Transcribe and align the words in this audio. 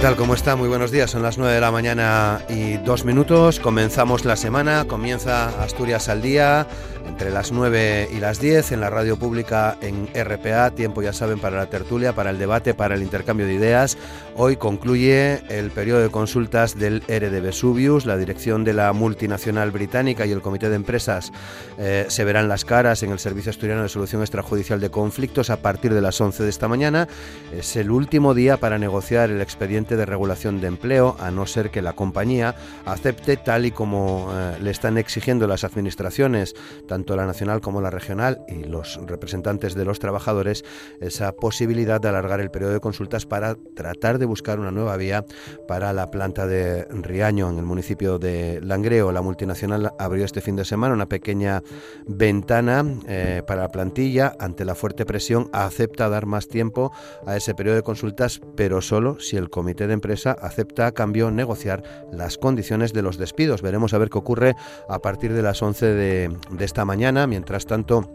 Tal? 0.00 0.16
¿Cómo 0.16 0.32
está? 0.32 0.56
Muy 0.56 0.68
buenos 0.68 0.90
días. 0.90 1.10
Son 1.10 1.22
las 1.22 1.36
9 1.36 1.52
de 1.52 1.60
la 1.60 1.70
mañana 1.70 2.40
y 2.48 2.78
dos 2.78 3.04
minutos. 3.04 3.60
Comenzamos 3.60 4.24
la 4.24 4.34
semana. 4.36 4.86
Comienza 4.86 5.62
Asturias 5.62 6.08
al 6.08 6.22
día 6.22 6.66
entre 7.06 7.30
las 7.30 7.52
9 7.52 8.08
y 8.10 8.18
las 8.18 8.40
10 8.40 8.72
en 8.72 8.80
la 8.80 8.88
radio 8.88 9.18
pública 9.18 9.76
en 9.82 10.08
RPA. 10.14 10.70
Tiempo, 10.70 11.02
ya 11.02 11.12
saben, 11.12 11.38
para 11.38 11.58
la 11.58 11.66
tertulia, 11.66 12.14
para 12.14 12.30
el 12.30 12.38
debate, 12.38 12.72
para 12.72 12.94
el 12.94 13.02
intercambio 13.02 13.46
de 13.46 13.52
ideas. 13.52 13.98
Hoy 14.42 14.56
concluye 14.56 15.42
el 15.50 15.70
periodo 15.70 16.00
de 16.00 16.08
consultas 16.08 16.78
del 16.78 17.02
ERE 17.08 17.28
de 17.28 17.42
Vesuvius. 17.42 18.06
La 18.06 18.16
dirección 18.16 18.64
de 18.64 18.72
la 18.72 18.90
multinacional 18.94 19.70
británica 19.70 20.24
y 20.24 20.32
el 20.32 20.40
comité 20.40 20.70
de 20.70 20.76
empresas 20.76 21.30
eh, 21.76 22.06
se 22.08 22.24
verán 22.24 22.48
las 22.48 22.64
caras 22.64 23.02
en 23.02 23.10
el 23.10 23.18
Servicio 23.18 23.50
Asturiano 23.50 23.82
de 23.82 23.90
Solución 23.90 24.22
Extrajudicial 24.22 24.80
de 24.80 24.88
Conflictos 24.88 25.50
a 25.50 25.60
partir 25.60 25.92
de 25.92 26.00
las 26.00 26.18
11 26.18 26.42
de 26.42 26.48
esta 26.48 26.68
mañana. 26.68 27.06
Es 27.52 27.76
el 27.76 27.90
último 27.90 28.32
día 28.32 28.56
para 28.56 28.78
negociar 28.78 29.28
el 29.28 29.42
expediente 29.42 29.98
de 29.98 30.06
regulación 30.06 30.62
de 30.62 30.68
empleo, 30.68 31.16
a 31.20 31.30
no 31.30 31.44
ser 31.44 31.70
que 31.70 31.82
la 31.82 31.92
compañía 31.92 32.54
acepte, 32.86 33.36
tal 33.36 33.66
y 33.66 33.72
como 33.72 34.32
eh, 34.32 34.56
le 34.58 34.70
están 34.70 34.96
exigiendo 34.96 35.46
las 35.48 35.64
administraciones, 35.64 36.54
tanto 36.88 37.14
la 37.14 37.26
nacional 37.26 37.60
como 37.60 37.82
la 37.82 37.90
regional 37.90 38.40
y 38.48 38.64
los 38.64 38.98
representantes 39.04 39.74
de 39.74 39.84
los 39.84 39.98
trabajadores 39.98 40.64
esa 40.98 41.32
posibilidad 41.32 42.00
de 42.00 42.08
alargar 42.08 42.40
el 42.40 42.50
periodo 42.50 42.72
de 42.72 42.80
consultas 42.80 43.26
para 43.26 43.54
tratar 43.74 44.18
de 44.18 44.29
buscar 44.30 44.58
una 44.58 44.70
nueva 44.70 44.96
vía 44.96 45.24
para 45.68 45.92
la 45.92 46.10
planta 46.10 46.46
de 46.46 46.84
Riaño 46.84 47.50
en 47.50 47.58
el 47.58 47.64
municipio 47.64 48.18
de 48.18 48.60
Langreo. 48.62 49.12
La 49.12 49.20
multinacional 49.20 49.92
abrió 49.98 50.24
este 50.24 50.40
fin 50.40 50.56
de 50.56 50.64
semana 50.64 50.94
una 50.94 51.06
pequeña 51.06 51.62
ventana 52.06 52.84
eh, 53.06 53.42
para 53.46 53.62
la 53.62 53.68
plantilla 53.68 54.34
ante 54.38 54.64
la 54.64 54.74
fuerte 54.74 55.04
presión 55.04 55.50
acepta 55.52 56.08
dar 56.08 56.26
más 56.26 56.48
tiempo 56.48 56.92
a 57.26 57.36
ese 57.36 57.54
periodo 57.54 57.76
de 57.76 57.82
consultas, 57.82 58.40
pero 58.56 58.80
solo 58.80 59.20
si 59.20 59.36
el 59.36 59.50
comité 59.50 59.86
de 59.86 59.94
empresa 59.94 60.36
acepta 60.40 60.86
a 60.86 60.92
cambio 60.92 61.30
negociar 61.30 61.82
las 62.12 62.38
condiciones 62.38 62.92
de 62.92 63.02
los 63.02 63.18
despidos. 63.18 63.60
Veremos 63.60 63.92
a 63.92 63.98
ver 63.98 64.08
qué 64.08 64.18
ocurre 64.18 64.54
a 64.88 65.00
partir 65.00 65.32
de 65.34 65.42
las 65.42 65.60
11 65.60 65.86
de, 65.86 66.36
de 66.50 66.64
esta 66.64 66.84
mañana 66.84 67.10
Mientras 67.26 67.66
tanto, 67.66 68.10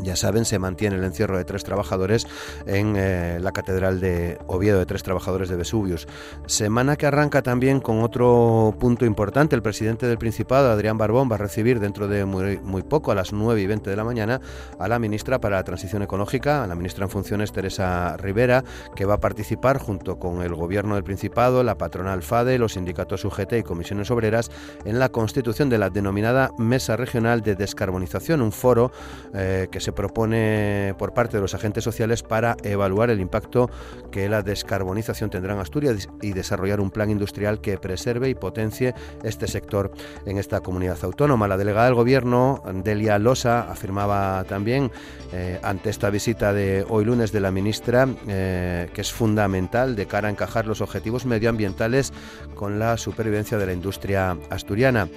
ya 0.00 0.16
saben, 0.16 0.44
se 0.44 0.58
mantiene 0.58 0.96
el 0.96 1.04
encierro 1.04 1.38
de 1.38 1.44
tres 1.44 1.64
trabajadores 1.64 2.26
en 2.66 2.94
eh, 2.96 3.38
la 3.40 3.52
Catedral 3.52 4.00
de 4.00 4.38
Oviedo, 4.46 4.78
de 4.78 4.86
tres 4.86 5.02
trabajadores 5.02 5.48
de 5.48 5.56
Vesuvius. 5.56 6.06
Semana 6.46 6.96
que 6.96 7.06
arranca 7.06 7.42
también 7.42 7.80
con 7.80 8.02
otro 8.02 8.74
punto 8.78 9.04
importante. 9.04 9.54
El 9.54 9.62
presidente 9.62 10.06
del 10.06 10.18
Principado, 10.18 10.70
Adrián 10.70 10.98
Barbón, 10.98 11.30
va 11.30 11.36
a 11.36 11.38
recibir 11.38 11.80
dentro 11.80 12.08
de 12.08 12.24
muy, 12.24 12.82
poco, 12.82 13.12
a 13.12 13.14
las 13.14 13.32
9 13.32 13.60
y 13.60 13.66
20 13.66 13.90
de 13.90 13.96
la 13.96 14.04
mañana, 14.04 14.40
a 14.78 14.88
la 14.88 14.98
ministra 14.98 15.40
para 15.40 15.56
la 15.56 15.64
Transición 15.64 16.02
Ecológica, 16.02 16.64
a 16.64 16.66
la 16.66 16.74
ministra 16.74 17.04
en 17.04 17.10
funciones, 17.10 17.52
Teresa 17.52 18.16
Rivera, 18.16 18.64
que 18.96 19.04
va 19.04 19.14
a 19.14 19.20
participar 19.20 19.78
junto 19.78 20.18
con 20.18 20.42
el 20.42 20.54
Gobierno 20.54 20.94
del 20.94 21.04
Principado, 21.04 21.62
la 21.62 21.76
patronal 21.76 22.22
FADE, 22.22 22.58
los 22.58 22.74
sindicatos 22.74 23.24
UGT 23.24 23.54
y 23.54 23.62
comisiones 23.62 24.10
obreras 24.10 24.50
en 24.84 24.98
la 24.98 25.08
constitución 25.08 25.68
de 25.68 25.78
la 25.78 25.90
denominada 25.90 26.50
Mesa 26.58 26.96
Regional 26.96 27.42
de 27.42 27.54
Descarbonización, 27.54 28.42
un 28.42 28.52
foro 28.52 28.92
eh, 29.34 29.68
que 29.74 29.80
se 29.80 29.90
propone 29.90 30.94
por 30.98 31.14
parte 31.14 31.36
de 31.36 31.40
los 31.40 31.52
agentes 31.52 31.82
sociales 31.82 32.22
para 32.22 32.56
evaluar 32.62 33.10
el 33.10 33.18
impacto 33.18 33.68
que 34.12 34.28
la 34.28 34.40
descarbonización 34.40 35.30
tendrá 35.30 35.52
en 35.52 35.58
Asturias 35.58 36.08
y 36.22 36.32
desarrollar 36.32 36.80
un 36.80 36.92
plan 36.92 37.10
industrial 37.10 37.60
que 37.60 37.76
preserve 37.76 38.28
y 38.28 38.36
potencie 38.36 38.94
este 39.24 39.48
sector 39.48 39.90
en 40.26 40.38
esta 40.38 40.60
comunidad 40.60 40.98
autónoma. 41.02 41.48
La 41.48 41.56
delegada 41.56 41.86
del 41.86 41.96
Gobierno, 41.96 42.62
Delia 42.84 43.18
Losa, 43.18 43.68
afirmaba 43.68 44.44
también 44.44 44.92
eh, 45.32 45.58
ante 45.64 45.90
esta 45.90 46.08
visita 46.08 46.52
de 46.52 46.86
hoy 46.88 47.04
lunes 47.04 47.32
de 47.32 47.40
la 47.40 47.50
ministra 47.50 48.06
eh, 48.28 48.88
que 48.94 49.00
es 49.00 49.12
fundamental 49.12 49.96
de 49.96 50.06
cara 50.06 50.28
a 50.28 50.30
encajar 50.30 50.68
los 50.68 50.82
objetivos 50.82 51.26
medioambientales 51.26 52.12
con 52.54 52.78
la 52.78 52.96
supervivencia 52.96 53.58
de 53.58 53.66
la 53.66 53.72
industria 53.72 54.36
asturiana. 54.50 55.08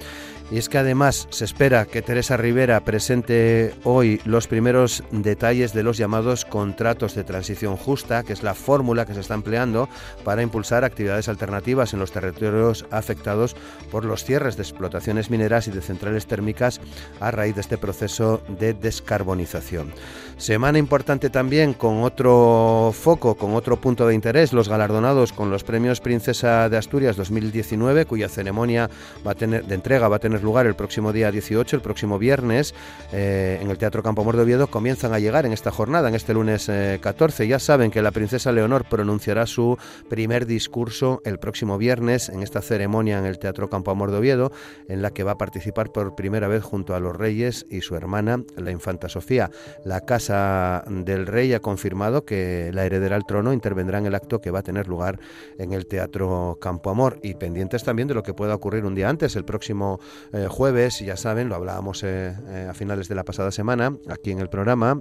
Y 0.50 0.56
es 0.56 0.70
que 0.70 0.78
además 0.78 1.28
se 1.30 1.44
espera 1.44 1.84
que 1.84 2.00
Teresa 2.00 2.38
Rivera 2.38 2.80
presente 2.80 3.74
hoy 3.84 4.20
los 4.24 4.46
primeros 4.46 5.04
detalles 5.10 5.74
de 5.74 5.82
los 5.82 5.98
llamados 5.98 6.46
contratos 6.46 7.14
de 7.14 7.22
transición 7.22 7.76
justa, 7.76 8.22
que 8.22 8.32
es 8.32 8.42
la 8.42 8.54
fórmula 8.54 9.04
que 9.04 9.12
se 9.12 9.20
está 9.20 9.34
empleando 9.34 9.90
para 10.24 10.42
impulsar 10.42 10.84
actividades 10.84 11.28
alternativas 11.28 11.92
en 11.92 12.00
los 12.00 12.12
territorios 12.12 12.86
afectados 12.90 13.56
por 13.90 14.06
los 14.06 14.24
cierres 14.24 14.56
de 14.56 14.62
explotaciones 14.62 15.28
mineras 15.30 15.68
y 15.68 15.70
de 15.70 15.82
centrales 15.82 16.26
térmicas 16.26 16.80
a 17.20 17.30
raíz 17.30 17.54
de 17.54 17.60
este 17.60 17.76
proceso 17.76 18.42
de 18.48 18.72
descarbonización. 18.72 19.92
Semana 20.38 20.78
importante 20.78 21.30
también 21.30 21.74
con 21.74 22.04
otro 22.04 22.92
foco, 22.94 23.34
con 23.34 23.56
otro 23.56 23.80
punto 23.80 24.06
de 24.06 24.14
interés, 24.14 24.52
los 24.52 24.68
galardonados 24.68 25.32
con 25.32 25.50
los 25.50 25.64
premios 25.64 26.00
Princesa 26.00 26.68
de 26.68 26.76
Asturias 26.76 27.16
2019, 27.16 28.04
cuya 28.06 28.28
ceremonia 28.28 28.88
va 29.26 29.32
a 29.32 29.34
tener, 29.34 29.64
de 29.66 29.74
entrega 29.74 30.06
va 30.06 30.16
a 30.16 30.20
tener 30.20 30.44
lugar 30.44 30.66
el 30.66 30.76
próximo 30.76 31.12
día 31.12 31.32
18, 31.32 31.74
el 31.74 31.82
próximo 31.82 32.20
viernes, 32.20 32.72
eh, 33.12 33.58
en 33.60 33.68
el 33.68 33.78
Teatro 33.78 34.04
Campo 34.04 34.32
de 34.32 34.40
Oviedo, 34.40 34.68
comienzan 34.68 35.12
a 35.12 35.18
llegar 35.18 35.44
en 35.44 35.52
esta 35.52 35.72
jornada, 35.72 36.08
en 36.08 36.14
este 36.14 36.34
lunes 36.34 36.70
14. 37.00 37.42
Eh, 37.42 37.48
ya 37.48 37.58
saben 37.58 37.90
que 37.90 38.00
la 38.00 38.12
princesa 38.12 38.52
Leonor 38.52 38.84
pronunciará 38.88 39.44
su 39.44 39.76
primer 40.08 40.46
discurso 40.46 41.20
el 41.24 41.40
próximo 41.40 41.78
viernes 41.78 42.28
en 42.28 42.44
esta 42.44 42.62
ceremonia 42.62 43.18
en 43.18 43.26
el 43.26 43.40
Teatro 43.40 43.68
Campo 43.68 43.90
Amor 43.90 44.12
de 44.12 44.18
Oviedo, 44.18 44.52
en 44.88 45.02
la 45.02 45.10
que 45.10 45.24
va 45.24 45.32
a 45.32 45.38
participar 45.38 45.90
por 45.90 46.14
primera 46.14 46.46
vez 46.46 46.62
junto 46.62 46.94
a 46.94 47.00
los 47.00 47.16
reyes 47.16 47.66
y 47.68 47.80
su 47.80 47.96
hermana, 47.96 48.44
la 48.56 48.70
infanta 48.70 49.08
Sofía. 49.08 49.50
La 49.84 50.02
casa 50.02 50.27
del 50.28 51.26
Rey 51.26 51.52
ha 51.54 51.60
confirmado 51.60 52.24
que 52.24 52.70
la 52.72 52.84
heredera 52.84 53.16
al 53.16 53.24
trono 53.24 53.52
intervendrá 53.52 53.98
en 53.98 54.06
el 54.06 54.14
acto 54.14 54.40
que 54.40 54.50
va 54.50 54.60
a 54.60 54.62
tener 54.62 54.88
lugar 54.88 55.18
en 55.58 55.72
el 55.72 55.86
Teatro 55.86 56.58
Campo 56.60 56.90
Amor. 56.90 57.18
Y 57.22 57.34
pendientes 57.34 57.84
también 57.84 58.08
de 58.08 58.14
lo 58.14 58.22
que 58.22 58.34
pueda 58.34 58.54
ocurrir 58.54 58.84
un 58.84 58.94
día 58.94 59.08
antes, 59.08 59.36
el 59.36 59.44
próximo 59.44 60.00
eh, 60.32 60.46
jueves, 60.48 61.00
ya 61.00 61.16
saben, 61.16 61.48
lo 61.48 61.54
hablábamos 61.54 62.02
eh, 62.02 62.34
eh, 62.48 62.66
a 62.70 62.74
finales 62.74 63.08
de 63.08 63.14
la 63.14 63.24
pasada 63.24 63.50
semana 63.50 63.96
aquí 64.08 64.30
en 64.30 64.40
el 64.40 64.48
programa, 64.48 65.00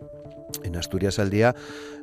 en 0.63 0.75
Asturias 0.75 1.19
al 1.19 1.29
Día 1.29 1.55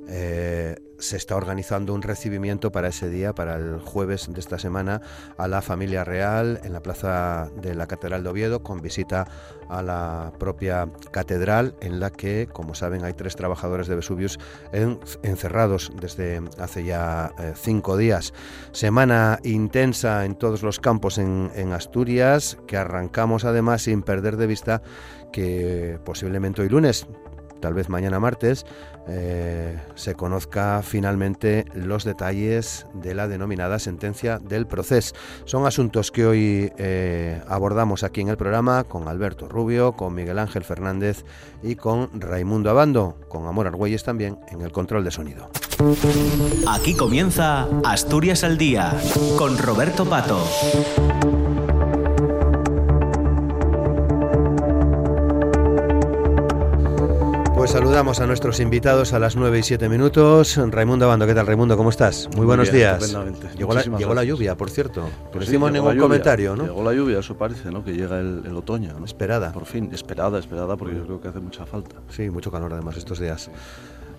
eh, 0.08 0.76
se 0.98 1.16
está 1.16 1.36
organizando 1.36 1.92
un 1.94 2.02
recibimiento 2.02 2.70
para 2.70 2.88
ese 2.88 3.10
día, 3.10 3.34
para 3.34 3.56
el 3.56 3.80
jueves 3.80 4.28
de 4.32 4.38
esta 4.38 4.58
semana, 4.58 5.02
a 5.36 5.48
la 5.48 5.60
familia 5.60 6.04
real 6.04 6.60
en 6.62 6.72
la 6.72 6.82
plaza 6.82 7.50
de 7.60 7.74
la 7.74 7.86
Catedral 7.86 8.22
de 8.22 8.30
Oviedo, 8.30 8.62
con 8.62 8.80
visita 8.80 9.26
a 9.68 9.82
la 9.82 10.32
propia 10.38 10.88
catedral, 11.10 11.74
en 11.80 12.00
la 12.00 12.10
que, 12.10 12.48
como 12.52 12.74
saben, 12.74 13.04
hay 13.04 13.14
tres 13.14 13.34
trabajadores 13.34 13.88
de 13.88 13.96
Vesuvius 13.96 14.38
encerrados 15.22 15.92
desde 16.00 16.42
hace 16.58 16.84
ya 16.84 17.32
eh, 17.38 17.52
cinco 17.56 17.96
días. 17.96 18.32
Semana 18.72 19.40
intensa 19.42 20.24
en 20.24 20.36
todos 20.36 20.62
los 20.62 20.80
campos 20.80 21.18
en, 21.18 21.50
en 21.54 21.72
Asturias, 21.72 22.56
que 22.66 22.76
arrancamos 22.76 23.44
además 23.44 23.82
sin 23.82 24.02
perder 24.02 24.36
de 24.36 24.46
vista 24.46 24.82
que 25.32 25.98
posiblemente 26.04 26.62
hoy 26.62 26.68
lunes 26.68 27.06
tal 27.64 27.72
vez 27.72 27.88
mañana 27.88 28.20
martes, 28.20 28.66
eh, 29.08 29.80
se 29.94 30.14
conozca 30.14 30.82
finalmente 30.82 31.64
los 31.72 32.04
detalles 32.04 32.84
de 32.92 33.14
la 33.14 33.26
denominada 33.26 33.78
sentencia 33.78 34.38
del 34.38 34.66
proceso. 34.66 35.14
Son 35.46 35.66
asuntos 35.66 36.10
que 36.10 36.26
hoy 36.26 36.72
eh, 36.76 37.40
abordamos 37.48 38.04
aquí 38.04 38.20
en 38.20 38.28
el 38.28 38.36
programa 38.36 38.84
con 38.84 39.08
Alberto 39.08 39.48
Rubio, 39.48 39.92
con 39.92 40.14
Miguel 40.14 40.38
Ángel 40.38 40.62
Fernández 40.62 41.24
y 41.62 41.76
con 41.76 42.20
Raimundo 42.20 42.68
Abando, 42.68 43.16
con 43.30 43.46
Amor 43.46 43.66
Argüelles 43.66 44.04
también 44.04 44.38
en 44.48 44.60
el 44.60 44.70
control 44.70 45.02
de 45.02 45.10
sonido. 45.10 45.48
Aquí 46.68 46.94
comienza 46.94 47.66
Asturias 47.82 48.44
al 48.44 48.58
Día 48.58 48.92
con 49.38 49.56
Roberto 49.56 50.04
Pato. 50.04 50.44
Saludamos 57.74 58.20
a 58.20 58.26
nuestros 58.28 58.60
invitados 58.60 59.14
a 59.14 59.18
las 59.18 59.34
9 59.34 59.58
y 59.58 59.62
7 59.64 59.88
minutos. 59.88 60.60
Raimundo 60.70 61.06
Abando, 61.06 61.26
¿qué 61.26 61.34
tal 61.34 61.44
Raimundo? 61.44 61.76
¿Cómo 61.76 61.90
estás? 61.90 62.28
Muy, 62.36 62.46
buenos 62.46 62.70
días. 62.70 63.16
Llegó 63.58 63.74
la, 64.14 64.22
lluvia, 64.22 64.56
por 64.56 64.70
cierto. 64.70 65.10
Pues 65.32 65.46
no 65.46 65.50
hicimos 65.50 65.72
ningún 65.72 65.98
comentario, 65.98 66.54
¿no? 66.54 66.66
Llegó 66.66 66.84
la 66.84 66.92
lluvia, 66.92 67.18
eso 67.18 67.36
parece, 67.36 67.72
¿no? 67.72 67.84
Que 67.84 67.92
llega 67.92 68.20
el, 68.20 68.54
otoño. 68.54 68.94
Esperada. 69.04 69.50
Por 69.50 69.66
fin, 69.66 69.90
esperada, 69.92 70.38
esperada, 70.38 70.76
porque 70.76 70.94
yo 70.94 71.04
creo 71.04 71.20
que 71.20 71.26
hace 71.26 71.40
mucha 71.40 71.66
falta. 71.66 71.96
Sí, 72.10 72.30
mucho 72.30 72.52
calor 72.52 72.72
además 72.72 72.96
estos 72.96 73.18
días. 73.18 73.50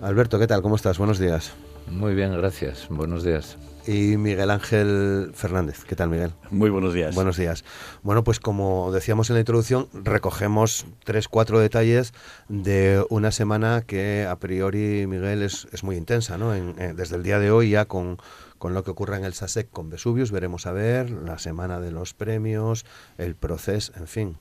Alberto, 0.02 0.38
¿qué 0.38 0.46
tal? 0.46 0.60
¿Cómo 0.60 0.76
estás? 0.76 0.98
Buenos 0.98 1.18
días. 1.18 1.54
Muy 1.90 2.14
bien, 2.14 2.36
gracias. 2.36 2.86
Buenos 2.90 3.24
días 3.24 3.56
y 3.86 4.16
Miguel 4.16 4.50
Ángel 4.50 5.30
Fernández. 5.34 5.84
¿Qué 5.84 5.94
tal, 5.94 6.10
Miguel? 6.10 6.32
Muy 6.50 6.70
buenos 6.70 6.92
días. 6.92 7.14
Buenos 7.14 7.36
días. 7.36 7.64
Bueno, 8.02 8.24
pues 8.24 8.40
como 8.40 8.90
decíamos 8.92 9.30
en 9.30 9.34
la 9.34 9.40
introducción, 9.40 9.88
recogemos 9.92 10.86
tres, 11.04 11.28
cuatro 11.28 11.60
detalles 11.60 12.12
de 12.48 13.04
una 13.10 13.30
semana 13.30 13.82
que 13.86 14.26
a 14.28 14.36
priori, 14.36 15.06
Miguel, 15.06 15.42
es, 15.42 15.68
es 15.72 15.84
muy 15.84 15.96
intensa, 15.96 16.36
¿no? 16.36 16.52
desde 16.52 17.16
el 17.16 17.22
día 17.22 17.38
de 17.38 17.50
hoy 17.50 17.70
ya 17.70 17.84
con, 17.84 18.18
con 18.58 18.74
lo 18.74 18.82
que 18.82 18.90
ocurre 18.90 19.16
en 19.16 19.24
el 19.24 19.34
SASEC 19.34 19.70
con 19.70 19.88
Vesuvius, 19.90 20.32
veremos 20.32 20.66
a 20.66 20.72
ver, 20.72 21.10
la 21.10 21.38
semana 21.38 21.80
de 21.80 21.92
los 21.92 22.14
premios, 22.14 22.84
el 23.18 23.36
proceso, 23.36 23.92
en 23.96 24.08
fin. 24.08 24.38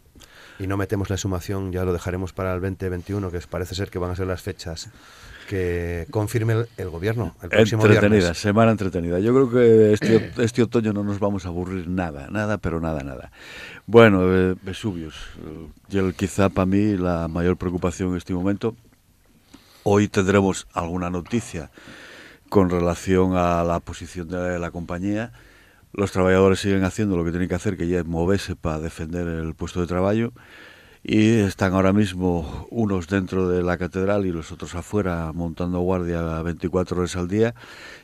Y 0.57 0.67
no 0.67 0.77
metemos 0.77 1.09
la 1.09 1.17
sumación, 1.17 1.71
ya 1.71 1.83
lo 1.83 1.93
dejaremos 1.93 2.33
para 2.33 2.53
el 2.53 2.61
2021, 2.61 3.29
que 3.29 3.39
parece 3.41 3.75
ser 3.75 3.89
que 3.89 3.99
van 3.99 4.11
a 4.11 4.15
ser 4.15 4.27
las 4.27 4.41
fechas 4.41 4.89
que 5.47 6.07
confirme 6.11 6.65
el, 6.77 6.89
gobierno 6.89 7.35
el 7.41 7.49
próximo 7.49 7.85
Entretenida, 7.85 8.33
semana 8.33 8.71
entretenida. 8.71 9.19
Yo 9.19 9.33
creo 9.33 9.49
que 9.49 9.93
este, 9.93 10.31
este, 10.37 10.63
otoño 10.63 10.93
no 10.93 11.03
nos 11.03 11.19
vamos 11.19 11.45
a 11.45 11.49
aburrir 11.49 11.87
nada, 11.87 12.27
nada, 12.29 12.57
pero 12.57 12.79
nada, 12.79 13.03
nada. 13.03 13.31
Bueno, 13.85 14.23
eh, 14.33 14.55
Vesuvius, 14.61 15.15
eh, 15.91 16.13
quizá 16.17 16.49
para 16.49 16.65
mí 16.65 16.97
la 16.97 17.27
mayor 17.27 17.57
preocupación 17.57 18.11
en 18.11 18.17
este 18.17 18.33
momento. 18.33 18.75
Hoy 19.83 20.07
tendremos 20.07 20.67
alguna 20.73 21.09
noticia 21.09 21.69
con 22.49 22.69
relación 22.69 23.35
a 23.35 23.63
la 23.63 23.79
posición 23.79 24.27
de 24.27 24.57
la 24.57 24.71
compañía. 24.71 25.31
Los 25.93 26.11
trabajadores 26.11 26.59
siguen 26.59 26.83
haciendo 26.83 27.15
lo 27.15 27.23
que 27.23 27.31
tienen 27.31 27.47
que 27.47 27.55
hacer, 27.55 27.77
que 27.77 27.87
ya 27.87 27.99
es 27.99 28.05
moverse 28.05 28.55
para 28.55 28.79
defender 28.79 29.27
el 29.27 29.53
puesto 29.53 29.81
de 29.81 29.87
trabajo 29.87 30.33
y 31.07 31.37
están 31.41 31.75
ahora 31.75 31.93
mismo 31.93 32.67
unos 32.71 33.07
dentro 33.07 33.47
de 33.47 33.61
la 33.61 33.77
catedral 33.77 34.25
y 34.25 34.31
los 34.31 34.51
otros 34.51 34.73
afuera 34.73 35.31
montando 35.35 35.79
guardia 35.81 36.41
24 36.41 36.97
horas 36.97 37.15
al 37.15 37.27
día. 37.27 37.53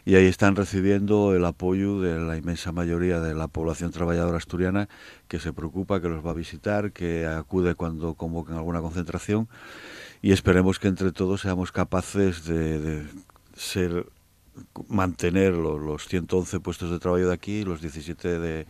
Y 0.05 0.13
ahí 0.13 0.27
están 0.27 0.55
recibiendo 0.55 1.35
el 1.35 1.43
apoyo 1.45 1.99
de 1.99 2.19
la 2.19 2.37
inmensa 2.37 2.71
mayoría 2.71 3.19
de 3.19 3.33
la 3.33 3.47
población 3.47 3.89
trabajadora 3.89 4.37
asturiana 4.37 4.87
que 5.27 5.39
se 5.39 5.51
preocupa, 5.51 5.99
que 5.99 6.09
los 6.09 6.23
va 6.23 6.29
a 6.29 6.35
visitar, 6.35 6.91
que 6.91 7.25
acude 7.25 7.73
cuando 7.73 8.13
convoquen 8.13 8.55
alguna 8.55 8.81
concentración. 8.81 9.47
Y 10.21 10.31
esperemos 10.31 10.77
que 10.77 10.89
entre 10.89 11.11
todos 11.11 11.41
seamos 11.41 11.71
capaces 11.71 12.45
de, 12.45 13.03
ser 13.55 14.05
mantener 14.87 15.53
los, 15.53 15.81
los 15.81 16.07
111 16.07 16.59
puestos 16.59 16.91
de 16.91 16.99
trabajo 16.99 17.25
de 17.25 17.33
aquí, 17.33 17.63
los 17.63 17.81
17 17.81 18.37
de 18.37 18.67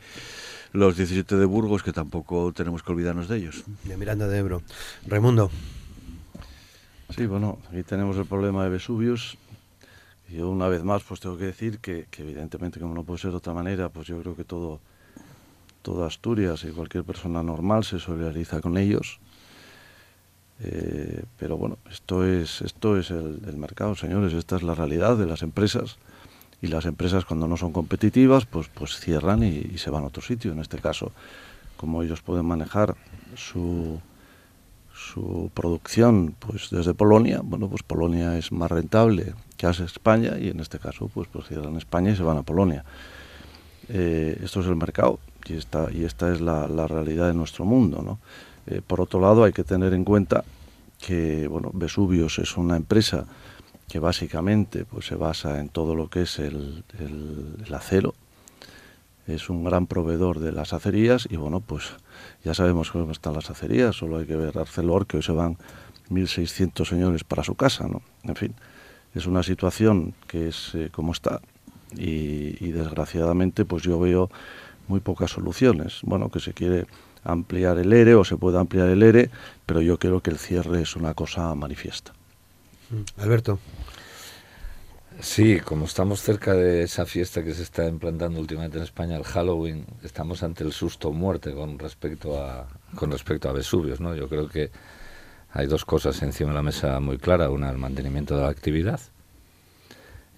los 0.73 0.95
17 0.95 1.35
de 1.35 1.45
Burgos, 1.45 1.83
que 1.83 1.91
tampoco 1.91 2.53
tenemos 2.53 2.83
que 2.83 2.91
olvidarnos 2.91 3.27
de 3.27 3.38
ellos. 3.38 3.63
De 3.83 3.97
Miranda 3.97 4.27
de 4.27 4.38
Ebro. 4.38 4.62
Raimundo. 5.07 5.51
Sí, 7.15 7.25
bueno, 7.25 7.59
aquí 7.69 7.83
tenemos 7.83 8.18
el 8.18 8.25
problema 8.25 8.63
de 8.63 8.69
Vesuvius. 8.69 9.38
Yo 10.29 10.50
una 10.50 10.69
vez 10.69 10.83
más 10.83 11.03
pues 11.03 11.19
tengo 11.19 11.38
que 11.38 11.45
decir 11.45 11.79
que, 11.79 12.07
evidentemente 12.18 12.79
como 12.79 12.94
no 12.94 13.03
puede 13.03 13.19
ser 13.19 13.31
de 13.31 13.38
otra 13.38 13.53
manera, 13.53 13.89
pues 13.89 14.07
yo 14.07 14.19
creo 14.21 14.35
que 14.35 14.45
todo, 14.45 14.79
toda 15.81 16.07
Asturias 16.07 16.63
y 16.63 16.71
cualquier 16.71 17.03
persona 17.03 17.44
normal 17.44 17.83
se 17.83 18.00
solidariza 18.00 18.62
con 18.62 18.77
ellos. 18.77 19.19
Eh, 20.63 21.24
pero 21.38 21.57
bueno, 21.57 21.79
esto 21.91 22.25
es, 22.25 22.62
esto 22.62 22.97
es 22.97 23.12
el, 23.12 23.41
el 23.45 23.57
mercado, 23.57 23.95
señores, 23.95 24.31
esta 24.31 24.56
es 24.56 24.63
la 24.63 24.75
realidad 24.75 25.17
de 25.17 25.25
las 25.25 25.41
empresas 25.41 25.97
y 26.61 26.67
las 26.67 26.85
empresas 26.85 27.25
cuando 27.25 27.47
no 27.47 27.57
son 27.57 27.71
competitivas 27.71 28.45
pues, 28.45 28.67
pues 28.67 28.99
cierran 28.99 29.43
y, 29.43 29.77
se 29.77 29.89
van 29.89 30.03
a 30.03 30.07
otro 30.07 30.21
sitio. 30.21 30.51
En 30.51 30.59
este 30.59 30.77
caso, 30.77 31.11
como 31.77 32.03
ellos 32.03 32.21
pueden 32.21 32.45
manejar 32.45 32.95
su, 33.35 33.99
su 34.93 35.49
producción 35.53 36.35
pues 36.37 36.69
desde 36.69 36.93
Polonia, 36.93 37.41
bueno, 37.43 37.67
pues 37.67 37.81
Polonia 37.83 38.37
es 38.37 38.51
más 38.51 38.69
rentable 38.69 39.33
que 39.57 39.65
hace 39.65 39.83
España 39.83 40.37
y 40.39 40.49
en 40.49 40.59
este 40.59 40.77
caso 40.77 41.09
pues, 41.11 41.27
pues 41.31 41.47
cierran 41.47 41.75
España 41.77 42.11
y 42.11 42.15
se 42.15 42.23
van 42.23 42.37
a 42.37 42.43
Polonia. 42.43 42.85
Eh, 43.89 44.39
esto 44.43 44.61
es 44.61 44.67
el 44.67 44.75
mercado 44.75 45.19
y 45.47 45.53
esta, 45.53 45.87
y 45.91 46.05
esta 46.05 46.31
es 46.31 46.41
la, 46.41 46.67
realidad 46.87 47.27
de 47.27 47.33
nuestro 47.33 47.65
mundo. 47.65 48.03
¿no? 48.03 48.19
Eh, 48.67 48.81
por 48.85 49.01
otro 49.01 49.19
lado, 49.19 49.43
hay 49.43 49.51
que 49.51 49.63
tener 49.63 49.93
en 49.93 50.03
cuenta 50.03 50.43
que 50.99 51.47
bueno, 51.47 51.71
Vesuvios 51.73 52.37
es 52.37 52.55
una 52.57 52.77
empresa 52.77 53.25
que 53.91 53.99
básicamente 53.99 54.85
pues, 54.85 55.05
se 55.07 55.15
basa 55.15 55.59
en 55.59 55.67
todo 55.67 55.95
lo 55.95 56.09
que 56.09 56.21
es 56.21 56.39
el, 56.39 56.85
acero. 57.73 58.13
Es 59.27 59.49
un 59.49 59.65
gran 59.65 59.85
proveedor 59.85 60.39
de 60.39 60.53
las 60.53 60.71
acerías 60.71 61.27
y 61.29 61.35
bueno, 61.35 61.59
pues 61.59 61.91
ya 62.45 62.53
sabemos 62.53 62.89
cómo 62.89 63.11
están 63.11 63.33
las 63.33 63.49
acerías, 63.49 63.97
solo 63.97 64.19
hay 64.19 64.25
que 64.25 64.38
ver 64.38 64.57
Arcelor, 64.57 65.07
que 65.07 65.17
hoy 65.17 65.23
se 65.23 65.33
van 65.33 65.57
1.600 66.09 66.88
señores 66.88 67.25
para 67.25 67.43
su 67.43 67.55
casa, 67.55 67.85
¿no? 67.89 68.01
En 68.23 68.38
fin, 68.38 68.55
es 69.13 69.25
una 69.25 69.43
situación 69.43 70.13
que 70.25 70.47
es 70.47 70.73
eh, 70.73 70.88
como 70.89 71.11
está 71.11 71.41
y, 71.97 72.65
y, 72.65 72.71
desgraciadamente 72.71 73.65
pues 73.65 73.83
yo 73.83 73.99
veo 73.99 74.29
muy 74.88 75.01
pocas 75.01 75.31
soluciones. 75.31 75.99
Bueno, 76.03 76.29
que 76.29 76.39
se 76.39 76.53
quiere 76.53 76.85
ampliar 77.25 77.77
el 77.77 77.91
ERE 77.91 78.15
o 78.15 78.23
se 78.23 78.38
puede 78.38 78.57
ampliar 78.57 78.88
el 78.88 79.03
ERE, 79.03 79.29
pero 79.65 79.81
yo 79.81 79.99
creo 79.99 80.21
que 80.21 80.29
el 80.29 80.38
cierre 80.38 80.81
es 80.81 80.95
una 80.95 81.13
cosa 81.13 81.53
manifiesta. 81.55 82.13
Alberto. 83.17 83.59
Sí, 85.19 85.59
como 85.59 85.85
estamos 85.85 86.21
cerca 86.21 86.53
de 86.53 86.83
esa 86.83 87.05
fiesta 87.05 87.43
que 87.43 87.53
se 87.53 87.63
está 87.63 87.88
implantando 87.88 88.39
últimamente 88.39 88.77
en 88.77 88.83
España, 88.83 89.17
el 89.17 89.23
Halloween, 89.23 89.85
estamos 90.03 90.41
ante 90.41 90.63
el 90.63 90.71
susto 90.71 91.11
muerte 91.11 91.53
con 91.53 91.77
respecto 91.77 92.41
a 92.41 92.67
con 92.95 93.11
respecto 93.11 93.49
a 93.49 93.53
Vesuvios, 93.53 93.99
¿no? 93.99 94.15
Yo 94.15 94.27
creo 94.27 94.47
que 94.47 94.71
hay 95.51 95.67
dos 95.67 95.85
cosas 95.85 96.21
encima 96.23 96.51
de 96.51 96.55
la 96.55 96.63
mesa 96.63 96.99
muy 96.99 97.17
claras, 97.17 97.49
una 97.49 97.69
el 97.69 97.77
mantenimiento 97.77 98.35
de 98.35 98.43
la 98.43 98.50
actividad 98.50 99.00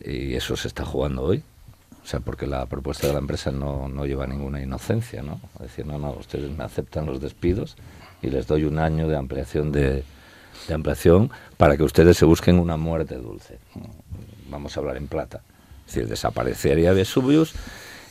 y 0.03 0.35
eso 0.35 0.55
se 0.57 0.67
está 0.67 0.85
jugando 0.85 1.23
hoy. 1.23 1.43
O 2.03 2.05
sea, 2.05 2.19
porque 2.19 2.45
la 2.45 2.65
propuesta 2.65 3.07
de 3.07 3.13
la 3.13 3.19
empresa 3.19 3.51
no, 3.51 3.87
no 3.87 4.05
lleva 4.05 4.27
ninguna 4.27 4.61
inocencia, 4.61 5.21
¿no? 5.21 5.39
Es 5.55 5.61
decir, 5.61 5.85
no, 5.85 5.97
no, 5.97 6.11
ustedes 6.11 6.51
me 6.51 6.65
aceptan 6.65 7.05
los 7.05 7.21
despidos 7.21 7.77
y 8.21 8.29
les 8.29 8.47
doy 8.47 8.65
un 8.65 8.77
año 8.77 9.07
de 9.07 9.15
ampliación 9.15 9.71
de, 9.71 10.03
de 10.67 10.73
ampliación 10.73 11.31
para 11.57 11.77
que 11.77 11.83
ustedes 11.83 12.17
se 12.17 12.25
busquen 12.25 12.59
una 12.59 12.77
muerte 12.77 13.15
dulce. 13.15 13.59
Vamos 14.49 14.75
a 14.75 14.79
hablar 14.79 14.97
en 14.97 15.07
plata. 15.07 15.41
Es 15.85 15.95
decir, 15.95 16.07
desaparecería 16.07 16.93
Vesuvius 16.93 17.53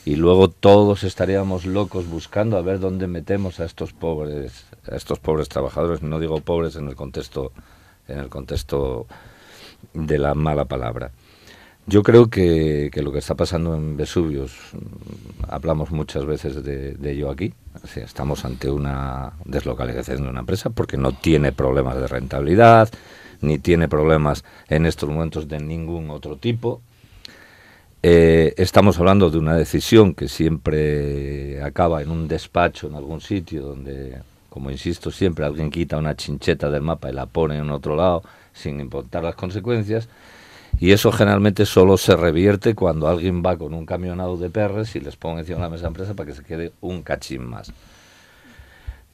y 0.05 0.17
luego 0.17 0.49
todos 0.49 1.05
estaríamos 1.05 1.65
locos 1.65 2.07
buscando 2.09 2.57
a 2.57 2.63
ver 2.63 2.81
dónde 2.81 3.07
metemos 3.07 3.61
a 3.61 3.65
estos 3.65 3.93
pobres 3.93 4.65
a 4.91 4.97
estos 4.97 5.21
pobres 5.21 5.49
trabajadores 5.49 6.03
no 6.03 6.19
digo 6.19 6.41
pobres 6.41 6.75
en 6.75 6.89
el 6.89 6.97
contexto 6.97 7.53
en 8.09 8.19
el 8.19 8.29
contexto 8.29 9.07
de 9.95 10.19
la 10.19 10.35
mala 10.35 10.65
palabra 10.65 11.13
yo 11.87 12.03
creo 12.03 12.29
que, 12.29 12.91
que, 12.93 13.03
lo 13.03 13.11
que 13.11 13.19
está 13.19 13.35
pasando 13.35 13.75
en 13.75 13.97
Vesuvius, 13.97 14.53
mm, 14.73 15.45
hablamos 15.49 15.91
muchas 15.91 16.25
veces 16.25 16.63
de, 16.63 16.97
ello 17.11 17.31
aquí, 17.31 17.53
estamos 17.97 18.45
ante 18.45 18.71
una 18.71 19.33
deslocalización 19.45 20.23
de 20.23 20.29
una 20.29 20.41
empresa 20.41 20.71
porque 20.71 20.97
no 20.97 21.13
tiene 21.13 21.53
problemas 21.53 21.97
de 21.97 22.07
rentabilidad, 22.07 22.89
ni 23.41 23.59
tiene 23.59 23.89
problemas 23.89 24.45
en 24.69 24.87
estos 24.87 25.09
momentos 25.09 25.49
de 25.49 25.59
ningún 25.59 26.11
otro 26.11 26.37
tipo. 26.37 26.81
Eh, 28.05 28.55
estamos 28.57 28.99
hablando 28.99 29.31
de 29.31 29.39
una 29.39 29.57
decisión 29.57 30.15
que 30.15 30.29
siempre 30.29 31.63
acaba 31.63 32.03
en 32.03 32.11
un 32.11 32.29
despacho 32.29 32.89
en 32.89 32.95
algún 32.95 33.21
sitio 33.21 33.63
donde, 33.63 34.19
como 34.49 34.71
insisto 34.71 35.11
siempre, 35.11 35.45
alguien 35.45 35.71
quita 35.71 35.99
una 35.99 36.17
chincheta 36.17 36.71
del 36.71 36.83
mapa 36.83 37.11
y 37.11 37.13
la 37.13 37.27
pone 37.27 37.59
en 37.59 37.71
otro 37.71 37.97
lado 37.97 38.23
sin 38.53 38.81
importar 38.81 39.25
las 39.25 39.35
consecuencias 39.35 40.09
y 40.79 40.93
eso 40.93 41.13
generalmente 41.13 41.67
solo 41.67 41.97
se 41.97 42.17
revierte 42.17 42.75
cuando 42.75 43.09
alguien 43.09 43.43
va 43.45 43.57
con 43.57 43.75
un 43.75 43.87
camionado 43.87 44.37
de 44.37 44.51
perres 44.51 44.97
y 44.97 45.01
les 45.01 45.17
pone 45.17 45.41
encima 45.41 45.59
de 45.59 45.63
la 45.63 45.71
mesa 45.71 45.83
de 45.83 45.89
empresa 45.89 46.15
para 46.15 46.29
que 46.29 46.37
se 46.37 46.45
quede 46.45 46.73
un 46.81 47.03
cachín 47.03 47.45
más. 47.45 47.73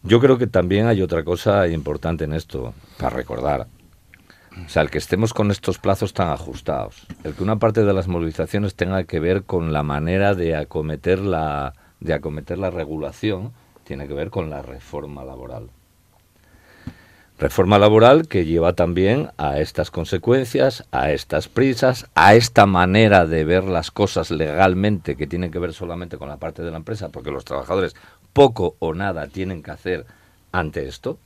Yo 0.02 0.20
creo 0.20 0.38
que 0.38 0.46
también 0.46 0.86
hay 0.86 1.02
otra 1.02 1.24
cosa 1.24 1.66
importante 1.68 2.24
en 2.24 2.32
esto, 2.32 2.72
para 2.98 3.16
recordar. 3.16 3.66
O 4.64 4.68
sea, 4.68 4.82
el 4.82 4.90
que 4.90 4.98
estemos 4.98 5.34
con 5.34 5.50
estos 5.50 5.78
plazos 5.78 6.14
tan 6.14 6.28
ajustados, 6.28 7.06
el 7.24 7.34
que 7.34 7.42
una 7.42 7.58
parte 7.58 7.84
de 7.84 7.92
las 7.92 8.08
movilizaciones 8.08 8.74
tenga 8.74 9.04
que 9.04 9.20
ver 9.20 9.44
con 9.44 9.72
la 9.72 9.82
manera 9.82 10.34
de 10.34 10.56
acometer 10.56 11.20
la, 11.20 11.74
de 12.00 12.14
acometer 12.14 12.58
la 12.58 12.70
regulación, 12.70 13.52
tiene 13.84 14.08
que 14.08 14.14
ver 14.14 14.30
con 14.30 14.50
la 14.50 14.62
reforma 14.62 15.24
laboral. 15.24 15.70
Reforma 17.38 17.78
laboral 17.78 18.26
que 18.26 18.44
lleva 18.44 18.72
también 18.72 19.30
a 19.36 19.60
estas 19.60 19.92
consecuencias, 19.92 20.84
a 20.90 21.12
estas 21.12 21.46
prisas, 21.46 22.10
a 22.16 22.34
esta 22.34 22.66
manera 22.66 23.26
de 23.26 23.44
ver 23.44 23.62
las 23.62 23.92
cosas 23.92 24.32
legalmente 24.32 25.14
que 25.16 25.28
tienen 25.28 25.52
que 25.52 25.60
ver 25.60 25.72
solamente 25.72 26.18
con 26.18 26.28
la 26.28 26.38
parte 26.38 26.62
de 26.62 26.72
la 26.72 26.78
empresa, 26.78 27.10
porque 27.10 27.30
los 27.30 27.44
trabajadores 27.44 27.94
poco 28.32 28.74
o 28.80 28.92
nada 28.92 29.28
tienen 29.28 29.62
que 29.62 29.70
hacer 29.70 30.04
ante 30.50 30.88
esto. 30.88 31.20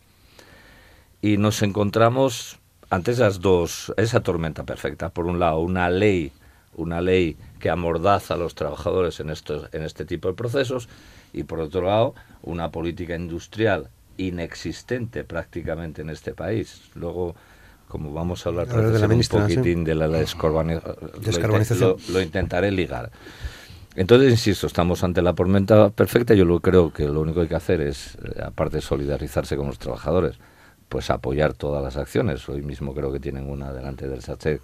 Y 1.23 1.39
nos 1.39 1.63
encontramos 1.63 2.59
ante 2.91 3.13
esas 3.13 3.41
dos, 3.41 3.95
esa 3.97 4.23
tormenta 4.23 4.65
perfecta. 4.65 5.09
Por 5.09 5.25
un 5.25 5.39
lado, 5.39 5.61
una 5.61 5.89
ley, 5.89 6.31
una 6.75 7.01
ley 7.01 7.39
que 7.59 7.71
amordaza 7.71 8.35
a 8.35 8.37
los 8.37 8.55
trabajadores 8.55 9.19
en, 9.21 9.31
estos, 9.31 9.71
en 9.73 9.83
este 9.83 10.05
tipo 10.05 10.29
de 10.29 10.35
procesos, 10.35 10.91
y 11.33 11.45
por 11.45 11.59
otro 11.59 11.81
lado, 11.87 12.15
una 12.43 12.71
política 12.71 13.17
industrial 13.17 13.89
inexistente 14.29 15.25
prácticamente 15.25 16.03
en 16.03 16.11
este 16.11 16.35
país. 16.35 16.91
Luego, 16.95 17.35
como 17.89 18.13
vamos 18.13 18.47
a 18.47 18.51
hablar 18.51 18.69
de 18.69 19.07
un 19.07 19.23
poquitín 19.23 19.85
de 19.85 19.95
la 19.95 20.09
descarbonización, 20.09 21.97
lo, 22.13 22.21
intentaré 22.21 22.71
ligar. 22.71 23.11
Entonces, 23.95 24.31
insisto, 24.31 24.67
estamos 24.67 25.05
ante 25.05 25.21
la 25.21 25.35
tormenta 25.35 25.91
perfecta. 25.91 26.35
Yo 26.35 26.45
lo 26.45 26.61
creo 26.61 26.93
que 26.93 27.05
lo 27.05 27.21
único 27.21 27.37
que 27.37 27.43
hay 27.43 27.49
que 27.49 27.55
hacer 27.55 27.81
es, 27.83 28.17
eh, 28.17 28.41
aparte 28.43 28.77
de 28.77 28.83
solidarizarse 28.83 29.57
con 29.57 29.67
los 29.67 29.79
trabajadores, 29.79 30.37
pues 30.89 31.11
apoyar 31.11 31.53
todas 31.53 31.83
las 31.83 31.97
acciones. 31.97 32.49
Hoy 32.49 32.63
mismo 32.63 32.95
creo 32.95 33.13
que 33.13 33.21
tienen 33.21 33.51
una 33.51 33.73
delante 33.73 34.09
del 34.09 34.23
SACEC 34.23 34.63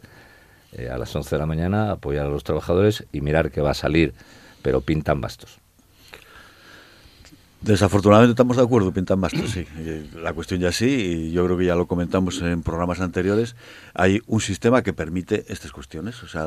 eh, 0.73 0.89
a 0.89 0.99
las 0.99 1.15
11 1.15 1.35
de 1.35 1.39
la 1.39 1.47
mañana, 1.47 1.91
apoyar 1.91 2.27
a 2.27 2.31
los 2.31 2.45
trabajadores 2.45 3.07
y 3.13 3.21
mirar 3.21 3.51
que 3.51 3.61
va 3.61 3.71
a 3.71 3.75
salir, 3.75 4.15
pero 4.63 4.81
pintan 4.81 5.21
bastos. 5.21 5.61
Desafortunadamente 7.61 8.31
estamos 8.33 8.57
de 8.57 8.63
acuerdo, 8.63 8.93
pintan 8.93 9.21
bastos, 9.21 9.51
sí. 9.51 9.67
La 10.23 10.33
cuestión 10.33 10.61
ya 10.61 10.71
sí, 10.71 10.87
y 10.87 11.33
yo 11.33 11.45
creo 11.45 11.59
que 11.59 11.65
ya 11.65 11.75
lo 11.75 11.87
comentamos 11.87 12.41
en 12.41 12.63
programas 12.63 13.01
anteriores, 13.01 13.57
hay 13.95 14.23
un 14.27 14.41
sistema 14.41 14.83
que 14.83 14.93
permite 14.93 15.45
estas 15.49 15.73
cuestiones, 15.73 16.23
o 16.23 16.29
sea, 16.29 16.47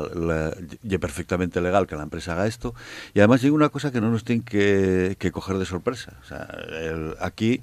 ya 0.82 0.98
perfectamente 0.98 1.60
legal 1.60 1.86
que 1.86 1.96
la 1.96 2.04
empresa 2.04 2.32
haga 2.32 2.46
esto, 2.46 2.74
y 3.12 3.18
además 3.20 3.44
hay 3.44 3.50
una 3.50 3.68
cosa 3.68 3.92
que 3.92 4.00
no 4.00 4.10
nos 4.10 4.24
tiene 4.24 4.42
que, 4.42 5.30
coger 5.32 5.58
de 5.58 5.66
sorpresa. 5.66 6.14
O 6.22 6.26
sea, 6.26 6.48
aquí 7.20 7.60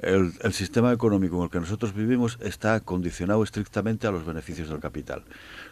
el, 0.00 0.32
sistema 0.52 0.92
económico 0.92 1.36
en 1.38 1.44
el 1.44 1.50
que 1.50 1.60
nosotros 1.60 1.94
vivimos 1.94 2.38
está 2.40 2.80
condicionado 2.80 3.42
estrictamente 3.42 4.06
a 4.06 4.10
los 4.10 4.26
beneficios 4.26 4.68
del 4.68 4.80
capital. 4.80 5.22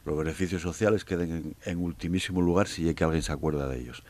Los 0.05 0.17
beneficios 0.17 0.63
sociales 0.63 1.05
queden 1.05 1.57
en, 1.65 1.79
ultimísimo 1.79 2.41
lugar 2.41 2.69
si 2.69 2.89
es 2.89 2.95
que 2.95 3.05
alguien 3.05 3.23
se 3.23 3.33
acuerda 3.33 3.69
de 3.69 3.81
ellos. 3.81 4.03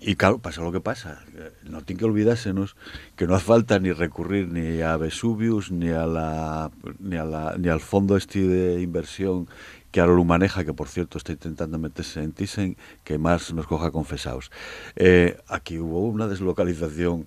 Y 0.00 0.16
claro, 0.16 0.38
pasa 0.38 0.62
lo 0.62 0.72
que 0.72 0.80
pasa. 0.80 1.24
No 1.64 1.82
tiene 1.82 1.98
que 1.98 2.04
olvidársenos 2.04 2.76
que 3.16 3.26
no 3.26 3.34
hace 3.34 3.46
falta 3.46 3.78
ni 3.78 3.92
recurrir 3.92 4.48
ni 4.48 4.80
a 4.80 4.96
Vesuvius, 4.96 5.70
ni, 5.70 5.90
a 5.90 6.06
la, 6.06 6.70
ni, 6.98 7.16
a 7.16 7.24
la, 7.24 7.56
ni 7.58 7.68
al 7.68 7.80
fondo 7.80 8.16
este 8.16 8.46
de 8.46 8.80
inversión 8.80 9.48
que 9.90 10.00
ahora 10.00 10.14
lo 10.14 10.24
maneja, 10.24 10.64
que 10.64 10.74
por 10.74 10.88
cierto 10.88 11.18
está 11.18 11.32
intentando 11.32 11.78
meterse 11.78 12.22
en 12.22 12.32
Thyssen, 12.32 12.76
que 13.04 13.18
más 13.18 13.52
nos 13.54 13.66
coja 13.66 13.90
confesados. 13.90 14.50
Eh, 14.96 15.38
aquí 15.48 15.78
hubo 15.78 16.00
una 16.00 16.28
deslocalización 16.28 17.26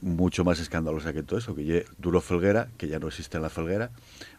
mucho 0.00 0.44
más 0.44 0.60
escandalosa 0.60 1.12
que 1.12 1.22
todo 1.22 1.38
eso, 1.38 1.54
que 1.54 1.84
Duro 1.98 2.20
Felguera, 2.20 2.68
que 2.78 2.88
ya 2.88 2.98
no 2.98 3.08
existe 3.08 3.36
en 3.36 3.42
la 3.42 3.50
Felguera, 3.50 3.90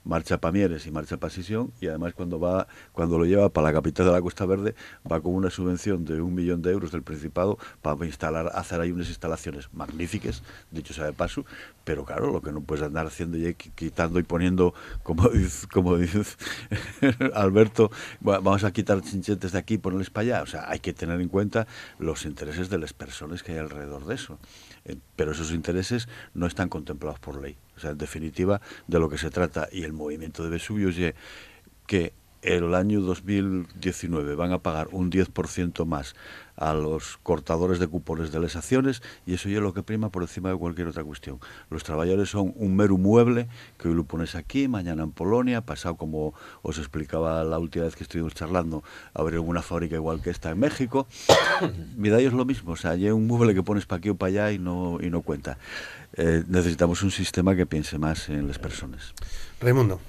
marcha 0.03 0.39
para 0.39 0.51
Mieres 0.51 0.87
y 0.87 0.91
marcha 0.91 1.17
para 1.17 1.33
Sisión, 1.33 1.71
y 1.79 1.87
además 1.87 2.13
cuando 2.13 2.39
va 2.39 2.67
cuando 2.91 3.17
lo 3.17 3.25
lleva 3.25 3.49
para 3.49 3.67
la 3.67 3.73
capital 3.73 4.07
de 4.07 4.11
la 4.11 4.21
Costa 4.21 4.45
Verde, 4.45 4.75
va 5.09 5.21
con 5.21 5.33
una 5.33 5.49
subvención 5.49 6.05
de 6.05 6.21
un 6.21 6.33
millón 6.33 6.61
de 6.61 6.71
euros 6.71 6.91
del 6.91 7.03
Principado 7.03 7.57
para 7.81 8.05
instalar, 8.05 8.51
hacer 8.53 8.81
ahí 8.81 8.91
unas 8.91 9.09
instalaciones 9.09 9.69
magníficas, 9.73 10.43
dicho 10.71 10.93
sea 10.93 11.05
de 11.05 11.13
paso, 11.13 11.45
pero 11.83 12.05
claro, 12.05 12.31
lo 12.31 12.41
que 12.41 12.51
no 12.51 12.61
puedes 12.61 12.83
andar 12.83 13.07
haciendo 13.07 13.37
y 13.37 13.53
quitando 13.53 14.19
y 14.19 14.23
poniendo, 14.23 14.73
como 15.03 15.29
dice, 15.29 15.67
como 15.67 15.97
dice 15.97 16.21
Alberto, 17.33 17.91
vamos 18.19 18.63
a 18.63 18.71
quitar 18.71 19.01
chinchetes 19.01 19.51
de 19.51 19.59
aquí 19.59 19.75
y 19.75 19.77
ponerles 19.77 20.09
para 20.09 20.23
allá, 20.23 20.43
o 20.43 20.47
sea, 20.47 20.69
hay 20.69 20.79
que 20.79 20.93
tener 20.93 21.19
en 21.21 21.29
cuenta 21.29 21.67
los 21.99 22.25
intereses 22.25 22.69
de 22.69 22.77
las 22.77 22.93
personas 22.93 23.43
que 23.43 23.53
hay 23.53 23.57
alrededor 23.59 24.05
de 24.05 24.15
eso. 24.15 24.39
Eh, 24.85 24.97
pero 25.15 25.31
esos 25.31 25.51
intereses 25.51 26.07
no 26.33 26.47
están 26.47 26.69
contemplados 26.69 27.19
por 27.19 27.41
ley. 27.41 27.57
O 27.75 27.79
sea, 27.79 27.91
en 27.91 27.97
definitiva, 27.97 28.61
de 28.87 28.99
lo 28.99 29.09
que 29.09 29.17
se 29.17 29.29
trata 29.29 29.67
y 29.71 29.83
el 29.83 29.93
movimiento 29.93 30.43
de 30.43 30.49
Vesubio 30.49 30.89
es 30.89 31.15
que 31.87 32.13
el 32.41 32.73
año 32.73 33.01
2019 33.01 34.35
van 34.35 34.51
a 34.51 34.59
pagar 34.59 34.87
un 34.91 35.11
10% 35.11 35.85
más 35.85 36.15
a 36.61 36.75
los 36.75 37.17
cortadores 37.23 37.79
de 37.79 37.87
cupones 37.87 38.31
de 38.31 38.39
las 38.39 38.55
acciones 38.55 39.01
y 39.25 39.33
eso 39.33 39.49
ya 39.49 39.57
es 39.57 39.63
lo 39.63 39.73
que 39.73 39.81
prima 39.81 40.09
por 40.09 40.21
encima 40.21 40.49
de 40.49 40.55
cualquier 40.57 40.87
otra 40.87 41.03
cuestión. 41.03 41.39
Los 41.71 41.83
trabajadores 41.83 42.29
son 42.29 42.53
un 42.55 42.75
mero 42.75 42.99
mueble 42.99 43.47
que 43.79 43.87
hoy 43.87 43.95
lo 43.95 44.03
pones 44.03 44.35
aquí, 44.35 44.67
mañana 44.67 45.01
en 45.01 45.11
Polonia, 45.11 45.61
pasado 45.61 45.95
como 45.95 46.35
os 46.61 46.77
explicaba 46.77 47.43
la 47.43 47.57
última 47.57 47.85
vez 47.85 47.95
que 47.95 48.03
estuvimos 48.03 48.35
charlando, 48.35 48.83
abrir 49.15 49.37
alguna 49.37 49.63
fábrica 49.63 49.95
igual 49.95 50.21
que 50.21 50.29
esta 50.29 50.51
en 50.51 50.59
México. 50.59 51.07
Mira, 51.97 52.19
es 52.19 52.31
lo 52.31 52.45
mismo, 52.45 52.73
o 52.73 52.75
sea, 52.75 52.91
hay 52.91 53.09
un 53.09 53.25
mueble 53.25 53.55
que 53.55 53.63
pones 53.63 53.87
para 53.87 53.97
aquí 53.97 54.09
o 54.09 54.15
para 54.15 54.29
allá 54.29 54.51
y 54.51 54.59
no, 54.59 54.99
y 55.01 55.09
no 55.09 55.21
cuenta. 55.21 55.57
Eh, 56.13 56.43
necesitamos 56.47 57.01
un 57.01 57.09
sistema 57.09 57.55
que 57.55 57.65
piense 57.65 57.97
más 57.97 58.29
en 58.29 58.47
las 58.47 58.59
personas. 58.59 59.15
Raimundo. 59.59 59.99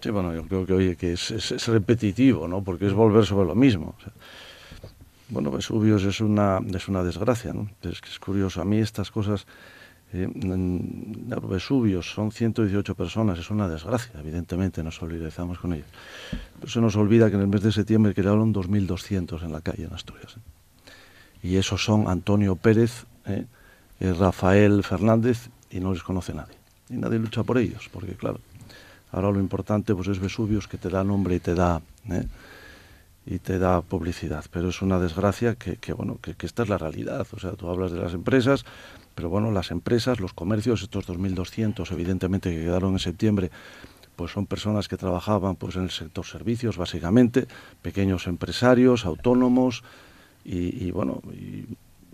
Sí, 0.00 0.10
bueno, 0.10 0.34
yo 0.34 0.42
creo 0.42 0.66
que 0.66 0.72
oye 0.72 0.96
que 0.96 1.12
es, 1.12 1.30
es, 1.30 1.68
repetitivo, 1.68 2.48
¿no? 2.48 2.64
Porque 2.64 2.86
es 2.86 2.92
volver 2.92 3.24
sobre 3.24 3.46
lo 3.46 3.54
mismo. 3.54 3.94
Bueno, 5.32 5.50
Vesuvios 5.50 6.04
es 6.04 6.20
una, 6.20 6.60
es 6.74 6.88
una 6.88 7.02
desgracia, 7.02 7.54
¿no? 7.54 7.70
Es 7.80 8.02
que 8.02 8.10
es 8.10 8.18
curioso. 8.18 8.60
A 8.60 8.66
mí 8.66 8.76
estas 8.76 9.10
cosas, 9.10 9.46
eh, 10.12 10.28
Vesuvios 11.48 12.12
son 12.12 12.30
118 12.30 12.94
personas, 12.94 13.38
es 13.38 13.50
una 13.50 13.66
desgracia, 13.66 14.20
evidentemente, 14.20 14.82
nos 14.82 14.96
solidarizamos 14.96 15.58
con 15.58 15.72
ellos. 15.72 15.86
Pero 16.60 16.70
se 16.70 16.82
nos 16.82 16.96
olvida 16.96 17.30
que 17.30 17.36
en 17.36 17.40
el 17.40 17.48
mes 17.48 17.62
de 17.62 17.72
septiembre 17.72 18.12
quedaron 18.12 18.52
2.200 18.52 19.42
en 19.42 19.52
la 19.52 19.62
calle 19.62 19.84
en 19.84 19.94
Asturias. 19.94 20.36
¿eh? 20.36 21.48
Y 21.48 21.56
esos 21.56 21.82
son 21.82 22.08
Antonio 22.08 22.54
Pérez, 22.54 23.06
¿eh? 23.24 23.46
Rafael 24.00 24.84
Fernández, 24.84 25.48
y 25.70 25.80
no 25.80 25.94
les 25.94 26.02
conoce 26.02 26.34
nadie. 26.34 26.56
Y 26.90 26.98
nadie 26.98 27.18
lucha 27.18 27.42
por 27.42 27.56
ellos, 27.56 27.88
porque 27.90 28.12
claro, 28.16 28.38
ahora 29.10 29.30
lo 29.30 29.40
importante 29.40 29.94
pues 29.94 30.08
es 30.08 30.18
Vesuvios 30.18 30.68
que 30.68 30.76
te 30.76 30.90
da 30.90 31.02
nombre 31.02 31.36
y 31.36 31.40
te 31.40 31.54
da... 31.54 31.80
y 33.26 33.38
te 33.38 33.58
da 33.58 33.80
publicidad. 33.82 34.44
Pero 34.50 34.68
es 34.68 34.82
una 34.82 34.98
desgracia 34.98 35.54
que, 35.54 35.92
bueno, 35.92 36.18
que, 36.20 36.34
esta 36.44 36.62
es 36.62 36.68
la 36.68 36.78
realidad. 36.78 37.26
O 37.32 37.38
sea, 37.38 37.52
tú 37.52 37.68
hablas 37.68 37.92
de 37.92 38.00
las 38.00 38.14
empresas, 38.14 38.64
pero 39.14 39.28
bueno, 39.28 39.50
las 39.50 39.70
empresas, 39.70 40.20
los 40.20 40.32
comercios, 40.32 40.82
estos 40.82 41.08
2.200 41.08 41.90
evidentemente 41.92 42.50
que 42.50 42.62
quedaron 42.62 42.92
en 42.92 42.98
septiembre, 42.98 43.50
pues 44.16 44.32
son 44.32 44.46
personas 44.46 44.88
que 44.88 44.96
trabajaban 44.96 45.56
pues 45.56 45.76
en 45.76 45.84
el 45.84 45.90
sector 45.90 46.26
servicios, 46.26 46.76
básicamente, 46.76 47.46
pequeños 47.80 48.26
empresarios, 48.26 49.06
autónomos, 49.06 49.82
y, 50.44 50.86
y 50.86 50.90
bueno, 50.90 51.22
y, 51.32 51.66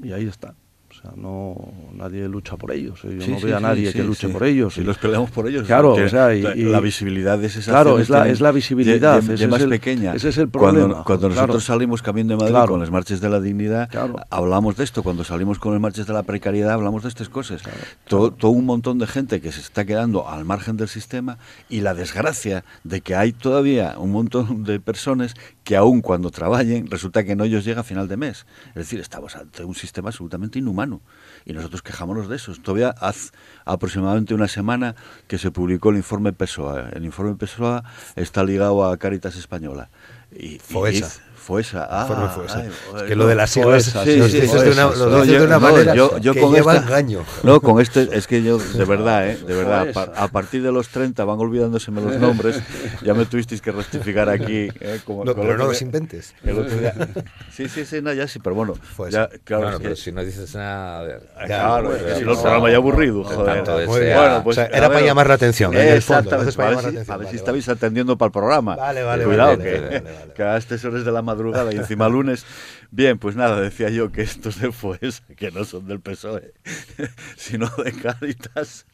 y 0.07 0.12
ahí 0.12 0.27
está. 0.27 0.55
O 0.99 1.00
sea, 1.00 1.12
no, 1.14 1.55
nadie 1.93 2.28
lucha 2.28 2.57
por 2.57 2.73
ellos. 2.73 3.05
¿eh? 3.05 3.19
Yo 3.21 3.35
no 3.35 3.40
veo 3.40 3.57
a 3.57 3.61
nadie 3.61 3.93
que 3.93 4.02
luche 4.02 4.28
por 4.28 4.43
ellos. 4.45 4.76
Y 4.78 4.83
los 4.83 4.99
peleamos 4.99 5.31
por 5.31 5.47
ellos. 5.47 5.67
Claro, 5.67 5.93
o 5.93 6.09
sea, 6.09 6.35
y, 6.35 6.43
la, 6.43 6.81
visibilidad 6.81 7.38
de 7.38 7.47
esas 7.47 7.67
Claro, 7.67 8.00
es 8.00 8.11
la, 8.11 8.28
es 8.28 8.40
la 8.40 8.50
visibilidad. 8.50 9.19
es 9.31 9.49
más 9.49 9.64
pequeña. 9.64 10.14
Ese 10.14 10.31
es 10.31 10.38
el 10.38 10.49
problema. 10.49 11.05
Cuando, 11.05 11.28
nosotros 11.28 11.64
salimos 11.64 12.02
cambiando 12.02 12.37
de 12.37 12.45
Madrid 12.52 12.69
con 12.69 12.81
las 12.81 12.90
marchas 12.90 13.21
de 13.21 13.28
la 13.28 13.40
dignidad, 13.40 13.88
hablamos 14.31 14.76
de 14.76 14.85
esto. 14.85 15.02
Cuando 15.02 15.23
salimos 15.23 15.59
con 15.59 15.73
las 15.73 15.81
marchas 15.81 16.07
de 16.07 16.12
la 16.12 16.25
precariedad, 16.25 16.73
hablamos 16.73 17.05
de 17.05 17.11
estas 17.11 17.28
cosas. 17.28 17.62
Todo, 18.09 18.33
todo 18.33 18.50
un 18.50 18.67
montón 18.67 18.99
de 18.99 19.07
gente 19.07 19.40
que 19.40 19.52
se 19.52 19.61
está 19.61 19.85
quedando 19.85 20.28
al 20.28 20.45
margen 20.45 20.76
del 20.76 20.88
sistema 20.88 21.38
y 21.69 21.81
la 21.81 21.95
desgracia 21.95 22.64
de 22.83 23.00
que 23.02 23.14
hay 23.14 23.33
todavía 23.33 23.95
un 23.99 24.11
montón 24.11 24.64
de 24.64 24.81
personas 24.81 25.35
que 25.68 25.76
aún 25.76 26.00
cuando 26.00 26.30
trabajen 26.30 26.87
resulta 26.87 27.25
que 27.25 27.37
no 27.37 27.44
ellos 27.44 27.62
llega 27.62 27.82
a 27.82 27.84
final 27.84 28.08
de 28.08 28.16
mes. 28.16 28.46
Es 28.68 28.75
decir, 28.75 29.00
estamos 29.00 29.37
ante 29.37 29.64
un 29.64 29.75
sistema 29.75 30.08
absolutamente 30.08 30.58
inhumano 30.58 31.02
y 31.44 31.52
nosotros 31.52 31.82
quejámonos 31.82 32.26
de 32.26 32.37
eso. 32.37 32.54
Todavía 32.54 32.94
hace 32.98 33.32
aproximadamente 33.66 34.32
una 34.32 34.48
semana 34.48 34.96
que 35.26 35.37
se 35.37 35.50
publicó 35.50 35.90
el 35.90 35.98
informe 35.98 36.32
PESOA. 36.32 36.88
El 36.94 37.04
informe 37.04 37.34
PESOA 37.34 37.84
está 38.16 38.44
ligado 38.44 38.82
a 38.82 38.96
Caritas 38.96 39.37
Española. 39.37 39.90
Y, 40.32 40.58
Foesa. 40.58 41.20
Fuesa, 41.49 41.88
ah, 41.90 42.28
Fuesa. 42.28 42.59
ay, 42.59 42.69
Es 42.97 43.02
que 43.05 43.17
lo 43.17 43.26
de 43.26 43.35
las 43.35 43.49
siglas 43.49 43.85
sí, 43.85 44.11
de 44.11 44.71
una, 44.71 44.90
lo 44.90 45.25
de 45.25 45.59
manera 45.59 45.95
yo- 45.95 46.19
yo 46.19 46.35
que 46.35 46.40
con 46.43 46.52
lleva 46.52 46.75
esta- 46.75 46.87
engaño. 46.87 47.25
No, 47.43 47.59
con 47.62 47.81
este, 47.81 48.07
es 48.12 48.26
que 48.26 48.43
yo, 48.43 48.59
de 48.59 48.85
verdad, 48.85 49.31
¿eh? 49.31 49.38
De 49.47 49.55
verdad, 49.55 49.88
a, 49.97 50.25
a 50.25 50.28
partir 50.28 50.62
de 50.62 50.71
los 50.73 50.88
30 50.90 51.25
van 51.25 51.38
olvidándoseme 51.38 52.02
los 52.02 52.17
nombres, 52.17 52.61
ya 53.02 53.14
me 53.14 53.25
tuvisteis 53.25 53.62
que 53.62 53.73
rectificar 53.73 54.28
aquí. 54.28 54.69
¿eh? 54.78 55.00
Como, 55.07 55.25
No, 55.25 55.35
pero 55.35 55.57
no 55.57 55.64
los 55.69 55.81
inventes. 55.81 56.35
Sí, 57.50 57.67
sí, 57.69 57.85
sí, 57.87 58.00
no, 58.02 58.12
ya 58.12 58.28
sí, 58.28 58.38
pero 58.40 58.55
bueno, 58.55 58.75
ya, 59.11 59.28
claro, 59.45 59.62
bueno, 59.62 59.76
es 59.78 59.83
pero 59.83 59.95
que- 59.95 60.00
si 60.00 60.12
no 60.12 60.23
dices 60.25 60.55
nada... 60.55 61.19
Claro, 61.47 61.88
bueno, 61.88 61.97
es 61.97 62.02
que 62.12 62.19
si 62.21 62.25
no 62.26 62.33
el 62.33 62.38
programa 62.38 62.71
ya 62.71 62.76
aburrido, 62.76 63.25
joder. 63.25 63.64
Bueno, 63.87 64.43
pues, 64.45 64.59
O 64.59 64.61
sea, 64.61 64.64
a 64.64 64.76
era 64.76 64.88
para 64.88 65.00
llamar 65.00 65.28
la 65.28 65.35
atención, 65.35 65.73
en 65.75 65.81
el 65.81 66.02
fondo, 66.02 66.31
Exactamente, 66.31 66.35
entonces 66.35 66.57
para 66.57 67.14
a 67.14 67.17
ver 67.17 67.28
si, 67.31 67.37
estabais 67.37 67.69
atendiendo 67.71 68.17
para 68.19 68.26
el 68.26 68.33
programa. 68.33 68.76
Vale, 68.76 69.02
vale, 69.02 69.25
Cuidado, 69.25 69.59
que 69.59 70.43
a 70.43 70.57
estas 70.59 70.85
horas 70.85 71.05
de 71.05 71.11
la 71.11 71.23
madrugada 71.23 71.38
y 71.73 71.76
encima 71.83 72.09
lunes. 72.09 72.45
Bien, 72.90 73.18
pues 73.18 73.37
nada, 73.37 73.61
decía 73.61 73.90
yo 73.90 74.11
que 74.12 74.23
estos 74.23 74.61
de 74.61 74.73
Fuesa, 74.73 75.23
que 75.37 75.50
no 75.50 75.64
son 75.64 75.87
del 75.87 76.00
PSOE, 76.00 76.54
sino 77.37 77.68
de 77.85 77.92
Cáritas, 77.92 78.87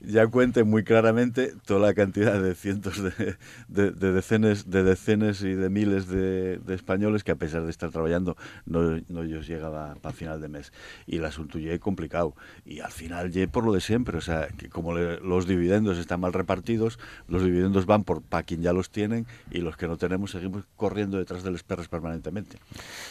ya 0.00 0.26
cuenten 0.26 0.68
muy 0.68 0.84
claramente 0.84 1.54
toda 1.64 1.80
la 1.88 1.94
cantidad 1.94 2.40
de 2.42 2.54
cientos 2.54 3.02
de, 3.02 3.36
de, 3.68 3.90
de 3.90 4.12
decenas, 4.12 4.70
de 4.70 4.82
decenas 4.82 5.40
y 5.42 5.54
de 5.54 5.70
miles 5.70 6.08
de, 6.08 6.58
de 6.58 6.74
españoles 6.74 7.24
que 7.24 7.32
a 7.32 7.36
pesar 7.36 7.64
de 7.64 7.70
estar 7.70 7.90
trabajando 7.90 8.36
no, 8.66 9.00
no 9.08 9.22
ellos 9.22 9.46
llegaba 9.46 9.94
para 9.96 10.14
final 10.14 10.40
de 10.40 10.48
mes. 10.48 10.72
Y 11.06 11.16
el 11.16 11.24
asunto 11.24 11.58
ya 11.58 11.72
es 11.72 11.80
complicado. 11.80 12.34
Y 12.66 12.80
al 12.80 12.92
final 12.92 13.30
ya 13.30 13.46
por 13.46 13.64
lo 13.64 13.72
de 13.72 13.80
siempre, 13.80 14.18
o 14.18 14.20
sea, 14.20 14.48
que 14.48 14.68
como 14.68 14.94
le- 14.94 15.20
los 15.20 15.46
dividendos 15.46 15.96
están 15.98 16.20
mal 16.20 16.32
repartidos, 16.34 16.98
los 17.28 17.42
dividendos 17.42 17.86
van 17.86 18.04
por 18.04 18.20
para 18.22 18.42
quien 18.42 18.60
ya 18.62 18.72
los 18.74 18.90
tienen 18.90 19.26
y 19.50 19.58
los 19.60 19.76
que 19.76 19.88
no 19.88 19.96
tenemos 19.96 20.32
seguimos 20.32 20.64
corriendo 20.76 21.16
detrás 21.18 21.42
de 21.42 21.50
los 21.50 21.62
perros 21.62 21.87
permanentemente. 21.88 22.58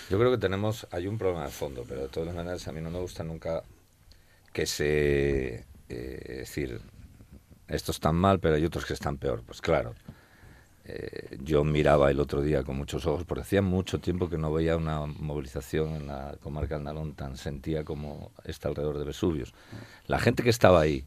Yo 0.09 0.17
creo 0.17 0.31
que 0.31 0.37
tenemos, 0.37 0.87
hay 0.91 1.07
un 1.07 1.17
problema 1.17 1.45
de 1.45 1.51
fondo, 1.51 1.83
pero 1.87 2.01
de 2.03 2.07
todas 2.09 2.33
maneras 2.33 2.67
a 2.67 2.71
mí 2.71 2.81
no 2.81 2.89
me 2.89 2.99
gusta 2.99 3.23
nunca 3.23 3.63
que 4.53 4.65
se, 4.65 5.55
eh, 5.55 5.65
es 5.89 6.37
decir, 6.37 6.81
estos 7.67 7.97
están 7.97 8.15
mal, 8.15 8.39
pero 8.39 8.55
hay 8.55 8.65
otros 8.65 8.85
que 8.85 8.93
están 8.93 9.17
peor. 9.17 9.43
Pues 9.45 9.61
claro, 9.61 9.93
eh, 10.85 11.37
yo 11.41 11.63
miraba 11.63 12.09
el 12.09 12.19
otro 12.19 12.41
día 12.41 12.63
con 12.63 12.77
muchos 12.77 13.05
ojos, 13.05 13.25
porque 13.25 13.41
hacía 13.41 13.61
mucho 13.61 13.99
tiempo 13.99 14.29
que 14.29 14.37
no 14.37 14.53
veía 14.53 14.77
una 14.77 15.05
movilización 15.05 15.95
en 15.95 16.07
la 16.07 16.37
comarca 16.41 16.75
de 16.75 16.79
Andalón 16.79 17.13
tan 17.13 17.35
sentía 17.37 17.83
como 17.83 18.31
esta 18.45 18.69
alrededor 18.69 18.97
de 18.97 19.05
Vesuvios. 19.05 19.53
La 20.07 20.19
gente 20.19 20.43
que 20.43 20.49
estaba 20.49 20.79
ahí 20.79 21.05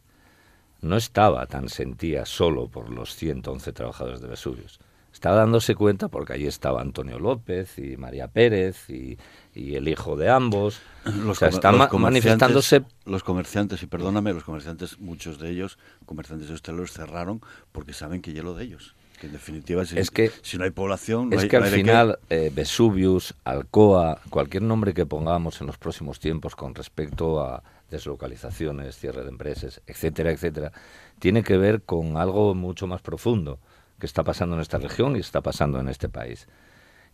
no 0.83 0.97
estaba 0.97 1.47
tan 1.47 1.69
sentía 1.69 2.27
solo 2.27 2.69
por 2.69 2.91
los 2.91 3.15
111 3.17 3.73
trabajadores 3.73 4.21
de 4.21 4.29
Vesuvios. 4.29 4.81
Estaba 5.13 5.37
dándose 5.37 5.75
cuenta 5.75 6.09
porque 6.09 6.33
allí 6.35 6.47
estaba 6.47 6.81
Antonio 6.81 7.19
López 7.19 7.79
y 7.79 7.97
María 7.97 8.29
Pérez 8.29 8.89
y, 8.89 9.19
y 9.55 9.75
el 9.75 9.89
hijo 9.89 10.17
de 10.17 10.31
ambos. 10.31 10.81
o 11.05 11.35
sea, 11.35 11.51
comer- 11.51 11.55
están 11.55 12.01
manifestándose 12.01 12.83
Los 13.05 13.23
comerciantes, 13.25 13.83
y 13.83 13.87
perdóname, 13.87 14.33
los 14.33 14.45
comerciantes, 14.45 14.99
muchos 15.01 15.39
de 15.39 15.51
ellos, 15.51 15.79
comerciantes 16.07 16.49
y 16.49 16.53
hosteleros, 16.53 16.93
cerraron 16.93 17.41
porque 17.73 17.93
saben 17.93 18.23
que 18.23 18.33
hielo 18.33 18.55
de 18.55 18.65
ellos. 18.65 18.95
Que 19.21 19.27
en 19.27 19.33
definitiva, 19.35 19.85
si, 19.85 19.99
Es 19.99 20.11
que- 20.11 20.31
si 20.43 20.57
no 20.57 20.65
hay 20.65 20.71
población, 20.71 21.29
no 21.29 21.37
es 21.37 21.43
hay- 21.43 21.49
que 21.49 21.57
al 21.57 21.65
final 21.67 22.19
eh, 22.31 22.51
Vesuvius, 22.55 23.35
Alcoa, 23.45 24.21
cualquier 24.31 24.63
nombre 24.63 24.95
que 24.95 25.05
pongamos 25.05 25.61
en 25.61 25.67
los 25.67 25.77
próximos 25.77 26.21
tiempos 26.21 26.57
con 26.57 26.75
respecto 26.75 27.43
a 27.43 27.63
deslocalizaciones, 27.91 28.97
cierre 28.97 29.23
de 29.23 29.29
empresas, 29.29 29.83
etcétera, 29.87 30.31
etcétera, 30.31 30.73
tiene 31.19 31.43
que 31.43 31.57
ver 31.59 31.83
con 31.83 32.17
algo 32.17 32.55
mucho 32.55 32.87
más 32.87 33.03
profundo 33.03 33.59
que 34.01 34.07
está 34.07 34.25
pasando 34.25 34.57
en 34.57 34.63
esta 34.63 34.79
región 34.79 35.15
y 35.15 35.21
está 35.21 35.41
pasando 35.41 35.79
en 35.79 35.89
este 35.89 36.09
país. 36.09 36.49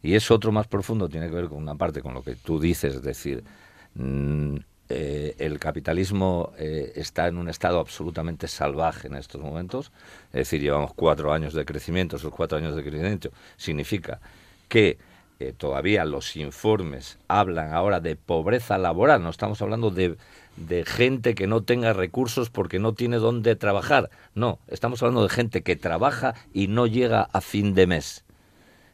Y 0.02 0.14
eso 0.14 0.34
otro 0.34 0.52
más 0.52 0.66
profundo 0.66 1.08
tiene 1.08 1.28
que 1.28 1.34
ver 1.34 1.48
con 1.48 1.58
una 1.58 1.74
parte 1.74 2.00
con 2.00 2.14
lo 2.14 2.22
que 2.22 2.36
tú 2.36 2.60
dices, 2.60 2.94
es 2.96 3.02
decir, 3.02 3.44
mm, 3.94 4.56
eh, 4.88 5.34
el 5.38 5.58
capitalismo 5.58 6.52
eh, 6.58 6.92
está 6.94 7.26
en 7.26 7.38
un 7.38 7.48
estado 7.48 7.80
absolutamente 7.80 8.46
salvaje 8.46 9.08
en 9.08 9.16
estos 9.16 9.40
momentos, 9.40 9.90
es 10.28 10.40
decir, 10.40 10.60
llevamos 10.60 10.94
cuatro 10.94 11.32
años 11.32 11.54
de 11.54 11.64
crecimiento, 11.64 12.16
esos 12.16 12.32
cuatro 12.32 12.56
años 12.56 12.76
de 12.76 12.82
crecimiento 12.82 13.30
significa 13.56 14.20
que 14.68 14.96
eh, 15.40 15.52
todavía 15.52 16.04
los 16.04 16.36
informes 16.36 17.18
hablan 17.26 17.74
ahora 17.74 18.00
de 18.00 18.14
pobreza 18.14 18.78
laboral, 18.78 19.22
no 19.22 19.30
estamos 19.30 19.60
hablando 19.60 19.90
de, 19.90 20.16
de 20.56 20.84
gente 20.84 21.34
que 21.34 21.46
no 21.46 21.62
tenga 21.62 21.92
recursos 21.92 22.50
porque 22.50 22.78
no 22.78 22.94
tiene 22.94 23.16
dónde 23.16 23.56
trabajar, 23.56 24.10
no, 24.34 24.58
estamos 24.68 25.02
hablando 25.02 25.22
de 25.22 25.28
gente 25.28 25.62
que 25.62 25.76
trabaja 25.76 26.34
y 26.52 26.68
no 26.68 26.86
llega 26.86 27.22
a 27.22 27.40
fin 27.40 27.74
de 27.74 27.86
mes. 27.86 28.24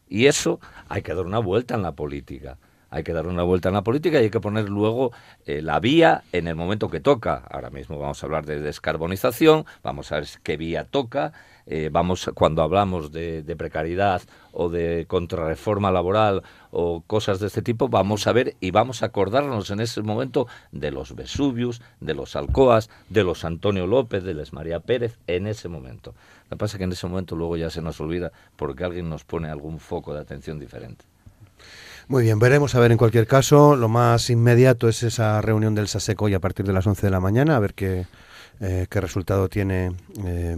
Y 0.09 0.26
eso 0.26 0.61
hay 0.88 1.02
que 1.02 1.14
dar 1.14 1.25
una 1.25 1.38
vuelta 1.38 1.75
en 1.75 1.83
la 1.83 1.92
política. 1.92 2.59
Hay 2.90 3.04
que 3.04 3.14
dar 3.14 3.26
una 3.26 3.42
vuelta 3.42 3.71
en 3.71 3.75
la 3.75 3.83
política 3.83 4.21
y 4.21 4.25
hay 4.25 4.31
que 4.31 4.40
poner 4.40 4.69
luego 4.69 5.12
eh, 5.47 5.62
la 5.62 5.81
vía 5.81 6.25
en 6.33 6.47
el 6.47 6.54
momento 6.54 6.90
que 6.90 7.00
toca. 7.00 7.42
Ahora 7.50 7.71
mismo 7.71 7.99
vamos 7.99 8.23
a 8.23 8.26
hablar 8.26 8.45
de 8.45 8.61
descarbonización, 8.61 9.64
vamos 9.83 10.12
a 10.12 10.16
ver 10.16 10.28
qué 10.42 10.59
vía 10.59 10.85
toca. 10.85 11.33
Eh, 11.66 11.90
vamos 11.92 12.31
cuando 12.35 12.62
hablamos 12.62 13.12
de, 13.12 13.42
de 13.42 13.57
precariedad 13.57 14.23
o 14.52 14.69
de 14.69 15.07
contrarreforma 15.09 15.90
laboral 15.90 16.42
o 16.71 17.02
cosas 17.06 17.41
de 17.41 17.47
este 17.47 17.63
tipo, 17.63 17.89
vamos 17.89 18.26
a 18.26 18.32
ver 18.32 18.56
y 18.60 18.71
vamos 18.71 19.02
a 19.02 19.06
acordarnos 19.06 19.71
en 19.71 19.80
ese 19.80 20.02
momento 20.02 20.47
de 20.71 20.91
los 20.91 21.15
Vesuvius, 21.15 21.80
de 22.00 22.15
los 22.15 22.37
Alcoas, 22.37 22.91
de 23.08 23.25
los 23.25 23.45
Antonio 23.45 23.87
López, 23.87 24.25
de 24.25 24.34
les 24.34 24.52
María 24.52 24.80
Pérez, 24.80 25.19
en 25.26 25.47
ese 25.47 25.69
momento. 25.69 26.15
Lo 26.45 26.50
que 26.50 26.56
pasa 26.56 26.76
es 26.76 26.78
que 26.78 26.84
en 26.84 26.93
ese 26.93 27.06
momento 27.06 27.37
luego 27.37 27.56
ya 27.56 27.71
se 27.71 27.82
nos 27.82 28.00
olvida 28.00 28.32
porque 28.56 28.84
alguien 28.84 29.08
nos 29.08 29.25
pone 29.25 29.49
algún 29.49 29.78
foco 29.78 30.15
de 30.15 30.21
atención 30.21 30.58
diferente. 30.58 31.04
Muy 32.08 32.25
bien, 32.25 32.39
veremos 32.39 32.75
a 32.75 32.80
ver 32.80 32.93
en 32.93 32.99
cualquier 32.99 33.26
caso. 33.26 33.76
Lo 33.76 33.89
más 33.89 34.28
inmediato 34.28 34.89
es 34.89 35.02
esa 35.02 35.41
reunión 35.41 35.75
del 35.75 35.89
SASECO 35.89 36.28
y 36.28 36.34
a 36.34 36.41
partir 36.41 36.67
de 36.67 36.73
las 36.73 36.87
11 36.87 37.06
de 37.06 37.10
la 37.10 37.21
mañana, 37.21 37.56
a 37.56 37.60
ver 37.60 37.75
qué, 37.75 38.06
eh, 38.60 38.87
qué 38.91 39.00
resultado 39.00 39.49
tiene 39.49 39.93
eh, 40.25 40.56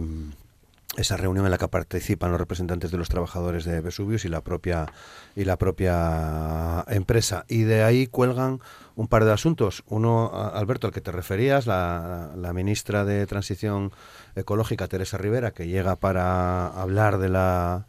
esa 0.97 1.17
reunión 1.17 1.45
en 1.45 1.51
la 1.51 1.57
que 1.57 1.67
participan 1.67 2.31
los 2.31 2.39
representantes 2.39 2.91
de 2.91 2.97
los 2.97 3.09
trabajadores 3.09 3.65
de 3.65 3.81
Vesuvius 3.81 4.25
y 4.25 4.29
la 4.29 4.41
propia 4.41 4.87
y 5.35 5.45
la 5.45 5.57
propia 5.57 6.85
empresa. 6.87 7.45
Y 7.47 7.63
de 7.63 7.83
ahí 7.83 8.07
cuelgan 8.07 8.59
un 8.95 9.07
par 9.07 9.25
de 9.25 9.33
asuntos. 9.33 9.83
Uno, 9.87 10.31
Alberto, 10.53 10.87
al 10.87 10.93
que 10.93 11.01
te 11.01 11.11
referías, 11.11 11.67
la, 11.67 12.31
la 12.37 12.53
ministra 12.53 13.05
de 13.05 13.25
Transición 13.27 13.91
Ecológica, 14.35 14.87
Teresa 14.87 15.17
Rivera, 15.17 15.51
que 15.51 15.67
llega 15.67 15.95
para 15.95 16.67
hablar 16.67 17.17
de 17.17 17.29
la 17.29 17.87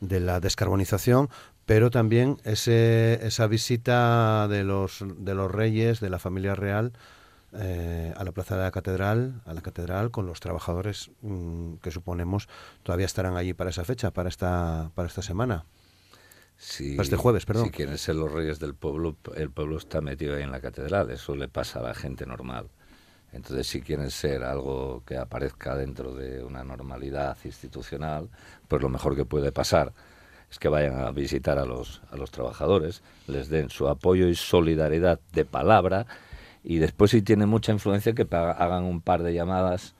de 0.00 0.20
la 0.20 0.40
descarbonización, 0.40 1.30
pero 1.64 1.90
también 1.90 2.38
ese, 2.44 3.18
esa 3.26 3.46
visita 3.46 4.46
de 4.48 4.62
los 4.62 5.04
de 5.18 5.34
los 5.34 5.50
reyes 5.50 6.00
de 6.00 6.10
la 6.10 6.18
familia 6.18 6.54
real 6.54 6.92
eh, 7.58 8.12
a 8.16 8.24
la 8.24 8.32
plaza 8.32 8.56
de 8.56 8.62
la 8.62 8.70
catedral, 8.70 9.42
a 9.46 9.54
la 9.54 9.60
catedral 9.60 10.10
con 10.10 10.26
los 10.26 10.40
trabajadores 10.40 11.10
mm, 11.22 11.76
que 11.76 11.90
suponemos 11.90 12.48
todavía 12.82 13.06
estarán 13.06 13.36
allí 13.36 13.54
para 13.54 13.70
esa 13.70 13.84
fecha, 13.84 14.10
para 14.10 14.28
esta 14.28 14.90
para 14.94 15.08
esta 15.08 15.22
semana. 15.22 15.64
Si, 16.58 16.96
Para 16.96 17.04
este 17.04 17.16
jueves, 17.16 17.44
perdón. 17.44 17.66
Si 17.66 17.70
quieren 17.70 17.98
ser 17.98 18.16
los 18.16 18.32
reyes 18.32 18.58
del 18.58 18.74
pueblo, 18.74 19.16
el 19.34 19.50
pueblo 19.50 19.76
está 19.76 20.00
metido 20.00 20.36
ahí 20.36 20.42
en 20.42 20.50
la 20.50 20.60
catedral, 20.60 21.10
eso 21.10 21.36
le 21.36 21.48
pasa 21.48 21.80
a 21.80 21.82
la 21.82 21.94
gente 21.94 22.24
normal. 22.24 22.68
Entonces, 23.32 23.66
si 23.66 23.82
quieren 23.82 24.10
ser 24.10 24.42
algo 24.42 25.02
que 25.04 25.18
aparezca 25.18 25.76
dentro 25.76 26.14
de 26.14 26.42
una 26.42 26.64
normalidad 26.64 27.36
institucional, 27.44 28.30
pues 28.68 28.80
lo 28.80 28.88
mejor 28.88 29.14
que 29.14 29.26
puede 29.26 29.52
pasar 29.52 29.92
es 30.50 30.58
que 30.58 30.68
vayan 30.68 30.98
a 30.98 31.10
visitar 31.10 31.58
a 31.58 31.66
los, 31.66 32.00
a 32.10 32.16
los 32.16 32.30
trabajadores, 32.30 33.02
les 33.26 33.48
den 33.48 33.68
su 33.68 33.88
apoyo 33.88 34.28
y 34.28 34.34
solidaridad 34.34 35.20
de 35.32 35.44
palabra 35.44 36.06
y 36.66 36.78
después 36.78 37.12
si 37.12 37.22
tienen 37.22 37.48
mucha 37.48 37.72
influencia 37.72 38.12
que 38.12 38.26
hagan 38.30 38.84
un 38.84 39.00
par 39.00 39.22
de 39.22 39.32
llamadas 39.32 39.94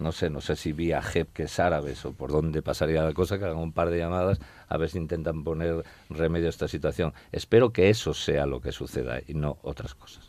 no 0.00 0.12
sé, 0.12 0.30
no 0.30 0.40
sé 0.40 0.56
si 0.56 0.72
vía 0.72 1.02
jefques 1.02 1.60
árabes 1.60 2.04
o 2.06 2.12
por 2.12 2.30
dónde 2.30 2.62
pasaría 2.62 3.02
la 3.02 3.12
cosa, 3.12 3.38
que 3.38 3.44
hagan 3.44 3.58
un 3.58 3.72
par 3.72 3.90
de 3.90 3.98
llamadas 3.98 4.40
a 4.68 4.76
ver 4.78 4.88
si 4.88 4.98
intentan 4.98 5.44
poner 5.44 5.84
remedio 6.08 6.46
a 6.46 6.50
esta 6.50 6.68
situación. 6.68 7.12
Espero 7.32 7.70
que 7.72 7.90
eso 7.90 8.14
sea 8.14 8.46
lo 8.46 8.60
que 8.60 8.72
suceda 8.72 9.20
y 9.26 9.34
no 9.34 9.58
otras 9.62 9.94
cosas. 9.94 10.28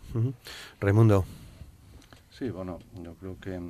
Raimundo. 0.81 1.23
Sí, 2.29 2.49
bueno, 2.49 2.79
yo 3.01 3.13
creo 3.15 3.39
que 3.39 3.61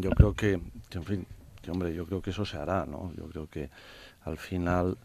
yo 0.00 0.10
creo 0.10 0.32
que, 0.32 0.60
que, 0.88 0.98
en 0.98 1.04
fin, 1.04 1.26
que 1.60 1.70
hombre, 1.70 1.94
yo 1.94 2.06
creo 2.06 2.22
que 2.22 2.30
eso 2.30 2.44
se 2.46 2.56
hará, 2.56 2.86
¿no? 2.86 3.12
Yo 3.16 3.26
creo 3.28 3.48
que 3.48 3.68
al 4.22 4.38
final 4.38 4.96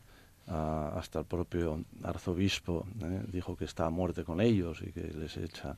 hasta 0.47 1.19
el 1.19 1.25
propio 1.25 1.83
arzobispo 2.03 2.85
¿eh? 3.01 3.23
dijo 3.31 3.55
que 3.55 3.65
está 3.65 3.85
a 3.85 3.89
muerte 3.89 4.23
con 4.23 4.41
ellos 4.41 4.81
y 4.81 4.91
que 4.91 5.01
les 5.01 5.37
echa 5.37 5.77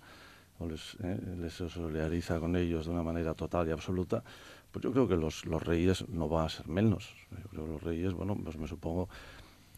o 0.59 0.67
les, 0.67 0.97
eh, 1.03 1.19
les 1.37 1.53
solidariza 1.53 2.39
con 2.39 2.55
ellos 2.55 2.85
de 2.85 2.91
una 2.91 3.03
manera 3.03 3.33
total 3.33 3.67
y 3.67 3.71
absoluta. 3.71 4.23
Pues 4.71 4.83
yo 4.83 4.91
creo 4.91 5.07
que 5.07 5.15
los, 5.15 5.45
los 5.45 5.61
reyes 5.61 6.07
no 6.09 6.27
van 6.27 6.45
a 6.45 6.49
ser 6.49 6.67
menos. 6.67 7.13
Yo 7.31 7.49
creo 7.49 7.65
que 7.65 7.71
los 7.73 7.83
reyes, 7.83 8.13
bueno, 8.13 8.37
pues 8.41 8.57
me 8.57 8.67
supongo 8.67 9.09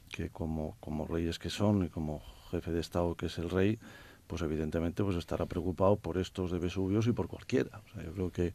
que 0.10 0.30
como, 0.30 0.78
como 0.80 1.06
reyes 1.06 1.39
que 1.39 1.50
son 1.50 1.86
y 1.86 1.89
como 1.89 2.21
jefe 2.52 2.71
de 2.71 2.80
Estado 2.80 3.15
que 3.15 3.26
es 3.26 3.38
el 3.38 3.50
rey, 3.50 3.80
pues 4.28 4.41
evidentemente 4.41 5.04
pues 5.04 5.17
estará 5.17 5.45
preocupado 5.45 5.95
por 5.97 6.17
estos 6.17 6.52
de 6.52 6.60
Vesuvios 6.60 7.08
y 7.08 7.12
por 7.12 7.28
cualquiera. 7.28 7.82
O 7.86 7.93
sea, 7.93 8.04
yo 8.04 8.13
creo 8.13 8.32
que 8.32 8.54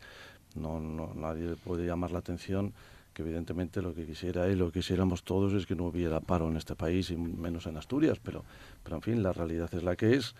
no, 0.55 0.81
no, 0.81 1.13
nadie 1.15 1.57
puede 1.57 1.87
llamar 1.87 2.11
la 2.11 2.19
atención 2.21 2.73
que 3.13 3.23
evidentemente 3.23 3.83
lo 3.83 3.95
que 3.95 4.07
quisiera 4.07 4.49
y 4.49 4.57
lo 4.57 4.67
que 4.71 4.81
quisiéramos 4.81 5.23
todos 5.23 5.53
es 5.53 5.67
que 5.67 5.75
no 5.75 5.85
hubiera 5.85 6.21
paro 6.21 6.49
en 6.49 6.57
este 6.57 6.75
país 6.75 7.11
y 7.11 7.17
menos 7.17 7.67
en 7.67 7.77
Asturias, 7.77 8.19
pero, 8.23 8.45
pero 8.83 8.97
en 8.97 9.03
fin, 9.03 9.23
la 9.23 9.33
realidad 9.33 9.73
es 9.75 9.83
la 9.83 9.97
que 9.97 10.15
es. 10.15 10.35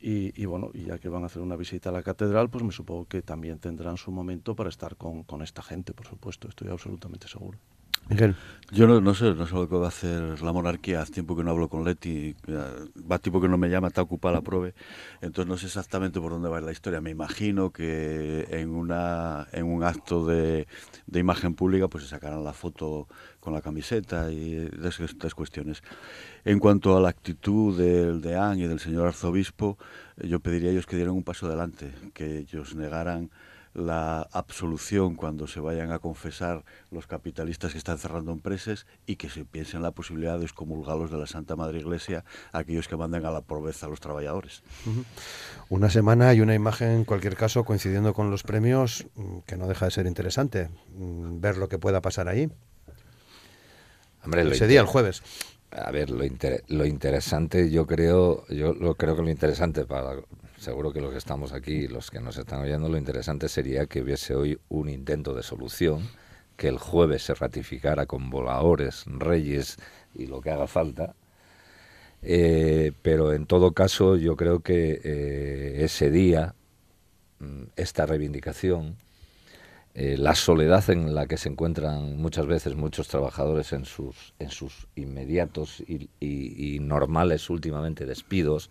Y, 0.00 0.38
y, 0.40 0.44
bueno, 0.44 0.70
ya 0.74 0.98
que 0.98 1.08
van 1.08 1.22
a 1.22 1.26
hacer 1.26 1.40
una 1.40 1.56
visita 1.56 1.88
a 1.88 1.92
la 1.92 2.02
catedral, 2.02 2.50
pues 2.50 2.62
me 2.62 2.72
supongo 2.72 3.06
que 3.06 3.22
también 3.22 3.58
tendrán 3.58 3.96
su 3.96 4.10
momento 4.10 4.54
para 4.54 4.68
estar 4.68 4.96
con, 4.96 5.22
con 5.22 5.40
esta 5.40 5.62
gente, 5.62 5.94
por 5.94 6.06
supuesto, 6.06 6.48
estoy 6.48 6.68
absolutamente 6.68 7.26
seguro. 7.26 7.58
Miguel. 8.08 8.36
Yo 8.72 8.88
no, 8.88 9.00
no, 9.00 9.14
sé, 9.14 9.34
no 9.34 9.46
sé 9.46 9.54
lo 9.54 9.68
que 9.68 9.76
va 9.76 9.86
a 9.86 9.88
hacer 9.88 10.42
la 10.42 10.52
monarquía. 10.52 11.02
Hace 11.02 11.12
tiempo 11.12 11.36
que 11.36 11.44
no 11.44 11.50
hablo 11.50 11.68
con 11.68 11.84
Leti, 11.84 12.34
va 12.48 13.18
tiempo 13.18 13.40
que 13.40 13.46
no 13.46 13.58
me 13.58 13.68
llama, 13.68 13.88
está 13.88 14.02
ocupada 14.02 14.36
la 14.36 14.40
prueba. 14.40 14.70
Entonces 15.20 15.48
no 15.48 15.56
sé 15.56 15.66
exactamente 15.66 16.20
por 16.20 16.32
dónde 16.32 16.48
va 16.48 16.60
la 16.60 16.72
historia. 16.72 17.00
Me 17.00 17.10
imagino 17.10 17.70
que 17.70 18.46
en, 18.50 18.70
una, 18.70 19.46
en 19.52 19.66
un 19.66 19.84
acto 19.84 20.26
de, 20.26 20.66
de 21.06 21.20
imagen 21.20 21.54
pública 21.54 21.88
pues 21.88 22.04
se 22.04 22.10
sacarán 22.10 22.42
la 22.42 22.52
foto 22.54 23.06
con 23.38 23.52
la 23.52 23.60
camiseta 23.60 24.32
y 24.32 24.68
estas 24.82 25.34
cuestiones. 25.34 25.82
En 26.44 26.58
cuanto 26.58 26.96
a 26.96 27.00
la 27.00 27.10
actitud 27.10 27.78
del 27.78 28.22
deán 28.22 28.58
y 28.58 28.66
del 28.66 28.80
señor 28.80 29.06
arzobispo, 29.06 29.78
yo 30.16 30.40
pediría 30.40 30.70
a 30.70 30.72
ellos 30.72 30.86
que 30.86 30.96
dieran 30.96 31.14
un 31.14 31.22
paso 31.22 31.46
adelante, 31.46 31.92
que 32.14 32.38
ellos 32.38 32.74
negaran 32.74 33.30
la 33.74 34.22
absolución 34.32 35.16
cuando 35.16 35.46
se 35.46 35.60
vayan 35.60 35.90
a 35.92 35.98
confesar 35.98 36.64
los 36.90 37.06
capitalistas 37.06 37.72
que 37.72 37.78
están 37.78 37.98
cerrando 37.98 38.32
empresas 38.32 38.86
y 39.04 39.16
que 39.16 39.28
se 39.28 39.44
piensen 39.44 39.82
la 39.82 39.90
posibilidad 39.90 40.38
de 40.38 40.44
excomulgarlos 40.44 41.10
de 41.10 41.18
la 41.18 41.26
Santa 41.26 41.56
Madre 41.56 41.80
Iglesia 41.80 42.24
aquellos 42.52 42.88
que 42.88 42.96
manden 42.96 43.26
a 43.26 43.30
la 43.30 43.40
pobreza 43.40 43.86
a 43.86 43.88
los 43.88 44.00
trabajadores. 44.00 44.62
Una 45.68 45.90
semana 45.90 46.32
y 46.34 46.40
una 46.40 46.54
imagen, 46.54 46.90
en 46.90 47.04
cualquier 47.04 47.36
caso, 47.36 47.64
coincidiendo 47.64 48.14
con 48.14 48.30
los 48.30 48.44
premios, 48.44 49.06
mm, 49.16 49.38
que 49.40 49.56
no 49.56 49.66
deja 49.66 49.86
de 49.86 49.90
ser 49.90 50.06
interesante 50.06 50.70
mm, 50.96 51.40
ver 51.40 51.56
lo 51.56 51.68
que 51.68 51.78
pueda 51.78 52.00
pasar 52.00 52.28
ahí. 52.28 52.50
Hombre, 54.24 54.48
Ese 54.50 54.66
día, 54.66 54.80
el 54.80 54.86
jueves. 54.86 55.22
A 55.74 55.90
ver, 55.90 56.10
lo, 56.10 56.24
lo 56.68 56.86
interesante, 56.86 57.68
yo 57.70 57.86
creo, 57.86 58.46
yo 58.48 58.74
lo 58.74 58.94
creo 58.94 59.16
que 59.16 59.22
lo 59.22 59.30
interesante 59.30 59.84
para 59.84 60.16
seguro 60.64 60.92
que 60.92 61.00
los 61.00 61.12
que 61.12 61.18
estamos 61.18 61.52
aquí, 61.52 61.88
los 61.88 62.10
que 62.10 62.20
nos 62.20 62.38
están 62.38 62.60
oyendo, 62.60 62.88
lo 62.88 62.96
interesante 62.96 63.48
sería 63.48 63.86
que 63.86 64.02
hubiese 64.02 64.34
hoy 64.34 64.58
un 64.68 64.88
intento 64.88 65.34
de 65.34 65.42
solución, 65.42 66.08
que 66.56 66.68
el 66.68 66.78
jueves 66.78 67.24
se 67.24 67.34
ratificara 67.34 68.06
con 68.06 68.30
voladores, 68.30 69.04
reyes 69.06 69.76
y 70.14 70.26
lo 70.26 70.40
que 70.40 70.50
haga 70.50 70.66
falta. 70.66 71.14
Eh, 72.22 72.92
pero 73.02 73.32
en 73.32 73.46
todo 73.46 73.72
caso, 73.72 74.16
yo 74.16 74.36
creo 74.36 74.60
que 74.60 75.00
eh, 75.04 75.84
ese 75.84 76.10
día, 76.10 76.54
mm, 77.40 77.64
esta 77.76 78.06
reivindicación, 78.06 78.96
eh, 79.96 80.16
la 80.18 80.34
soledad 80.34 80.90
en 80.90 81.14
la 81.14 81.26
que 81.26 81.36
se 81.36 81.48
encuentran 81.48 82.16
muchas 82.16 82.46
veces 82.46 82.74
muchos 82.74 83.06
trabajadores 83.06 83.72
en 83.72 83.84
sus, 83.84 84.34
en 84.40 84.50
sus 84.50 84.88
inmediatos 84.96 85.84
y, 85.86 86.78
normales 86.80 87.48
últimamente 87.48 88.04
despidos, 88.04 88.70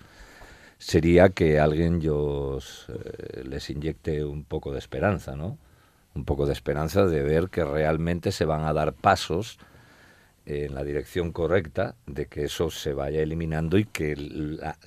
sería 0.77 1.29
que 1.29 1.61
alguien 1.61 2.01
eh, 2.03 3.43
les 3.45 3.69
inyecte 3.69 4.25
un 4.25 4.43
poco 4.43 4.73
de 4.73 4.79
esperanza, 4.79 5.37
¿no? 5.37 5.57
Un 6.13 6.25
poco 6.25 6.45
de 6.45 6.51
esperanza 6.51 7.05
de 7.05 7.23
ver 7.23 7.49
que 7.49 7.63
realmente 7.63 8.33
se 8.33 8.43
van 8.43 8.65
a 8.65 8.73
dar 8.73 8.93
pasos 8.93 9.59
en 10.45 10.75
la 10.75 10.83
dirección 10.83 11.31
correcta 11.31 11.95
de 12.05 12.25
que 12.25 12.43
eso 12.43 12.69
se 12.69 12.93
vaya 12.93 13.21
eliminando 13.21 13.77
y 13.77 13.85
que 13.85 14.15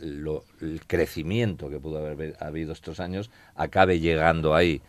lo, 0.01 0.45
el 0.61 0.83
crecimiento 0.87 1.71
que 1.71 1.81
pudo 1.81 2.07
haber 2.07 2.37
habido 2.41 2.75
estos 2.75 3.01
años 3.01 3.31
acabe 3.55 4.01
llegando 4.01 4.55
ahí. 4.55 4.83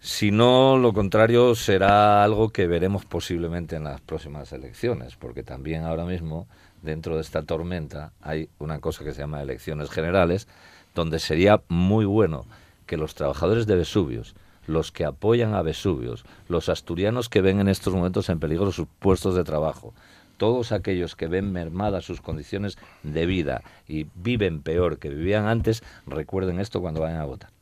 Si 0.00 0.30
no, 0.30 0.76
lo 0.76 0.92
contrario 0.92 1.54
será 1.54 2.22
algo 2.22 2.50
que 2.50 2.66
veremos 2.66 3.04
posiblemente 3.04 3.76
en 3.76 3.84
las 3.84 4.00
próximas 4.00 4.52
elecciones, 4.52 5.16
porque 5.16 5.42
también 5.42 5.84
ahora 5.84 6.04
mismo 6.04 6.46
dentro 6.82 7.16
de 7.16 7.22
esta 7.22 7.42
tormenta 7.42 8.12
hay 8.20 8.48
una 8.58 8.78
cosa 8.78 9.04
que 9.04 9.12
se 9.12 9.20
llama 9.20 9.42
elecciones 9.42 9.90
generales, 9.90 10.48
donde 10.94 11.18
sería 11.18 11.62
muy 11.68 12.04
bueno 12.04 12.44
que 12.86 12.96
los 12.96 13.14
trabajadores 13.14 13.66
de 13.66 13.76
Vesuvios, 13.76 14.34
los 14.66 14.92
que 14.92 15.04
apoyan 15.04 15.54
a 15.54 15.62
Vesuvios, 15.62 16.24
los 16.48 16.68
asturianos 16.68 17.28
que 17.28 17.40
ven 17.40 17.60
en 17.60 17.68
estos 17.68 17.94
momentos 17.94 18.28
en 18.28 18.38
peligro 18.38 18.72
sus 18.72 18.86
puestos 18.98 19.34
de 19.34 19.44
trabajo, 19.44 19.94
todos 20.36 20.72
aquellos 20.72 21.16
que 21.16 21.26
ven 21.26 21.52
mermadas 21.52 22.04
sus 22.04 22.20
condiciones 22.20 22.78
de 23.02 23.26
vida 23.26 23.62
y 23.88 24.06
viven 24.14 24.62
peor 24.62 24.98
que 24.98 25.08
vivían 25.08 25.46
antes, 25.46 25.82
recuerden 26.06 26.60
esto 26.60 26.80
cuando 26.80 27.00
vayan 27.00 27.20
a 27.20 27.24
votar. 27.24 27.55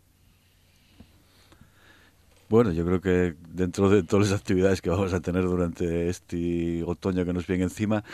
Bueno, 2.55 2.71
yo 2.71 2.87
creo 2.87 3.01
que 3.01 3.35
dentro 3.49 3.91
de 3.91 4.05
todas 4.05 4.31
las 4.31 4.41
actividades 4.41 4.81
que 4.81 4.89
vamos 4.89 5.13
a 5.13 5.19
tener 5.19 5.43
durante 5.43 6.09
este 6.09 6.85
otoño 6.85 7.25
que 7.25 7.33
nos 7.33 7.49
viene 7.49 7.65
encima, 7.65 8.05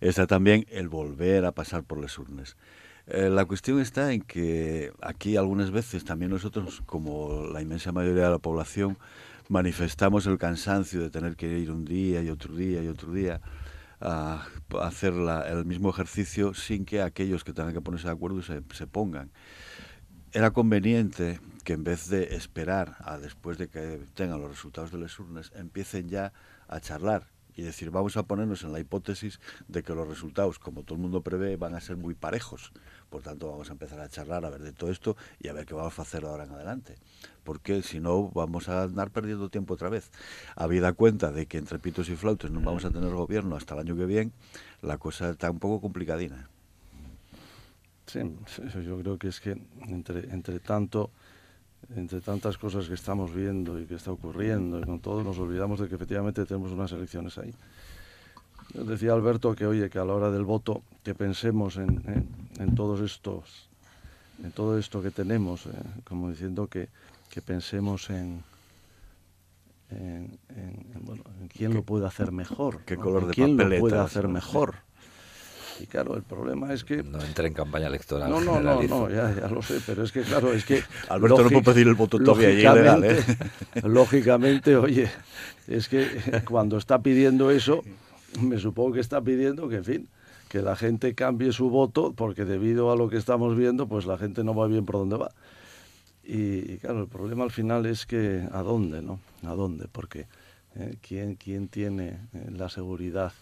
está 0.00 0.26
también 0.26 0.66
el 0.70 0.88
volver 0.88 1.44
a 1.44 1.52
pasar 1.52 1.84
por 1.84 2.00
las 2.00 2.18
urnas. 2.18 2.56
Eh, 3.06 3.30
la 3.30 3.44
cuestión 3.44 3.78
está 3.78 4.12
en 4.12 4.22
que 4.22 4.90
aquí 5.00 5.36
algunas 5.36 5.70
veces 5.70 6.04
también 6.04 6.32
nosotros, 6.32 6.82
como 6.86 7.46
la 7.46 7.62
inmensa 7.62 7.92
mayoría 7.92 8.24
de 8.24 8.30
la 8.30 8.40
población, 8.40 8.98
manifestamos 9.48 10.26
el 10.26 10.38
cansancio 10.38 11.00
de 11.00 11.10
tener 11.10 11.36
que 11.36 11.56
ir 11.56 11.70
un 11.70 11.84
día 11.84 12.20
y 12.20 12.30
otro 12.30 12.52
día 12.56 12.82
y 12.82 12.88
otro 12.88 13.12
día 13.12 13.40
a, 14.00 14.44
hacer 14.82 15.12
el 15.12 15.64
mismo 15.66 15.90
ejercicio 15.90 16.52
sin 16.52 16.84
que 16.84 17.00
aquellos 17.00 17.44
que 17.44 17.52
tengan 17.52 17.72
que 17.72 17.80
ponerse 17.80 18.08
de 18.08 18.14
acuerdo 18.14 18.42
se, 18.42 18.60
se 18.72 18.88
pongan. 18.88 19.30
Era 20.34 20.50
conveniente 20.50 21.38
que 21.62 21.74
en 21.74 21.84
vez 21.84 22.08
de 22.08 22.34
esperar 22.34 22.96
a 23.04 23.18
después 23.18 23.56
de 23.56 23.68
que 23.68 24.00
tengan 24.14 24.40
los 24.40 24.50
resultados 24.50 24.90
de 24.90 24.98
las 24.98 25.16
urnas, 25.20 25.52
empiecen 25.54 26.08
ya 26.08 26.32
a 26.66 26.80
charlar 26.80 27.28
y 27.54 27.62
decir, 27.62 27.92
vamos 27.92 28.16
a 28.16 28.24
ponernos 28.24 28.64
en 28.64 28.72
la 28.72 28.80
hipótesis 28.80 29.38
de 29.68 29.84
que 29.84 29.94
los 29.94 30.08
resultados, 30.08 30.58
como 30.58 30.82
todo 30.82 30.96
el 30.96 31.02
mundo 31.02 31.20
prevé, 31.20 31.56
van 31.56 31.76
a 31.76 31.80
ser 31.80 31.96
muy 31.96 32.16
parejos. 32.16 32.72
Por 33.10 33.22
tanto, 33.22 33.48
vamos 33.48 33.68
a 33.68 33.74
empezar 33.74 34.00
a 34.00 34.08
charlar, 34.08 34.44
a 34.44 34.50
ver 34.50 34.62
de 34.62 34.72
todo 34.72 34.90
esto 34.90 35.16
y 35.38 35.46
a 35.46 35.52
ver 35.52 35.66
qué 35.66 35.74
vamos 35.74 36.00
a 36.00 36.02
hacer 36.02 36.24
ahora 36.24 36.42
en 36.42 36.50
adelante. 36.50 36.96
Porque 37.44 37.82
si 37.82 38.00
no, 38.00 38.28
vamos 38.30 38.68
a 38.68 38.82
andar 38.82 39.12
perdiendo 39.12 39.50
tiempo 39.50 39.74
otra 39.74 39.88
vez. 39.88 40.10
Habida 40.56 40.94
cuenta 40.94 41.30
de 41.30 41.46
que 41.46 41.58
entre 41.58 41.78
pitos 41.78 42.08
y 42.08 42.16
flautas 42.16 42.50
no 42.50 42.60
vamos 42.60 42.84
a 42.84 42.90
tener 42.90 43.10
gobierno 43.10 43.54
hasta 43.54 43.74
el 43.74 43.80
año 43.82 43.94
que 43.94 44.06
viene, 44.06 44.32
la 44.82 44.98
cosa 44.98 45.30
está 45.30 45.48
un 45.48 45.60
poco 45.60 45.80
complicadina. 45.80 46.50
Sí, 48.06 48.20
yo 48.84 48.98
creo 48.98 49.18
que 49.18 49.28
es 49.28 49.40
que 49.40 49.56
entre, 49.88 50.32
entre 50.32 50.60
tanto 50.60 51.10
entre 51.96 52.20
tantas 52.20 52.56
cosas 52.58 52.88
que 52.88 52.94
estamos 52.94 53.34
viendo 53.34 53.78
y 53.78 53.86
que 53.86 53.94
está 53.94 54.10
ocurriendo, 54.12 54.80
y 54.80 54.84
con 54.84 55.00
todo 55.00 55.22
nos 55.22 55.38
olvidamos 55.38 55.80
de 55.80 55.88
que 55.88 55.96
efectivamente 55.96 56.44
tenemos 56.46 56.72
unas 56.72 56.92
elecciones 56.92 57.36
ahí. 57.38 57.54
Decía 58.72 59.12
Alberto 59.12 59.54
que, 59.54 59.66
oye, 59.66 59.90
que 59.90 59.98
a 59.98 60.04
la 60.04 60.14
hora 60.14 60.30
del 60.30 60.44
voto, 60.44 60.82
que 61.02 61.14
pensemos 61.14 61.76
en, 61.76 62.02
en, 62.06 62.28
en 62.58 62.74
todos 62.74 63.00
estos, 63.00 63.68
en 64.42 64.50
todo 64.52 64.78
esto 64.78 65.02
que 65.02 65.10
tenemos, 65.10 65.66
eh, 65.66 65.70
como 66.04 66.30
diciendo 66.30 66.66
que, 66.66 66.88
que 67.28 67.42
pensemos 67.42 68.10
en, 68.10 68.42
en, 69.90 70.38
en, 70.48 71.04
bueno, 71.04 71.22
en 71.40 71.48
quién 71.48 71.70
¿Qué, 71.70 71.76
lo 71.76 71.82
puede 71.82 72.06
hacer 72.06 72.32
mejor. 72.32 72.80
¿Qué 72.84 72.96
color 72.96 73.26
de 73.26 73.34
¿Quién 73.34 73.56
lo 73.56 73.78
puede 73.78 73.98
hacer 73.98 74.28
mejor? 74.28 74.76
Y 75.80 75.86
claro, 75.86 76.16
el 76.16 76.22
problema 76.22 76.72
es 76.72 76.84
que... 76.84 77.02
No 77.02 77.20
entré 77.20 77.48
en 77.48 77.54
campaña 77.54 77.88
electoral. 77.88 78.30
No, 78.30 78.40
no, 78.40 78.60
no, 78.60 78.82
no, 78.82 79.10
ya, 79.10 79.34
ya 79.34 79.48
lo 79.48 79.62
sé, 79.62 79.80
pero 79.84 80.04
es 80.04 80.12
que 80.12 80.22
claro, 80.22 80.52
es 80.52 80.64
que... 80.64 80.82
Alberto 81.08 81.42
no 81.42 81.50
puede 81.50 81.62
pedir 81.62 81.88
el 81.88 81.94
voto 81.94 82.18
todavía 82.18 82.50
ilegal, 82.50 83.04
¿eh? 83.04 83.22
Lógicamente, 83.82 84.76
oye, 84.76 85.10
es 85.66 85.88
que 85.88 86.06
cuando 86.48 86.78
está 86.78 87.00
pidiendo 87.00 87.50
eso, 87.50 87.82
me 88.40 88.58
supongo 88.58 88.92
que 88.92 89.00
está 89.00 89.20
pidiendo 89.20 89.68
que, 89.68 89.76
en 89.76 89.84
fin, 89.84 90.08
que 90.48 90.62
la 90.62 90.76
gente 90.76 91.14
cambie 91.14 91.52
su 91.52 91.70
voto, 91.70 92.12
porque 92.12 92.44
debido 92.44 92.92
a 92.92 92.96
lo 92.96 93.08
que 93.08 93.16
estamos 93.16 93.56
viendo, 93.56 93.88
pues 93.88 94.06
la 94.06 94.18
gente 94.18 94.44
no 94.44 94.54
va 94.54 94.66
bien 94.68 94.84
por 94.84 94.96
donde 94.96 95.16
va. 95.16 95.30
Y, 96.22 96.72
y 96.72 96.78
claro, 96.78 97.02
el 97.02 97.08
problema 97.08 97.44
al 97.44 97.50
final 97.50 97.86
es 97.86 98.06
que, 98.06 98.46
¿a 98.52 98.62
dónde, 98.62 99.02
no? 99.02 99.20
¿A 99.44 99.54
dónde? 99.54 99.88
Porque 99.90 100.26
eh, 100.76 100.96
¿quién, 101.00 101.36
¿quién 101.36 101.68
tiene 101.68 102.18
eh, 102.32 102.50
la 102.50 102.68
seguridad 102.68 103.32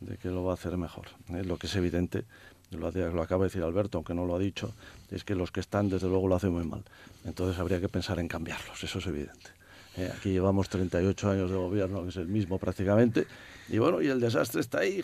de 0.00 0.16
que 0.18 0.30
lo 0.30 0.44
va 0.44 0.52
a 0.52 0.54
hacer 0.54 0.76
mejor. 0.76 1.06
¿eh? 1.30 1.44
Lo 1.44 1.56
que 1.56 1.66
es 1.66 1.76
evidente, 1.76 2.24
lo, 2.70 2.90
lo, 2.90 3.22
acaba 3.22 3.44
de 3.44 3.48
decir 3.48 3.62
Alberto, 3.62 3.98
aunque 3.98 4.14
no 4.14 4.26
lo 4.26 4.36
ha 4.36 4.38
dicho, 4.38 4.72
es 5.10 5.24
que 5.24 5.34
los 5.34 5.50
que 5.50 5.60
están 5.60 5.88
desde 5.88 6.08
luego 6.08 6.28
lo 6.28 6.36
hacen 6.36 6.52
muy 6.52 6.64
mal. 6.64 6.82
Entonces 7.24 7.58
habría 7.58 7.80
que 7.80 7.88
pensar 7.88 8.18
en 8.18 8.28
cambiarlos, 8.28 8.82
eso 8.82 8.98
es 8.98 9.06
evidente. 9.06 9.50
¿eh? 9.96 10.10
aquí 10.14 10.30
llevamos 10.30 10.68
38 10.68 11.30
años 11.30 11.50
de 11.50 11.56
gobierno, 11.56 12.02
que 12.02 12.10
es 12.10 12.16
el 12.16 12.28
mismo 12.28 12.58
prácticamente, 12.58 13.26
y 13.68 13.78
bueno, 13.78 14.02
y 14.02 14.08
el 14.08 14.20
desastre 14.20 14.60
está 14.60 14.80
ahí. 14.80 15.02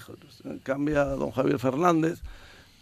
Cambia 0.63 1.03
a 1.03 1.17
don 1.17 1.31
Javier 1.31 1.59
Fernández, 1.59 2.21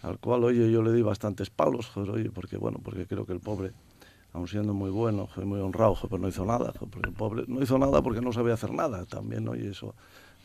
al 0.03 0.19
cual, 0.19 0.45
oye, 0.45 0.71
yo 0.71 0.83
le 0.83 0.93
di 0.93 1.03
bastantes 1.03 1.51
palos, 1.51 1.87
joder, 1.89 2.11
oye, 2.11 2.31
porque 2.31 2.57
bueno, 2.57 2.79
porque 2.83 3.07
creo 3.07 3.27
que 3.27 3.33
el 3.33 3.41
pobre 3.41 3.73
aun 4.33 4.47
siendo 4.47 4.75
muy 4.75 4.91
bueno, 4.91 5.29
muy 5.43 5.61
honrado, 5.61 5.99
pero 6.03 6.19
no 6.19 6.29
hizo 6.29 6.45
nada, 6.45 6.73
porque 6.73 7.09
el 7.09 7.15
pobre 7.15 7.45
no 7.49 7.63
hizo 7.63 7.79
nada 7.79 8.01
porque 8.01 8.21
no 8.21 8.33
sabía 8.33 8.55
hacer 8.55 8.73
nada, 8.73 9.05
también, 9.07 9.49
oye, 9.49 9.71
eso 9.71 9.95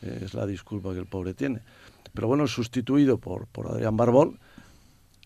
es 0.02 0.34
la 0.34 0.46
disculpa 0.46 0.92
que 0.92 1.00
el 1.00 1.06
pobre 1.06 1.34
tiene. 1.34 1.60
Pero 2.14 2.28
bueno, 2.28 2.46
sustituido 2.46 3.18
por, 3.18 3.46
por 3.46 3.68
Adrián 3.68 3.96
Barbón, 3.96 4.38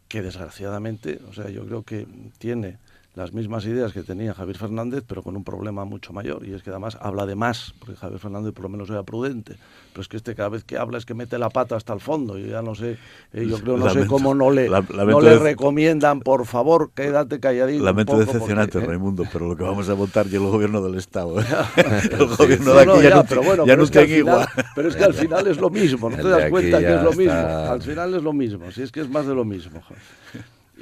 que 0.09 0.23
desgraciadamente, 0.23 1.21
o 1.29 1.33
sea, 1.33 1.49
yo 1.51 1.65
creo 1.67 1.83
que 1.85 2.07
tiene 2.39 2.79
las 3.15 3.33
mismas 3.33 3.65
ideas 3.67 3.93
que 3.93 4.03
tenía 4.03 4.35
Javier 4.35 4.57
Fernández, 4.57 5.03
pero 5.07 5.23
con 5.23 5.37
un 5.37 5.43
problema 5.43 5.85
mucho 5.85 6.13
mayor. 6.13 6.47
Y 6.47 6.55
es 6.55 6.63
que 6.63 6.71
además 6.71 6.97
habla 7.01 7.27
de 7.27 7.35
más, 7.35 7.75
porque 7.81 7.97
Javier 7.97 8.21
Fernández 8.21 8.53
por 8.53 8.63
lo 8.63 8.69
menos 8.69 8.89
era 8.89 9.03
prudente. 9.03 9.57
Pero 9.93 10.03
es 10.03 10.09
que 10.09 10.17
este 10.17 10.37
cada 10.37 10.51
vez 10.51 10.63
que 10.63 10.79
habla 10.79 10.99
es 10.99 11.05
que 11.05 11.15
mete 11.15 11.37
la 11.37 11.51
pata 11.51 11.75
hasta 11.75 11.93
el 11.93 12.01
fondo. 12.01 12.39
Yo 12.39 12.47
ya 12.47 12.63
no 12.63 12.77
sé, 12.77 12.99
eh, 13.33 13.47
yo 13.49 13.59
creo, 13.59 13.77
no 13.77 13.91
sé 13.91 14.07
cómo 14.07 14.33
no 14.35 14.51
le, 14.51 14.69
no 14.69 15.21
le 15.21 15.39
recomiendan, 15.39 16.21
por 16.21 16.47
favor, 16.47 16.93
quédate 16.95 17.41
calladito. 17.41 17.85
Lamento 17.85 18.17
decepcionante, 18.17 18.79
¿eh? 18.79 18.87
Raimundo, 18.87 19.25
pero 19.33 19.49
lo 19.49 19.57
que 19.57 19.65
vamos 19.65 19.89
a 19.89 19.95
votar 19.95 20.29
y 20.29 20.37
el 20.37 20.43
gobierno 20.43 20.81
del 20.81 20.95
Estado. 20.95 21.41
¿eh? 21.41 21.45
el 22.13 22.27
gobierno 22.27 22.75
de 22.75 22.81
aquí 22.81 23.03
ya, 23.03 23.17
no, 23.17 23.25
pero 23.25 23.43
bueno, 23.43 23.67
ya 23.67 23.77
no 23.77 23.83
está 23.83 24.05
igual. 24.05 24.47
Pero 24.77 24.89
es 24.89 24.95
que 24.95 25.05
al 25.05 25.15
final 25.15 25.47
es 25.49 25.59
lo 25.59 25.69
mismo, 25.69 26.11
no 26.11 26.17
te 26.17 26.29
das 26.29 26.49
cuenta 26.49 26.79
que 26.79 26.95
es 26.95 27.03
lo 27.03 27.13
mismo. 27.13 27.33
Al 27.33 27.83
final 27.83 28.15
es 28.15 28.23
lo 28.23 28.33
mismo, 28.33 28.71
si 28.71 28.83
es 28.83 28.93
que 28.93 29.01
es 29.01 29.11
más 29.11 29.27
de 29.27 29.35
lo 29.35 29.45
mismo. 29.45 29.83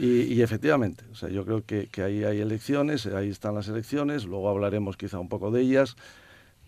Y, 0.00 0.42
efectivamente, 0.42 1.04
o 1.10 1.16
sea, 1.16 1.28
yo 1.28 1.44
creo 1.44 1.64
que, 1.64 1.88
ahí 2.02 2.22
hay 2.22 2.40
elecciones, 2.40 3.06
ahí 3.06 3.30
están 3.30 3.56
las 3.56 3.66
elecciones, 3.66 4.26
luego 4.26 4.48
hablaremos 4.48 4.96
quizá 4.96 5.18
un 5.18 5.28
poco 5.28 5.50
de 5.50 5.62
ellas, 5.62 5.96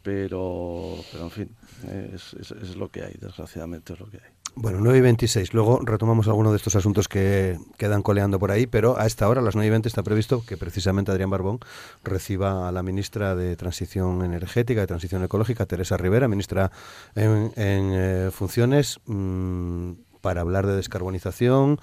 pero, 0.02 0.96
pero 1.12 1.24
en 1.24 1.30
fin, 1.30 1.56
es, 2.12 2.34
es, 2.34 2.74
lo 2.74 2.88
que 2.88 3.04
hay, 3.04 3.14
desgraciadamente 3.20 3.92
es 3.92 4.00
lo 4.00 4.10
que 4.10 4.16
hay. 4.16 4.30
Bueno, 4.56 4.80
9 4.80 4.98
y 4.98 5.00
26. 5.00 5.54
Luego 5.54 5.78
retomamos 5.84 6.26
algunos 6.26 6.52
de 6.52 6.56
estos 6.56 6.74
asuntos 6.74 7.06
que 7.06 7.56
quedan 7.78 8.02
coleando 8.02 8.40
por 8.40 8.50
ahí, 8.50 8.66
pero 8.66 8.98
a 8.98 9.06
esta 9.06 9.28
hora, 9.28 9.40
a 9.40 9.44
las 9.44 9.54
9 9.54 9.68
y 9.68 9.70
20, 9.70 9.88
está 9.88 10.02
previsto 10.02 10.44
que 10.44 10.56
precisamente 10.56 11.12
Adrián 11.12 11.30
Barbón 11.30 11.60
reciba 12.02 12.68
a 12.68 12.72
la 12.72 12.82
ministra 12.82 13.36
de 13.36 13.54
Transición 13.54 14.24
Energética, 14.24 14.80
de 14.80 14.88
Transición 14.88 15.22
Ecológica, 15.22 15.66
Teresa 15.66 15.96
Rivera, 15.96 16.26
ministra 16.26 16.72
en, 17.14 17.52
eh, 17.56 18.30
funciones, 18.32 18.98
mm, 19.06 19.92
para 20.20 20.40
hablar 20.40 20.66
de 20.66 20.74
descarbonización, 20.74 21.78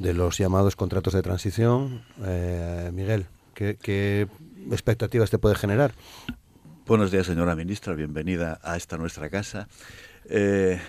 de 0.00 0.14
los 0.14 0.38
llamados 0.38 0.76
contratos 0.76 1.12
de 1.12 1.22
transición. 1.22 2.02
Eh, 2.24 2.90
Miguel, 2.92 3.26
¿qué, 3.54 4.26
expectativas 4.70 5.30
te 5.30 5.38
puede 5.38 5.54
generar? 5.54 5.92
Buenos 6.86 7.10
días, 7.10 7.26
señora 7.26 7.54
ministra. 7.54 7.94
Bienvenida 7.94 8.58
a 8.62 8.78
esta 8.78 8.96
nuestra 8.96 9.28
casa. 9.28 9.68
Eh, 10.24 10.80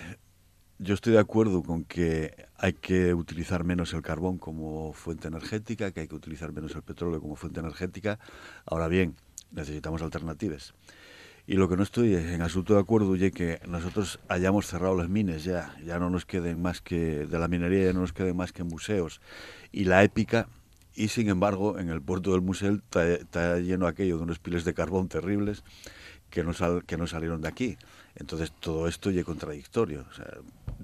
yo 0.78 0.94
estoy 0.94 1.12
de 1.12 1.18
acuerdo 1.18 1.62
con 1.62 1.84
que 1.84 2.48
hay 2.56 2.72
que 2.72 3.12
utilizar 3.12 3.64
menos 3.64 3.92
el 3.92 4.00
carbón 4.00 4.38
como 4.38 4.94
fuente 4.94 5.28
energética, 5.28 5.92
que 5.92 6.00
hay 6.00 6.08
que 6.08 6.14
utilizar 6.14 6.50
menos 6.52 6.74
el 6.74 6.82
petróleo 6.82 7.20
como 7.20 7.36
fuente 7.36 7.60
energética. 7.60 8.18
Ahora 8.64 8.88
bien, 8.88 9.14
necesitamos 9.50 10.00
alternativas. 10.00 10.72
Y 11.46 11.54
lo 11.54 11.68
que 11.68 11.76
no 11.76 11.82
estoy 11.82 12.14
en 12.14 12.40
absoluto 12.40 12.74
de 12.74 12.80
acuerdo 12.80 13.14
es 13.16 13.32
que 13.32 13.60
nosotros 13.66 14.20
hayamos 14.28 14.66
cerrado 14.66 14.96
las 14.96 15.08
minas 15.08 15.42
ya, 15.42 15.74
ya 15.84 15.98
no 15.98 16.08
nos 16.08 16.24
queden 16.24 16.62
más 16.62 16.80
que, 16.80 17.26
de 17.26 17.38
la 17.38 17.48
minería 17.48 17.86
ya 17.86 17.92
no 17.92 18.00
nos 18.00 18.12
queden 18.12 18.36
más 18.36 18.52
que 18.52 18.62
museos. 18.62 19.20
Y 19.72 19.84
la 19.84 20.04
épica, 20.04 20.46
y 20.94 21.08
sin 21.08 21.28
embargo, 21.28 21.78
en 21.78 21.88
el 21.88 22.00
puerto 22.00 22.32
del 22.32 22.42
museo 22.42 22.74
está, 22.74 23.58
lleno 23.58 23.88
aquello 23.88 24.18
de 24.18 24.22
unos 24.22 24.38
piles 24.38 24.64
de 24.64 24.72
carbón 24.72 25.08
terribles 25.08 25.64
que 26.30 26.44
no, 26.44 26.52
sal, 26.52 26.84
que 26.84 26.96
no 26.96 27.08
salieron 27.08 27.40
de 27.40 27.48
aquí. 27.48 27.76
Entonces 28.14 28.52
todo 28.52 28.86
esto 28.86 29.10
es 29.10 29.24
contradictorio. 29.24 30.06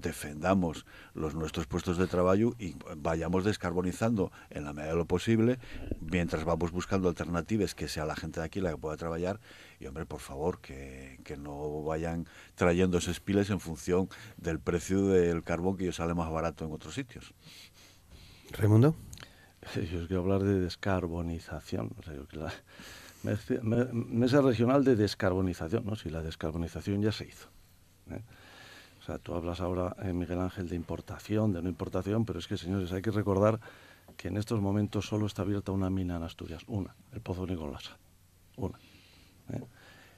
Defendamos 0.00 0.87
los 1.14 1.34
nuestros 1.34 1.66
puestos 1.66 1.98
de 1.98 2.06
trabajo 2.06 2.54
y 2.58 2.76
vayamos 2.96 3.44
descarbonizando 3.44 4.32
en 4.50 4.64
la 4.64 4.72
medida 4.72 4.92
de 4.92 4.96
lo 4.96 5.06
posible 5.06 5.58
mientras 6.00 6.44
vamos 6.44 6.72
buscando 6.72 7.08
alternativas 7.08 7.74
que 7.74 7.88
sea 7.88 8.04
la 8.04 8.16
gente 8.16 8.40
de 8.40 8.46
aquí 8.46 8.61
la 8.61 8.70
que 8.70 8.78
pueda 8.78 8.96
trabajar 8.96 9.40
y 9.80 9.87
hombre 9.87 10.06
por 10.06 10.20
favor 10.20 10.61
que, 10.61 11.20
que 11.24 11.37
no 11.37 11.82
vayan 11.82 12.26
trayendo 12.54 12.98
esos 12.98 13.20
piles 13.20 13.50
en 13.50 13.61
función 13.61 14.08
del 14.37 14.61
precio 14.61 15.06
del 15.06 15.42
carbón 15.42 15.76
que 15.76 15.87
yo 15.87 15.92
sale 15.92 16.14
más 16.14 16.30
barato 16.30 16.64
en 16.64 16.72
otros 16.72 16.94
sitios. 16.94 17.34
Raimundo. 18.52 18.94
Yo 19.74 20.06
quiero 20.06 20.22
hablar 20.22 20.42
de 20.42 20.61
descarbonización. 20.61 21.90
mesa 23.92 24.40
regional 24.40 24.84
de 24.84 24.96
descarbonización, 24.96 25.84
¿no? 25.84 25.96
Si 25.96 26.08
la 26.08 26.22
descarbonización 26.22 27.02
ya 27.02 27.12
se 27.12 27.26
hizo. 27.26 27.48
¿eh? 28.11 28.22
Sea, 29.09 29.16
tú 29.16 29.35
hablas 29.35 29.62
ahora, 29.62 29.97
eh, 30.03 30.12
Miguel 30.12 30.38
Ángel, 30.38 30.68
de 30.68 30.77
importación, 30.77 31.51
de 31.51 31.62
no 31.62 31.71
importación, 31.71 32.27
pero 32.27 32.40
es 32.40 32.47
que, 32.47 32.59
señores, 32.59 32.92
hay 32.92 33.01
que 33.01 33.11
recordar 33.11 33.59
que 34.18 34.29
en 34.29 34.37
estos 34.37 34.61
momentos 34.61 35.07
solo 35.07 35.25
está 35.25 35.40
abierta 35.40 35.73
una 35.73 35.88
mina 35.88 36.16
en 36.16 36.25
Asturias, 36.25 36.62
una, 36.66 36.94
el 37.14 37.23
Pozo 37.23 37.47
Nicolasa, 37.47 37.97
una. 38.59 38.79
¿eh? 39.51 39.64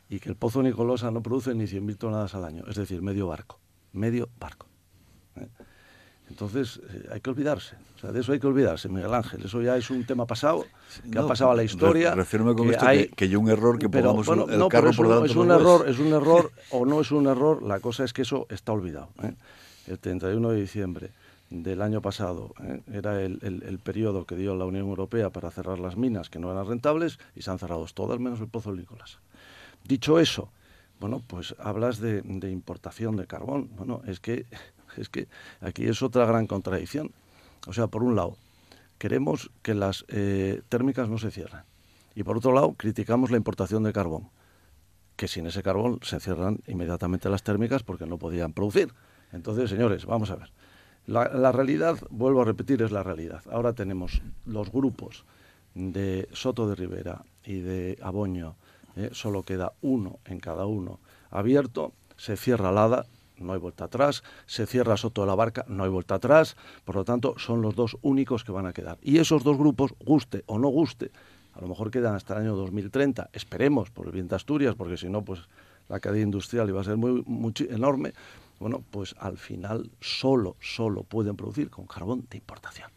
Y 0.08 0.18
que 0.18 0.28
el 0.28 0.34
Pozo 0.34 0.60
Nicolasa 0.60 1.12
no 1.12 1.22
produce 1.22 1.54
ni 1.54 1.66
100.000 1.66 1.98
toneladas 1.98 2.34
al 2.34 2.44
año, 2.44 2.64
es 2.66 2.74
decir, 2.74 3.00
medio 3.00 3.28
barco, 3.28 3.60
medio 3.92 4.28
barco. 4.40 4.66
¿eh? 5.36 5.46
Entonces, 6.30 6.80
eh, 6.88 7.08
hay 7.12 7.20
que 7.20 7.30
olvidarse. 7.30 7.76
O 7.96 7.98
sea, 8.00 8.12
de 8.12 8.20
eso 8.20 8.32
hay 8.32 8.40
que 8.40 8.46
olvidarse, 8.46 8.88
Miguel 8.88 9.12
Ángel. 9.12 9.44
Eso 9.44 9.60
ya 9.60 9.76
es 9.76 9.90
un 9.90 10.06
tema 10.06 10.26
pasado, 10.26 10.64
que 11.12 11.18
ha 11.18 11.26
pasado 11.26 11.50
a 11.50 11.54
la 11.54 11.64
historia. 11.64 12.14
con 12.14 12.70
esto 12.70 12.86
hay, 12.86 13.08
que, 13.08 13.24
hay 13.26 13.36
un 13.36 13.50
error 13.50 13.78
que 13.78 13.90
pongamos 13.90 14.26
el 14.26 14.68
carro 14.68 14.92
por 14.92 15.08
delante 15.08 15.30
es 15.30 15.36
un 15.36 15.50
error, 15.50 15.88
es 15.88 15.98
un 15.98 16.12
error 16.12 16.50
o 16.70 16.86
no 16.86 17.00
es 17.00 17.10
un 17.10 17.26
error. 17.26 17.62
La 17.62 17.80
cosa 17.80 18.04
es 18.04 18.14
que 18.14 18.22
eso 18.22 18.46
está 18.48 18.72
olvidado. 18.72 19.10
¿eh? 19.22 19.34
El 19.86 19.98
31 19.98 20.50
de 20.50 20.60
diciembre 20.60 21.10
del 21.50 21.82
año 21.82 22.00
pasado 22.00 22.54
¿eh? 22.62 22.80
era 22.92 23.20
el, 23.20 23.38
el, 23.42 23.78
periodo 23.80 24.24
que 24.24 24.36
dio 24.36 24.54
la 24.54 24.64
Unión 24.64 24.88
Europea 24.88 25.30
para 25.30 25.50
cerrar 25.50 25.80
las 25.80 25.96
minas 25.96 26.30
que 26.30 26.38
no 26.38 26.52
eran 26.52 26.66
rentables 26.66 27.18
y 27.34 27.42
se 27.42 27.50
han 27.50 27.58
cerrado 27.58 27.84
todas 27.92 28.18
menos 28.20 28.40
el 28.40 28.46
Pozo 28.46 28.70
de 28.70 28.78
Nicolás. 28.78 29.18
Dicho 29.84 30.20
eso, 30.20 30.48
bueno, 31.00 31.22
pues 31.26 31.54
hablas 31.58 31.98
de, 31.98 32.22
de 32.22 32.50
importación 32.50 33.16
de 33.16 33.26
carbón. 33.26 33.68
Bueno, 33.76 34.00
es 34.06 34.20
que 34.20 34.46
es 34.96 35.08
que 35.08 35.28
aquí 35.60 35.86
es 35.86 36.02
otra 36.02 36.26
gran 36.26 36.46
contradicción. 36.46 37.12
O 37.66 37.72
sea, 37.72 37.86
por 37.88 38.02
un 38.02 38.16
lado, 38.16 38.36
queremos 38.98 39.50
que 39.62 39.74
las 39.74 40.04
eh, 40.08 40.62
térmicas 40.68 41.08
no 41.08 41.18
se 41.18 41.30
cierren. 41.30 41.62
Y 42.14 42.22
por 42.22 42.36
otro 42.36 42.52
lado, 42.52 42.74
criticamos 42.74 43.30
la 43.30 43.36
importación 43.36 43.82
de 43.82 43.92
carbón. 43.92 44.28
Que 45.16 45.28
sin 45.28 45.46
ese 45.46 45.62
carbón 45.62 46.00
se 46.02 46.20
cierran 46.20 46.60
inmediatamente 46.66 47.28
las 47.28 47.42
térmicas 47.42 47.82
porque 47.82 48.06
no 48.06 48.18
podían 48.18 48.52
producir. 48.52 48.92
Entonces, 49.32 49.70
señores, 49.70 50.06
vamos 50.06 50.30
a 50.30 50.36
ver. 50.36 50.50
La, 51.06 51.50
realidad, 51.50 51.98
vuelvo 52.10 52.42
a 52.42 52.44
repetir, 52.44 52.82
es 52.82 52.92
la 52.92 53.02
realidad. 53.02 53.42
Ahora 53.50 53.72
tenemos 53.72 54.22
los 54.46 54.70
grupos 54.70 55.24
de 55.74 56.28
Soto 56.32 56.68
de 56.68 56.74
Rivera 56.74 57.24
y 57.44 57.60
de 57.60 57.98
Aboño, 58.02 58.54
eh, 58.96 59.10
solo 59.12 59.42
queda 59.42 59.72
uno 59.82 60.18
en 60.24 60.40
cada 60.40 60.66
uno 60.66 61.00
abierto, 61.30 61.92
se 62.16 62.36
cierra 62.36 62.72
Lada, 62.72 63.06
no 63.40 63.52
hay 63.52 63.58
vuelta 63.58 63.84
atrás, 63.84 64.22
se 64.46 64.66
cierra 64.66 64.96
Soto 64.96 65.22
de 65.22 65.26
la 65.26 65.34
Barca, 65.34 65.64
no 65.68 65.84
hay 65.84 65.90
vuelta 65.90 66.16
atrás, 66.16 66.56
por 66.84 66.96
lo 66.96 67.04
tanto 67.04 67.34
son 67.38 67.62
los 67.62 67.74
dos 67.74 67.96
únicos 68.02 68.44
que 68.44 68.52
van 68.52 68.66
a 68.66 68.72
quedar. 68.72 68.98
Y 69.02 69.18
esos 69.18 69.42
dos 69.44 69.56
grupos, 69.56 69.94
guste 70.04 70.44
o 70.46 70.58
no 70.58 70.68
guste, 70.68 71.10
a 71.54 71.60
lo 71.60 71.68
mejor 71.68 71.90
quedan 71.90 72.14
hasta 72.14 72.34
el 72.34 72.42
año 72.42 72.56
2030, 72.56 73.30
esperemos 73.32 73.90
por 73.90 74.06
el 74.06 74.12
bien 74.12 74.28
de 74.28 74.36
Asturias, 74.36 74.74
porque 74.76 74.96
si 74.96 75.08
no, 75.08 75.22
pues 75.22 75.40
la 75.88 76.00
cadena 76.00 76.24
industrial 76.24 76.68
iba 76.68 76.80
a 76.80 76.84
ser 76.84 76.96
muy, 76.96 77.22
muy 77.26 77.52
enorme, 77.68 78.12
bueno, 78.60 78.84
pues 78.90 79.14
al 79.18 79.38
final 79.38 79.90
solo, 80.00 80.56
solo 80.60 81.02
pueden 81.02 81.34
producir 81.34 81.70
con 81.70 81.86
carbón 81.86 82.26
de 82.30 82.36
importación. 82.36 82.90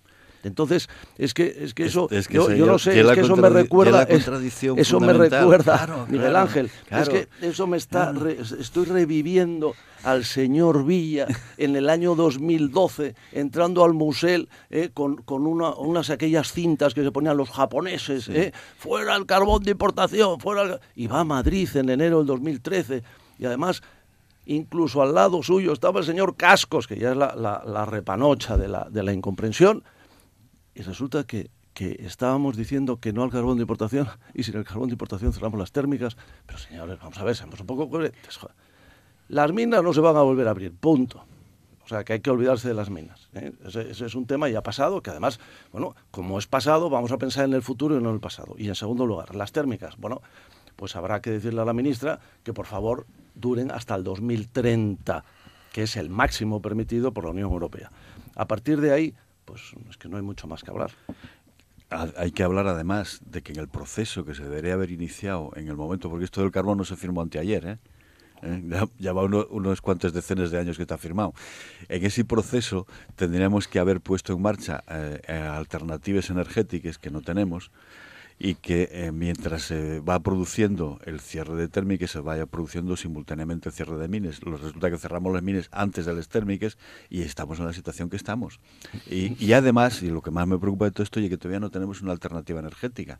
Entonces, 0.44 0.90
es 1.18 1.34
que, 1.34 1.56
es 1.60 1.74
que 1.74 1.86
eso, 1.86 2.10
yo, 2.30 2.66
no 2.66 2.78
sé, 2.78 3.00
es 3.00 3.12
que 3.12 3.22
eso 3.22 3.36
me 3.36 3.50
recuerda, 3.50 4.04
eso 4.04 5.00
me 5.00 5.14
recuerda, 5.14 6.06
Miguel 6.10 6.36
Ángel, 6.36 6.70
es 6.90 7.10
que 7.10 7.28
eso 7.42 7.68
me 7.68 7.78
está, 7.78 8.14
estoy 8.60 8.86
reviviendo 8.86 9.74
al 10.04 10.26
señor 10.26 10.86
Villa 10.86 11.28
en 11.58 11.76
el 11.76 11.90
año 11.90 12.16
2012, 12.16 13.16
entrando 13.32 13.84
al 13.84 13.94
museo 13.94 14.46
eh, 14.70 14.90
con, 14.94 15.18
con 15.18 15.48
una, 15.48 15.70
unas 15.76 16.10
aquellas 16.10 16.52
cintas 16.52 16.94
que 16.94 17.04
se 17.04 17.12
ponían 17.12 17.38
los 17.38 17.50
japoneses, 17.50 18.30
eh, 18.30 18.54
fuera 18.78 19.16
el 19.16 19.26
carbón 19.26 19.64
de 19.64 19.72
importación, 19.72 20.40
fuera 20.40 20.80
y 20.96 21.08
va 21.08 21.22
a 21.22 21.24
Madrid 21.24 21.70
en 21.76 21.90
enero 21.90 22.20
del 22.20 22.28
2013, 22.28 23.04
y 23.40 23.46
además 23.46 23.82
incluso 24.46 25.02
al 25.02 25.14
lado 25.14 25.42
suyo 25.42 25.72
estaba 25.74 26.00
el 26.00 26.06
señor 26.06 26.36
Cascos, 26.36 26.88
que 26.88 26.98
ya 26.98 27.12
es 27.12 27.18
la, 27.18 27.34
la, 27.36 27.86
repanocha 27.86 28.58
de 28.58 28.68
la, 28.68 28.88
de 28.90 29.04
la 29.04 29.14
incomprensión, 29.14 29.84
y 30.76 30.82
resulta 30.82 31.24
que, 31.26 31.50
que 31.74 31.98
estábamos 32.02 32.56
diciendo 32.56 32.98
que 33.00 33.14
no 33.14 33.24
al 33.24 33.32
carbón 33.32 33.58
de 33.58 33.64
importación 33.64 34.08
y 34.34 34.44
sin 34.44 34.58
el 34.58 34.64
carbón 34.64 34.90
de 34.90 34.94
importación 34.94 35.34
cerramos 35.34 35.60
las 35.60 35.72
térmicas. 35.72 36.18
Pero 36.46 36.60
señores, 36.60 37.00
vamos 37.00 37.18
a 37.18 37.24
ver, 37.24 37.36
seamos 37.36 37.60
un 37.60 37.68
poco 37.68 37.90
coherentes. 37.90 38.40
Las 39.30 39.52
minas 39.52 39.84
no 39.84 39.94
se 39.94 40.02
van 40.02 40.16
a 40.16 40.22
volver 40.22 40.48
a 40.48 40.52
abrir, 40.52 40.74
punto. 40.74 41.26
O 41.86 41.88
sea, 41.88 42.04
que 42.04 42.14
hay 42.14 42.20
que 42.22 42.30
olvidarse 42.30 42.68
de 42.68 42.74
las 42.74 42.90
minas. 42.90 43.30
¿eh? 43.34 43.52
Ese, 43.66 44.06
es 44.06 44.16
un 44.16 44.26
tema 44.26 44.48
ya 44.48 44.64
pasado, 44.64 45.02
que 45.02 45.10
además, 45.10 45.40
bueno, 45.72 45.96
como 46.12 46.40
es 46.40 46.48
pasado, 46.48 46.90
vamos 46.90 47.12
a 47.12 47.18
pensar 47.18 47.46
en 47.46 47.54
el 47.54 47.62
futuro 47.62 47.98
y 47.98 48.02
no 48.02 48.10
en 48.10 48.16
el 48.16 48.22
pasado. 48.22 48.56
Y 48.58 48.70
en 48.70 48.76
segundo 48.76 49.06
lugar, 49.06 49.36
las 49.36 49.52
térmicas. 49.52 49.98
Bueno, 49.98 50.22
pues 50.76 50.96
habrá 50.96 51.22
que 51.22 51.32
decirle 51.32 51.62
a 51.62 51.66
la 51.66 51.74
ministra 51.74 52.20
que 52.44 52.54
por 52.54 52.68
favor 52.68 53.06
duren 53.36 53.70
hasta 53.70 53.96
el 53.96 54.04
2030, 54.04 55.26
que 55.74 55.84
es 55.84 55.98
el 55.98 56.10
máximo 56.10 56.62
permitido 56.62 57.12
por 57.12 57.26
la 57.26 57.32
Unión 57.32 57.52
Europea. 57.52 57.92
A 58.36 58.48
partir 58.48 58.80
de 58.80 58.94
ahí, 58.94 59.14
pues 59.54 59.76
es 59.88 59.98
que 59.98 60.10
no 60.10 60.18
hay 60.18 60.24
mucho 60.24 60.48
más 60.48 60.63
que 60.63 60.72
hablar. 60.72 60.89
Hay 62.18 62.32
que 62.32 62.42
hablar 62.42 62.66
además 62.66 63.22
de 63.24 63.44
que 63.44 63.54
en 63.54 63.60
el 63.60 63.68
proceso 63.68 64.26
que 64.26 64.34
se 64.34 64.42
debería 64.42 64.74
haber 64.74 64.89
iniciado 64.89 65.52
en 65.56 65.68
el 65.68 65.76
momento, 65.76 66.10
porque 66.10 66.26
esto 66.26 66.42
del 66.42 66.50
carbón 66.50 66.80
no 66.80 66.86
se 66.86 66.96
firmó 66.96 67.22
anteayer, 67.22 67.66
¿eh? 67.68 67.78
¿Eh? 68.42 68.88
Ya, 68.98 69.13
va 69.13 69.24
unos 69.24 69.80
cuantos 69.80 70.12
decenas 70.12 70.50
de 70.50 70.58
años 70.58 70.76
que 70.76 70.82
está 70.82 70.98
firmado. 70.98 71.36
En 71.88 72.04
ese 72.04 72.26
proceso 72.26 72.88
tendríamos 73.16 73.68
que 73.68 73.78
haber 73.78 74.02
puesto 74.02 74.34
en 74.34 74.42
marcha 74.42 74.84
eh, 74.89 75.22
alternativas 75.34 76.32
energéticas 76.32 76.98
que 76.98 77.12
no 77.12 77.22
tenemos 77.22 77.70
y 78.39 78.56
que 78.56 78.89
eh, 78.91 79.12
mientras 79.12 79.63
se 79.63 80.00
va 80.00 80.19
produciendo 80.19 81.00
el 81.06 81.19
cierre 81.19 81.56
de 81.56 81.67
térmiques 81.67 82.12
se 82.12 82.19
vaya 82.19 82.46
produciendo 82.46 82.98
simultáneamente 82.98 83.69
el 83.69 83.76
cierre 83.76 83.98
de 83.98 84.08
mines. 84.08 84.39
Resulta 84.41 84.89
que 84.89 84.98
cerramos 84.98 85.34
las 85.34 85.43
mines 85.43 85.69
antes 85.72 86.06
de 86.06 86.13
las 86.13 86.28
térmiques 86.28 86.78
y 87.10 87.22
estamos 87.22 87.60
en 87.60 87.65
la 87.65 87.74
situación 87.74 88.10
que 88.10 88.17
estamos. 88.17 88.60
Y, 89.10 89.43
y 89.43 89.54
además, 89.54 90.02
y 90.04 90.10
lo 90.10 90.22
que 90.22 90.32
más 90.32 90.48
me 90.48 90.58
preocupa 90.58 90.86
de 90.86 90.91
todo 90.91 91.04
esto 91.04 91.19
es 91.19 91.30
que 91.30 91.38
todavía 91.38 91.60
no 91.60 91.69
tenemos 91.69 92.02
una 92.02 92.12
alternativa 92.12 92.60
energética 92.60 93.19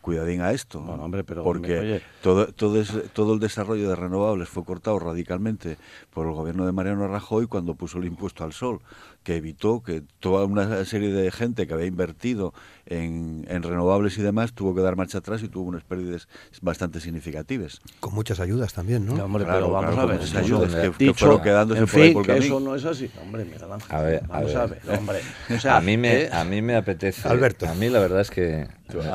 cuidadín 0.00 0.40
a 0.40 0.52
esto. 0.52 0.80
hombre, 0.80 1.24
pero 1.24 1.42
porque 1.44 2.00
todo, 2.22 2.46
todo, 2.52 2.82
todo 3.12 3.34
el 3.34 3.40
desarrollo 3.40 3.88
de 3.88 3.96
renovables 3.96 4.48
fue 4.48 4.64
cortado 4.64 4.98
radicalmente 4.98 5.76
por 6.10 6.26
el 6.26 6.32
gobierno 6.32 6.64
de 6.66 6.72
Mariano 6.72 7.08
Rajoy 7.08 7.46
cuando 7.46 7.74
puso 7.74 7.98
el 7.98 8.06
impuesto 8.06 8.44
al 8.44 8.52
sol 8.52 8.80
que 9.22 9.36
evitó 9.36 9.82
que 9.82 10.02
toda 10.20 10.46
una 10.46 10.84
serie 10.84 11.10
de 11.12 11.30
gente 11.30 11.66
que 11.66 11.74
había 11.74 11.86
invertido 11.86 12.54
en, 12.86 13.44
renovables 13.46 14.16
y 14.16 14.22
demás 14.22 14.54
tuvo 14.54 14.74
que 14.74 14.80
dar 14.80 14.96
marcha 14.96 15.18
atrás 15.18 15.42
y 15.42 15.48
tuvo 15.48 15.68
unas 15.68 15.84
pérdidas 15.84 16.28
bastante 16.62 17.00
significativas. 17.00 17.80
Con 18.00 18.14
muchas 18.14 18.40
ayudas 18.40 18.72
también, 18.72 19.04
¿no? 19.04 19.22
hombre, 19.22 19.44
pero 19.44 19.70
vamos 19.70 19.98
a 19.98 20.06
ver. 20.06 20.20
Muchas 20.20 20.34
ayudas 20.34 20.74
que, 20.74 21.12
fueron 21.12 21.42
quedándose 21.42 21.86
por 21.86 22.00
ahí 22.00 22.12
por 22.12 22.30
eso 22.30 22.60
no 22.60 22.74
es 22.74 22.84
así. 22.84 23.10
Hombre, 23.22 23.44
mira, 23.44 23.66
a 23.90 24.02
ver, 24.02 24.22
vamos 24.26 24.54
a 24.54 24.66
ver, 24.66 24.80
hombre. 24.96 25.20
a, 25.68 25.80
mí 25.80 25.96
me, 25.96 26.22
eh, 26.22 26.30
a 26.32 26.44
mí 26.44 26.62
me 26.62 26.76
apetece. 26.76 27.28
Alberto. 27.28 27.68
A 27.68 27.74
mí 27.74 27.88
la 27.88 27.98
verdad 27.98 28.20
es 28.20 28.30
que 28.30 28.66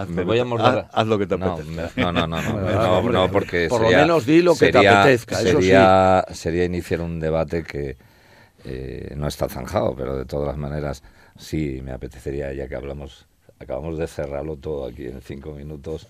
me 0.10 0.24
voy 0.24 0.40
a 0.40 0.46
morder. 0.46 0.86
Haz, 0.92 1.08
lo 1.08 1.18
que 1.18 1.26
te 1.26 1.36
apetezca. 1.36 1.92
No, 1.96 2.12
no, 2.12 2.28
no, 2.28 2.42
no, 2.42 3.02
no, 3.12 3.32
porque 3.32 3.68
por 3.68 3.82
lo 3.82 3.90
menos 3.90 4.26
di 4.26 4.42
lo 4.42 4.56
que 4.56 4.72
te 4.72 4.88
apetezca. 4.88 5.38
Sería, 5.38 6.26
sería 6.32 6.66
iniciar 6.66 7.02
un 7.02 7.20
debate 7.20 7.64
que 7.64 7.98
eh, 8.64 9.14
no 9.16 9.28
está 9.28 9.50
zanjado, 9.50 9.96
pero 9.96 10.16
de 10.16 10.26
todas 10.26 10.48
las 10.48 10.58
maneras 10.58 11.04
sí 11.38 11.82
me 11.84 11.92
apetecería, 11.92 12.54
ya 12.54 12.68
que 12.68 12.76
hablamos, 12.76 13.28
acabamos 13.60 13.98
de 13.98 14.08
cerrarlo 14.08 14.58
todo 14.58 14.86
aquí 14.86 15.06
en 15.06 15.22
cinco 15.22 15.52
minutos, 15.52 16.08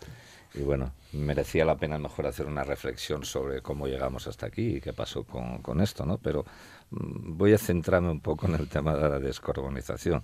y 0.56 0.62
bueno, 0.62 0.94
merecía 1.14 1.66
la 1.66 1.78
pena 1.78 1.98
mejor 1.98 2.28
hacer 2.28 2.46
una 2.46 2.64
reflexión 2.64 3.26
sobre 3.26 3.62
cómo 3.62 3.88
llegamos 3.88 4.28
hasta 4.28 4.46
aquí 4.46 4.76
y 4.76 4.82
qué 4.82 4.94
pasó 4.94 5.24
con, 5.24 5.64
con 5.64 5.82
esto, 5.82 6.06
¿no? 6.06 6.20
Pero 6.20 6.46
mm, 6.92 7.38
voy 7.38 7.54
a 7.54 7.58
centrarme 7.58 8.12
un 8.12 8.20
poco 8.20 8.46
en 8.46 8.56
el 8.56 8.70
tema 8.70 8.96
de 8.96 9.10
la 9.10 9.20
descarbonización, 9.20 10.24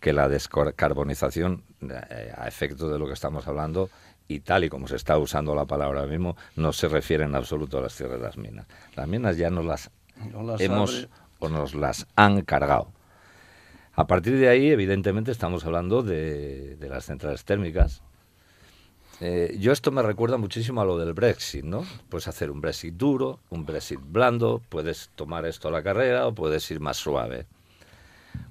que 0.00 0.14
la 0.14 0.28
descarbonización, 0.28 1.62
eh, 1.82 2.32
a 2.36 2.48
efecto 2.48 2.88
de 2.88 2.98
lo 2.98 3.06
que 3.06 3.12
estamos 3.12 3.46
hablando, 3.46 3.90
y 4.28 4.40
tal 4.40 4.64
y 4.64 4.68
como 4.68 4.88
se 4.88 4.96
está 4.96 5.18
usando 5.18 5.54
la 5.54 5.66
palabra 5.66 6.00
ahora 6.00 6.10
mismo, 6.10 6.36
no 6.56 6.72
se 6.72 6.88
refiere 6.88 7.24
en 7.24 7.34
absoluto 7.34 7.78
a 7.78 7.82
las 7.82 7.96
tierras 7.96 8.18
de 8.18 8.24
las 8.24 8.36
minas. 8.36 8.66
Las 8.94 9.06
minas 9.06 9.36
ya 9.36 9.50
no 9.50 9.62
las, 9.62 9.90
hemos 10.58 11.08
o 11.38 11.48
nos 11.48 11.74
las 11.74 12.06
han 12.16 12.42
cargado. 12.42 12.92
A 13.94 14.06
partir 14.06 14.36
de 14.38 14.48
ahí, 14.48 14.68
evidentemente, 14.68 15.30
estamos 15.30 15.64
hablando 15.64 16.02
de, 16.02 16.76
las 16.80 17.06
centrales 17.06 17.44
térmicas. 17.44 18.02
Eh, 19.20 19.56
yo 19.58 19.72
esto 19.72 19.90
me 19.90 20.02
recuerda 20.02 20.36
muchísimo 20.36 20.82
a 20.82 20.84
lo 20.84 20.98
del 20.98 21.14
Brexit, 21.14 21.64
¿no? 21.64 21.86
Puedes 22.10 22.28
hacer 22.28 22.50
un 22.50 22.60
Brexit 22.60 22.94
duro, 22.94 23.40
un 23.48 23.64
Brexit 23.64 23.98
blando, 24.02 24.60
puedes 24.68 25.08
tomar 25.14 25.46
esto 25.46 25.68
a 25.68 25.70
la 25.70 25.82
carrera 25.82 26.26
o 26.26 26.34
puedes 26.34 26.70
ir 26.70 26.80
más 26.80 26.98
suave. 26.98 27.46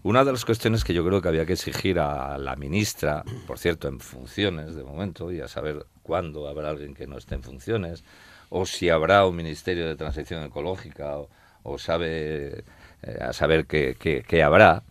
Una 0.01 0.23
de 0.23 0.31
las 0.31 0.45
cuestiones 0.45 0.83
que 0.83 0.93
yo 0.93 1.05
creo 1.05 1.21
que 1.21 1.27
había 1.27 1.45
que 1.45 1.53
exigir 1.53 1.99
a 1.99 2.37
la 2.37 2.55
ministra, 2.55 3.23
por 3.45 3.59
cierto, 3.59 3.87
en 3.87 3.99
funciones 3.99 4.75
de 4.75 4.83
momento, 4.83 5.31
y 5.31 5.41
a 5.41 5.47
saber 5.47 5.85
cuándo 6.03 6.47
habrá 6.47 6.69
alguien 6.69 6.93
que 6.93 7.07
no 7.07 7.17
esté 7.17 7.35
en 7.35 7.43
funciones, 7.43 8.03
o 8.49 8.65
si 8.65 8.89
habrá 8.89 9.25
un 9.25 9.35
Ministerio 9.35 9.87
de 9.87 9.95
Transición 9.95 10.43
Ecológica, 10.43 11.17
o, 11.17 11.29
o 11.65 11.77
sabe 11.77 12.63
eh, 13.03 13.17
a 13.19 13.33
saber 13.33 13.65
qué, 13.65 14.43
habrá. 14.43 14.83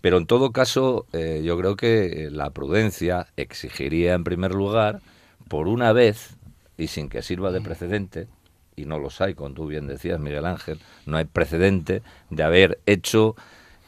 Pero 0.00 0.18
en 0.18 0.26
todo 0.26 0.52
caso, 0.52 1.06
eh, 1.12 1.42
yo 1.44 1.58
creo 1.58 1.76
que 1.76 2.28
la 2.30 2.50
prudencia 2.50 3.26
exigiría, 3.36 4.14
en 4.14 4.24
primer 4.24 4.52
lugar, 4.52 5.00
por 5.48 5.68
una 5.68 5.92
vez, 5.92 6.36
y 6.76 6.88
sin 6.88 7.08
que 7.08 7.22
sirva 7.22 7.52
de 7.52 7.60
precedente, 7.60 8.28
y 8.76 8.84
no 8.86 8.98
los 8.98 9.20
hay, 9.20 9.34
como 9.34 9.54
tú 9.54 9.66
bien 9.66 9.86
decías, 9.86 10.18
Miguel 10.18 10.46
Ángel, 10.46 10.80
no 11.06 11.16
hay 11.16 11.24
precedente 11.24 12.02
de 12.30 12.42
haber 12.42 12.78
hecho 12.86 13.36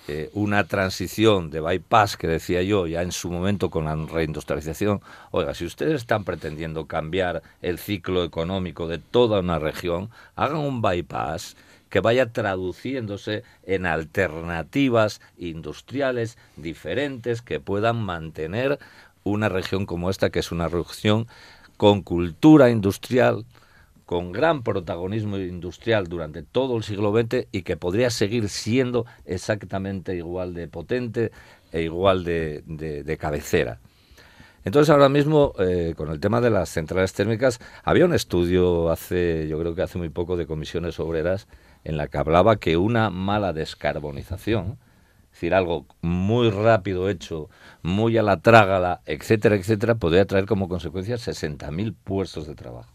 eh, 0.06 0.28
una 0.34 0.64
transición 0.64 1.48
de 1.48 1.60
bypass, 1.60 2.18
que 2.18 2.26
decía 2.26 2.62
yo 2.62 2.86
ya 2.86 3.00
en 3.00 3.10
su 3.10 3.30
momento 3.30 3.70
con 3.70 3.86
la 3.86 3.96
reindustrialización. 3.96 5.00
Oiga, 5.30 5.54
si 5.54 5.64
ustedes 5.64 5.94
están 5.94 6.24
pretendiendo 6.24 6.86
cambiar 6.86 7.42
el 7.62 7.78
ciclo 7.78 8.22
económico 8.22 8.86
de 8.86 8.98
toda 8.98 9.40
una 9.40 9.58
región, 9.58 10.10
hagan 10.36 10.58
un 10.58 10.82
bypass 10.82 11.56
que 11.94 12.00
vaya 12.00 12.32
traduciéndose 12.32 13.44
en 13.62 13.86
alternativas 13.86 15.20
industriales 15.38 16.36
diferentes 16.56 17.40
que 17.40 17.60
puedan 17.60 18.02
mantener 18.02 18.80
una 19.22 19.48
región 19.48 19.86
como 19.86 20.10
esta, 20.10 20.30
que 20.30 20.40
es 20.40 20.50
una 20.50 20.66
región 20.66 21.28
con 21.76 22.02
cultura 22.02 22.68
industrial, 22.68 23.44
con 24.06 24.32
gran 24.32 24.64
protagonismo 24.64 25.38
industrial 25.38 26.08
durante 26.08 26.42
todo 26.42 26.76
el 26.76 26.82
siglo 26.82 27.12
XX 27.16 27.46
y 27.52 27.62
que 27.62 27.76
podría 27.76 28.10
seguir 28.10 28.48
siendo 28.48 29.06
exactamente 29.24 30.16
igual 30.16 30.52
de 30.52 30.66
potente 30.66 31.30
e 31.70 31.82
igual 31.82 32.24
de, 32.24 33.16
cabecera. 33.20 33.78
Entonces 34.64 34.90
ahora 34.90 35.08
mismo, 35.08 35.52
eh, 35.60 35.94
con 35.96 36.10
el 36.10 36.18
tema 36.18 36.40
de 36.40 36.50
las 36.50 36.70
centrales 36.70 37.12
térmicas, 37.12 37.60
había 37.84 38.04
un 38.04 38.14
estudio 38.14 38.90
hace, 38.90 39.46
yo 39.46 39.60
creo 39.60 39.76
que 39.76 39.82
hace 39.82 39.98
muy 39.98 40.08
poco, 40.08 40.36
de 40.36 40.48
comisiones 40.48 40.98
obreras 40.98 41.46
en 41.84 41.96
la 41.96 42.08
que 42.08 42.18
hablaba 42.18 42.56
que 42.56 42.76
una 42.76 43.10
mala 43.10 43.52
descarbonización, 43.52 44.78
es 45.26 45.40
decir, 45.40 45.54
algo 45.54 45.86
muy 46.00 46.50
rápido 46.50 47.08
hecho, 47.08 47.50
muy 47.82 48.16
a 48.16 48.22
la 48.22 48.40
trágala, 48.40 49.02
etcétera, 49.04 49.56
etcétera, 49.56 49.96
podría 49.96 50.24
traer 50.24 50.46
como 50.46 50.68
consecuencia 50.68 51.16
60.000 51.16 51.94
puestos 52.04 52.46
de 52.46 52.54
trabajo. 52.54 52.92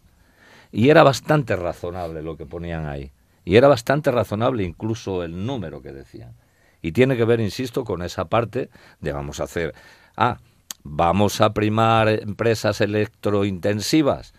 Y 0.72 0.88
era 0.90 1.02
bastante 1.02 1.56
razonable 1.56 2.22
lo 2.22 2.36
que 2.36 2.46
ponían 2.46 2.86
ahí. 2.86 3.12
Y 3.44 3.56
era 3.56 3.68
bastante 3.68 4.10
razonable 4.10 4.64
incluso 4.64 5.22
el 5.22 5.46
número 5.46 5.82
que 5.82 5.92
decían. 5.92 6.34
Y 6.82 6.92
tiene 6.92 7.16
que 7.16 7.24
ver, 7.24 7.40
insisto, 7.40 7.84
con 7.84 8.02
esa 8.02 8.26
parte 8.26 8.70
de 9.00 9.12
vamos 9.12 9.40
a 9.40 9.44
hacer, 9.44 9.74
ah, 10.16 10.38
vamos 10.82 11.40
a 11.40 11.52
primar 11.52 12.08
empresas 12.08 12.80
electrointensivas 12.80 14.32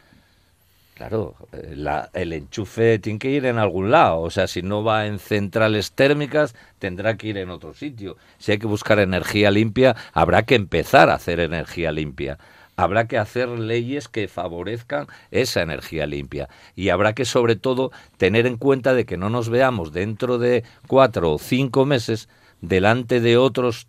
Claro, 1.02 1.34
eh, 1.52 1.76
el 2.14 2.32
enchufe 2.32 3.00
tiene 3.00 3.18
que 3.18 3.32
ir 3.32 3.48
en 3.48 3.58
algún 3.58 3.90
lado. 3.90 4.20
O 4.20 4.30
sea, 4.30 4.46
si 4.46 4.62
no 4.62 4.84
va 4.84 5.08
en 5.08 5.18
centrales 5.18 5.94
térmicas, 5.94 6.54
tendrá 6.78 7.18
que 7.18 7.26
ir 7.26 7.40
en 7.40 7.50
otro 7.50 7.74
sitio. 7.74 8.18
Si 8.38 8.52
hay 8.52 8.60
que 8.60 8.68
buscar 8.68 9.00
energía 9.00 9.50
limpia, 9.50 9.96
habrá 10.14 10.44
que 10.44 10.54
empezar 10.54 11.10
a 11.10 11.16
hacer 11.16 11.40
energía 11.40 11.92
limpia. 11.92 12.38
Habrá 12.76 13.08
que 13.08 13.18
hacer 13.18 13.50
leyes 13.50 14.10
que 14.10 14.28
favorezcan 14.28 15.08
esa 15.32 15.64
energía 15.64 16.06
limpia. 16.06 16.50
Y 16.76 16.90
habrá 16.90 17.14
que, 17.14 17.26
sobre 17.26 17.56
todo, 17.56 17.92
tener 18.18 18.46
en 18.46 18.58
cuenta 18.58 18.94
de 18.94 19.08
que 19.08 19.18
no 19.18 19.32
nos 19.32 19.50
veamos 19.50 19.94
dentro 19.94 20.38
de 20.38 20.64
cuatro 20.86 21.32
o 21.32 21.40
cinco 21.40 21.84
meses 21.88 22.30
delante 22.62 23.22
de 23.22 23.38
otros 23.38 23.88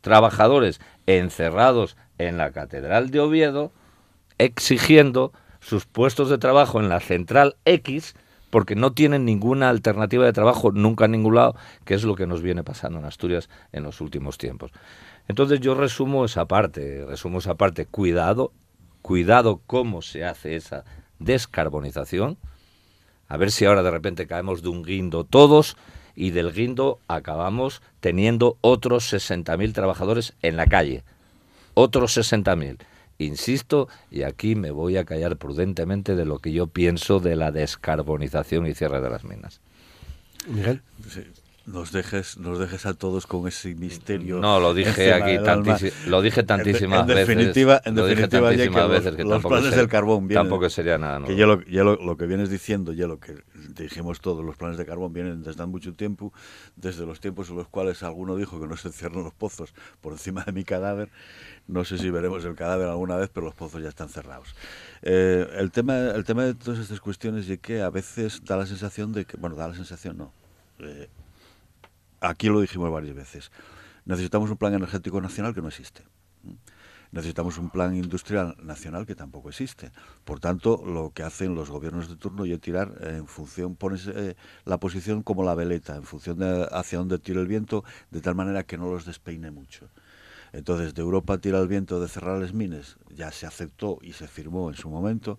trabajadores 0.00 0.80
encerrados 1.04 1.98
en 2.16 2.38
la 2.38 2.50
Catedral 2.52 3.10
de 3.10 3.20
Oviedo 3.20 3.72
exigiendo 4.38 5.32
sus 5.66 5.84
puestos 5.84 6.30
de 6.30 6.38
trabajo 6.38 6.78
en 6.78 6.88
la 6.88 7.00
central 7.00 7.56
X 7.64 8.14
porque 8.50 8.76
no 8.76 8.92
tienen 8.92 9.24
ninguna 9.24 9.68
alternativa 9.68 10.24
de 10.24 10.32
trabajo 10.32 10.70
nunca 10.70 11.06
en 11.06 11.10
ningún 11.10 11.34
lado, 11.34 11.56
que 11.84 11.94
es 11.94 12.04
lo 12.04 12.14
que 12.14 12.28
nos 12.28 12.40
viene 12.40 12.62
pasando 12.62 13.00
en 13.00 13.04
Asturias 13.04 13.48
en 13.72 13.82
los 13.82 14.00
últimos 14.00 14.38
tiempos. 14.38 14.70
Entonces 15.26 15.58
yo 15.58 15.74
resumo 15.74 16.24
esa 16.24 16.44
parte, 16.44 17.04
resumo 17.04 17.38
esa 17.38 17.56
parte, 17.56 17.84
cuidado, 17.84 18.52
cuidado 19.02 19.60
cómo 19.66 20.02
se 20.02 20.24
hace 20.24 20.54
esa 20.54 20.84
descarbonización, 21.18 22.38
a 23.26 23.36
ver 23.36 23.50
si 23.50 23.64
ahora 23.64 23.82
de 23.82 23.90
repente 23.90 24.28
caemos 24.28 24.62
de 24.62 24.68
un 24.68 24.84
guindo 24.84 25.24
todos 25.24 25.76
y 26.14 26.30
del 26.30 26.52
guindo 26.52 27.00
acabamos 27.08 27.82
teniendo 27.98 28.56
otros 28.60 29.12
60.000 29.12 29.72
trabajadores 29.72 30.34
en 30.42 30.56
la 30.56 30.66
calle, 30.66 31.02
otros 31.74 32.16
60.000 32.16 32.78
Insisto, 33.18 33.88
y 34.10 34.22
aquí 34.22 34.54
me 34.56 34.70
voy 34.70 34.96
a 34.98 35.04
callar 35.04 35.36
prudentemente 35.36 36.16
de 36.16 36.24
lo 36.24 36.38
que 36.38 36.52
yo 36.52 36.66
pienso 36.66 37.18
de 37.20 37.36
la 37.36 37.50
descarbonización 37.50 38.66
y 38.66 38.74
cierre 38.74 39.00
de 39.00 39.10
las 39.10 39.24
minas. 39.24 39.60
Miguel. 40.48 40.82
nos 41.66 41.90
dejes, 41.92 42.38
nos 42.38 42.58
dejes 42.58 42.86
a 42.86 42.94
todos 42.94 43.26
con 43.26 43.48
ese 43.48 43.74
misterio. 43.74 44.38
No, 44.38 44.60
lo 44.60 44.74
dije 44.74 45.12
aquí 45.12 45.38
lo 46.06 46.22
dije 46.22 46.42
tantísimas 46.42 47.06
veces. 47.06 47.26
Definitiva, 47.26 47.80
en 47.84 47.94
definitiva, 47.94 48.86
veces 48.86 49.16
que 49.16 49.24
los 49.24 49.42
planes 49.42 49.74
del 49.74 49.88
carbón 49.88 50.28
vienen. 50.28 50.44
Tampoco 50.44 50.70
sería 50.70 50.98
nada 50.98 51.26
Que 51.26 51.34
ya, 51.34 51.46
lo, 51.46 51.64
ya 51.64 51.82
lo, 51.82 52.16
que 52.16 52.26
vienes 52.26 52.50
diciendo, 52.50 52.92
ya 52.92 53.06
lo 53.06 53.18
que 53.18 53.34
dijimos 53.74 54.20
todos, 54.20 54.44
los 54.44 54.56
planes 54.56 54.76
de 54.76 54.86
carbón 54.86 55.12
vienen 55.12 55.38
desde 55.38 55.62
hace 55.62 55.66
mucho 55.66 55.94
tiempo, 55.94 56.32
desde 56.76 57.04
los 57.06 57.18
tiempos 57.18 57.50
en 57.50 57.56
los 57.56 57.66
cuales 57.66 58.02
alguno 58.02 58.36
dijo 58.36 58.60
que 58.60 58.68
no 58.68 58.76
se 58.76 58.92
cierran 58.92 59.24
los 59.24 59.34
pozos 59.34 59.74
por 60.00 60.12
encima 60.12 60.44
de 60.44 60.52
mi 60.52 60.64
cadáver 60.64 61.08
no 61.68 61.84
sé 61.84 61.98
si 61.98 62.10
veremos 62.10 62.44
el 62.44 62.54
cadáver 62.54 62.88
alguna 62.88 63.16
vez, 63.16 63.28
pero 63.32 63.46
los 63.46 63.54
pozos 63.54 63.82
ya 63.82 63.88
están 63.88 64.08
cerrados. 64.08 64.54
Eh, 65.02 65.48
el, 65.58 65.70
tema, 65.72 65.96
el 66.10 66.24
tema 66.24 66.44
de 66.44 66.54
todas 66.54 66.80
estas 66.80 67.00
cuestiones 67.00 67.48
es 67.48 67.58
que 67.58 67.82
a 67.82 67.90
veces 67.90 68.42
da 68.44 68.56
la 68.56 68.66
sensación 68.66 69.12
de 69.12 69.24
que, 69.24 69.36
bueno, 69.36 69.56
da 69.56 69.68
la 69.68 69.74
sensación, 69.74 70.16
no. 70.16 70.32
Eh, 70.78 71.08
aquí 72.20 72.48
lo 72.48 72.60
dijimos 72.60 72.90
varias 72.90 73.16
veces. 73.16 73.50
Necesitamos 74.04 74.50
un 74.50 74.56
plan 74.56 74.74
energético 74.74 75.20
nacional 75.20 75.54
que 75.54 75.62
no 75.62 75.68
existe. 75.68 76.02
necesitamos 77.10 77.56
un 77.56 77.70
plan 77.70 77.96
industrial 77.96 78.56
nacional 78.62 79.06
que 79.06 79.14
tampoco 79.14 79.48
existe. 79.48 79.90
Por 80.24 80.38
tanto, 80.38 80.84
lo 80.86 81.10
que 81.10 81.22
hacen 81.22 81.54
los 81.54 81.70
gobiernos 81.70 82.08
de 82.08 82.16
turno 82.16 82.44
es 82.44 82.60
tirar 82.60 82.92
en 83.00 83.26
función, 83.26 83.74
pones 83.74 84.06
eh, 84.06 84.36
la 84.64 84.78
posición 84.78 85.22
como 85.22 85.42
la 85.42 85.54
veleta, 85.54 85.96
en 85.96 86.04
función 86.04 86.38
de 86.38 86.68
hacia 86.70 86.98
dónde 86.98 87.18
tira 87.18 87.40
el 87.40 87.48
viento, 87.48 87.84
de 88.10 88.20
tal 88.20 88.34
manera 88.36 88.64
que 88.64 88.76
no 88.78 88.88
los 88.88 89.04
despeine 89.06 89.50
mucho. 89.50 89.88
Entonces, 90.52 90.94
de 90.94 91.02
Europa 91.02 91.38
tira 91.38 91.60
el 91.60 91.68
viento 91.68 92.00
de 92.00 92.08
cerrar 92.08 92.40
las 92.40 92.52
mines, 92.52 92.96
ya 93.14 93.30
se 93.30 93.46
aceptó 93.46 93.98
y 94.02 94.12
se 94.12 94.28
firmó 94.28 94.70
en 94.70 94.76
su 94.76 94.88
momento, 94.88 95.38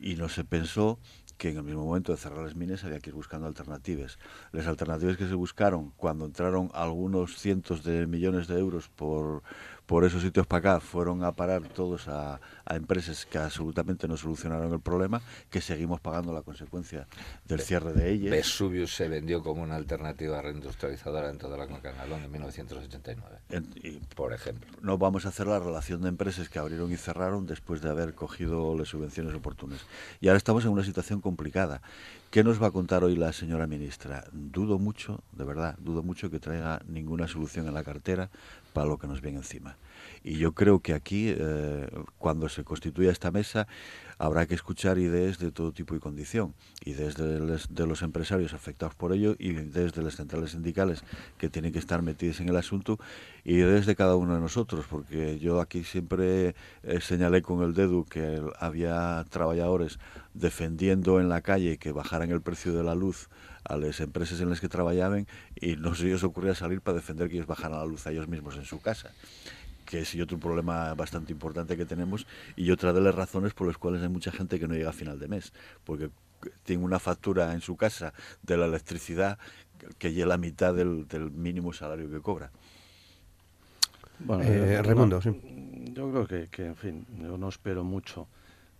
y 0.00 0.14
no 0.14 0.28
se 0.28 0.44
pensó 0.44 0.98
que 1.40 1.48
en 1.48 1.56
el 1.56 1.62
mismo 1.62 1.86
momento 1.86 2.12
de 2.12 2.18
cerrar 2.18 2.44
las 2.44 2.54
mines 2.54 2.84
había 2.84 3.00
que 3.00 3.08
ir 3.08 3.16
buscando 3.16 3.46
alternativas. 3.46 4.18
Las 4.52 4.66
alternativas 4.66 5.16
que 5.16 5.26
se 5.26 5.34
buscaron 5.34 5.90
cuando 5.96 6.26
entraron 6.26 6.70
algunos 6.74 7.38
cientos 7.38 7.82
de 7.82 8.06
millones 8.06 8.46
de 8.46 8.58
euros 8.58 8.88
por, 8.88 9.42
por 9.90 10.04
esos 10.04 10.22
sitios 10.22 10.46
para 10.46 10.74
acá 10.74 10.80
fueron 10.80 11.24
a 11.24 11.32
parar 11.32 11.62
todos 11.62 12.06
a, 12.06 12.38
empresas 12.70 13.26
que 13.26 13.38
absolutamente 13.38 14.06
no 14.06 14.16
solucionaron 14.16 14.72
el 14.72 14.78
problema, 14.78 15.20
que 15.50 15.60
seguimos 15.60 16.00
pagando 16.00 16.32
la 16.32 16.42
consecuencia 16.42 17.08
del 17.44 17.58
cierre 17.58 17.92
de 17.92 18.12
ellas. 18.12 18.30
Vesuvius 18.30 18.94
se 18.94 19.08
vendió 19.08 19.42
como 19.42 19.64
una 19.64 19.74
alternativa 19.74 20.40
reindustrializadora 20.40 21.30
en 21.30 21.38
toda 21.38 21.56
la 21.56 21.66
cuenca 21.66 21.92
en 22.04 22.30
1989, 22.30 23.40
por 24.14 24.32
ejemplo. 24.32 24.70
No 24.80 24.96
vamos 24.96 25.26
a 25.26 25.30
hacer 25.30 25.48
la 25.48 25.58
relación 25.58 26.02
de 26.02 26.08
empresas 26.10 26.48
que 26.48 26.60
abrieron 26.60 26.92
y 26.92 26.96
cerraron 26.96 27.48
después 27.48 27.82
de 27.82 27.90
haber 27.90 28.14
cogido 28.14 28.78
las 28.78 28.86
subvenciones 28.86 29.34
oportunas. 29.34 29.80
Y 30.20 30.28
ahora 30.28 30.38
estamos 30.38 30.64
en 30.64 30.70
una 30.70 30.84
situación 30.84 31.20
complicada. 31.20 31.82
¿Qué 32.30 32.44
nos 32.44 32.62
va 32.62 32.68
a 32.68 32.70
contar 32.70 33.02
hoy 33.02 33.16
la 33.16 33.32
señora 33.32 33.66
ministra? 33.66 34.24
Dudo 34.30 34.78
mucho, 34.78 35.24
de 35.32 35.42
verdad, 35.42 35.76
dudo 35.80 36.04
mucho 36.04 36.30
que 36.30 36.38
traiga 36.38 36.80
ninguna 36.86 37.26
solución 37.26 37.66
en 37.66 37.74
la 37.74 37.82
cartera 37.82 38.30
para 38.72 38.86
lo 38.86 38.98
que 38.98 39.06
nos 39.06 39.20
viene 39.20 39.38
encima. 39.38 39.76
Y 40.22 40.36
yo 40.36 40.52
creo 40.52 40.80
que 40.80 40.92
aquí, 40.92 41.32
eh, 41.36 41.88
cuando 42.18 42.48
se 42.48 42.64
constituya 42.64 43.10
esta 43.10 43.30
mesa, 43.30 43.66
habrá 44.18 44.46
que 44.46 44.54
escuchar 44.54 44.98
ideas 44.98 45.38
de 45.38 45.50
todo 45.50 45.72
tipo 45.72 45.94
y 45.94 45.98
condición, 45.98 46.54
ideas 46.84 47.16
de, 47.16 47.58
de 47.70 47.86
los 47.86 48.02
empresarios 48.02 48.52
afectados 48.52 48.94
por 48.94 49.12
ello 49.12 49.34
y 49.38 49.52
desde 49.52 50.02
las 50.02 50.16
centrales 50.16 50.50
sindicales 50.50 51.04
que 51.38 51.48
tienen 51.48 51.72
que 51.72 51.78
estar 51.78 52.02
metidas 52.02 52.40
en 52.40 52.50
el 52.50 52.56
asunto 52.56 52.98
y 53.44 53.56
desde 53.56 53.96
cada 53.96 54.16
uno 54.16 54.34
de 54.34 54.40
nosotros, 54.40 54.84
porque 54.88 55.38
yo 55.38 55.60
aquí 55.60 55.84
siempre 55.84 56.54
eh, 56.82 57.00
señalé 57.00 57.40
con 57.40 57.62
el 57.62 57.72
dedo 57.72 58.04
que 58.04 58.42
había 58.58 59.24
trabajadores 59.30 59.98
defendiendo 60.34 61.18
en 61.18 61.28
la 61.28 61.40
calle 61.40 61.78
que 61.78 61.92
bajaran 61.92 62.30
el 62.30 62.42
precio 62.42 62.74
de 62.74 62.84
la 62.84 62.94
luz 62.94 63.28
a 63.64 63.76
las 63.76 64.00
empresas 64.00 64.40
en 64.40 64.50
las 64.50 64.60
que 64.60 64.68
trabajaban 64.68 65.26
y 65.54 65.76
no 65.76 65.94
se 65.94 66.04
les 66.04 66.22
ocurría 66.24 66.54
salir 66.54 66.80
para 66.80 66.96
defender 66.96 67.28
que 67.28 67.36
ellos 67.36 67.46
bajaran 67.46 67.78
la 67.78 67.84
luz 67.84 68.06
a 68.06 68.10
ellos 68.10 68.28
mismos 68.28 68.56
en 68.56 68.64
su 68.64 68.80
casa 68.80 69.12
que 69.90 70.00
es 70.00 70.14
otro 70.20 70.38
problema 70.38 70.94
bastante 70.94 71.32
importante 71.32 71.76
que 71.76 71.84
tenemos 71.84 72.24
y 72.54 72.70
otra 72.70 72.92
de 72.92 73.00
las 73.00 73.12
razones 73.12 73.54
por 73.54 73.66
las 73.66 73.76
cuales 73.76 74.00
hay 74.02 74.08
mucha 74.08 74.30
gente 74.30 74.60
que 74.60 74.68
no 74.68 74.74
llega 74.74 74.90
a 74.90 74.92
final 74.92 75.18
de 75.18 75.26
mes, 75.26 75.52
porque 75.82 76.10
tiene 76.62 76.84
una 76.84 77.00
factura 77.00 77.52
en 77.52 77.60
su 77.60 77.76
casa 77.76 78.14
de 78.42 78.56
la 78.56 78.66
electricidad 78.66 79.36
que 79.98 80.12
llega 80.12 80.26
la 80.26 80.38
mitad 80.38 80.72
del, 80.74 81.06
mínimo 81.32 81.72
salario 81.72 82.08
que 82.08 82.20
cobra. 82.20 82.52
Bueno, 84.20 84.44
eh, 84.44 84.74
eh 84.74 84.82
Raimundo, 84.82 85.20
sí. 85.20 85.30
Yo 85.92 86.08
creo 86.10 86.26
que, 86.26 86.48
que, 86.48 86.66
en 86.66 86.76
fin, 86.76 87.06
yo 87.20 87.36
no 87.36 87.48
espero 87.48 87.82
mucho 87.82 88.28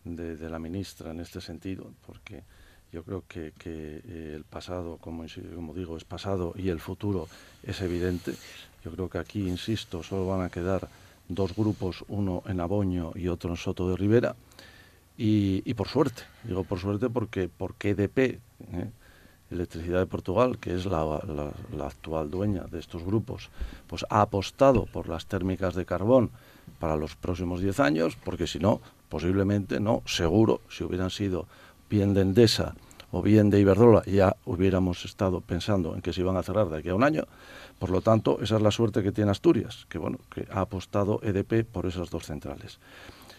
de, 0.05 0.37
de, 0.37 0.49
la 0.49 0.61
ministra 0.61 1.11
en 1.11 1.19
este 1.19 1.41
sentido, 1.41 1.93
porque 2.07 2.45
yo 2.93 3.03
creo 3.05 3.25
que, 3.29 3.53
que 3.59 4.03
eh, 4.05 4.33
el 4.37 4.45
pasado, 4.45 4.99
como, 5.01 5.25
como 5.55 5.75
digo, 5.75 5.97
es 5.97 6.05
pasado 6.05 6.55
y 6.57 6.69
el 6.69 6.81
futuro 6.81 7.29
es 7.63 7.81
evidente. 7.81 8.35
Yo 8.85 8.91
creo 8.91 9.09
que 9.09 9.19
aquí, 9.19 9.47
insisto, 9.49 10.03
solo 10.03 10.27
van 10.27 10.43
a 10.43 10.51
quedar 10.51 10.89
dos 11.29 11.55
grupos, 11.55 12.05
uno 12.09 12.43
en 12.47 12.61
Aboño 12.61 13.13
y 13.15 13.29
otro 13.29 13.51
en 13.51 13.57
Soto 13.57 13.89
de 13.89 13.97
Rivera. 13.97 14.35
Y, 15.23 15.75
por 15.75 15.87
suerte, 15.87 16.23
digo 16.45 16.65
por 16.65 16.79
suerte 16.79 17.11
porque, 17.11 17.51
porque 17.55 17.91
EDP, 17.91 18.19
¿eh? 18.19 18.91
Electricidad 19.51 19.99
de 19.99 20.07
Portugal, 20.07 20.59
que 20.59 20.75
es 20.75 20.87
la, 20.87 21.21
actual 21.83 22.31
dueña 22.31 22.63
de 22.71 22.79
estos 22.79 23.03
grupos, 23.03 23.51
pues 23.89 24.07
ha 24.09 24.23
apostado 24.23 24.87
por 24.87 25.09
las 25.09 25.27
térmicas 25.27 25.75
de 25.75 25.85
carbón 25.85 26.31
para 26.79 26.97
los 26.97 27.17
próximos 27.17 27.61
10 27.61 27.81
años, 27.81 28.17
porque 28.25 28.47
si 28.47 28.61
no, 28.61 28.81
posiblemente 29.09 29.81
no, 29.81 30.03
seguro, 30.07 30.61
si 30.71 30.85
hubieran 30.85 31.11
sido 31.11 31.47
bien 31.91 32.15
de 32.15 32.23
Endesa 32.23 32.75
o 33.11 33.21
bien 33.21 33.51
de 33.51 33.59
Iberdrola, 33.59 34.03
ya 34.07 34.37
hubiéramos 34.47 35.05
estado 35.05 35.41
pensando 35.41 35.97
en 35.97 36.01
que 36.01 36.13
se 36.13 36.21
iban 36.21 36.37
a 36.37 36.45
cerrar 36.45 36.69
de 36.69 36.79
aquí 36.79 36.89
a 36.89 36.95
un 36.95 37.03
año. 37.03 37.25
Por 37.81 37.91
lo 37.91 38.01
tanto, 38.01 38.39
esa 38.41 38.57
es 38.57 38.63
la 38.63 38.71
suerte 38.71 39.03
que 39.03 39.11
tiene 39.11 39.33
Asturias, 39.33 39.87
que 39.89 39.99
bueno, 39.99 40.19
que 40.33 40.47
ha 40.53 40.61
apostado 40.61 41.21
EDP 41.23 41.65
por 41.65 41.87
esas 41.87 42.09
dos 42.09 42.25
centrales. 42.27 42.79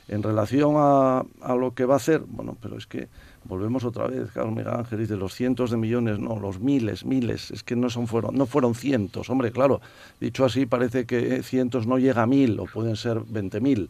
En 0.10 0.24
relación 0.24 0.74
a, 0.76 1.24
lo 1.56 1.74
que 1.74 1.86
va 1.86 1.93
a 1.93 1.97
hacer, 1.97 2.22
bueno, 2.28 2.58
pero 2.62 2.78
es 2.78 2.86
que 2.86 3.08
volvemos 3.45 3.86
otra 3.86 4.08
vez, 4.08 4.30
Carlos 4.32 4.54
Miguel 4.54 4.74
Ángel 4.74 4.99
dice 4.99 5.16
los 5.16 5.34
cientos 5.34 5.72
de 5.72 5.78
millones, 5.78 6.20
no, 6.20 6.38
los 6.38 6.60
miles, 6.60 7.06
miles, 7.06 7.52
es 7.52 7.64
que 7.64 7.78
no 7.78 7.89
son 7.89 8.08
fueron, 8.08 8.36
no 8.36 8.45
fueron 8.45 8.76
cientos, 8.76 9.30
hombre, 9.30 9.52
claro, 9.54 9.80
dicho 10.20 10.43
así 10.43 10.66
parece 10.66 11.06
que 11.06 11.43
cientos 11.43 11.88
no 11.88 11.97
llega 11.97 12.24
a 12.24 12.28
mil 12.28 12.60
o 12.60 12.66
pueden 12.66 12.97
ser 12.97 13.22
veinte 13.22 13.62
mil, 13.62 13.89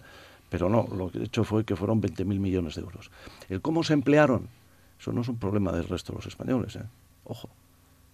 pero 0.52 0.68
no, 0.68 0.86
lo 0.94 1.10
que 1.10 1.20
he 1.20 1.24
hecho 1.24 1.46
fue 1.46 1.64
que 1.64 1.78
fueron 1.78 2.02
veinte 2.02 2.26
mil 2.26 2.42
millones 2.42 2.76
de 2.76 2.82
euros. 2.82 3.10
El 3.48 3.62
cómo 3.62 3.86
se 3.86 3.94
emplearon, 3.94 4.50
eso 5.00 5.14
no 5.14 5.22
es 5.22 5.30
un 5.30 5.38
problema 5.38 5.72
del 5.72 5.88
resto 5.88 6.12
de 6.12 6.18
los 6.18 6.26
españoles, 6.28 6.76
¿eh? 6.76 6.84
ojo, 7.24 7.50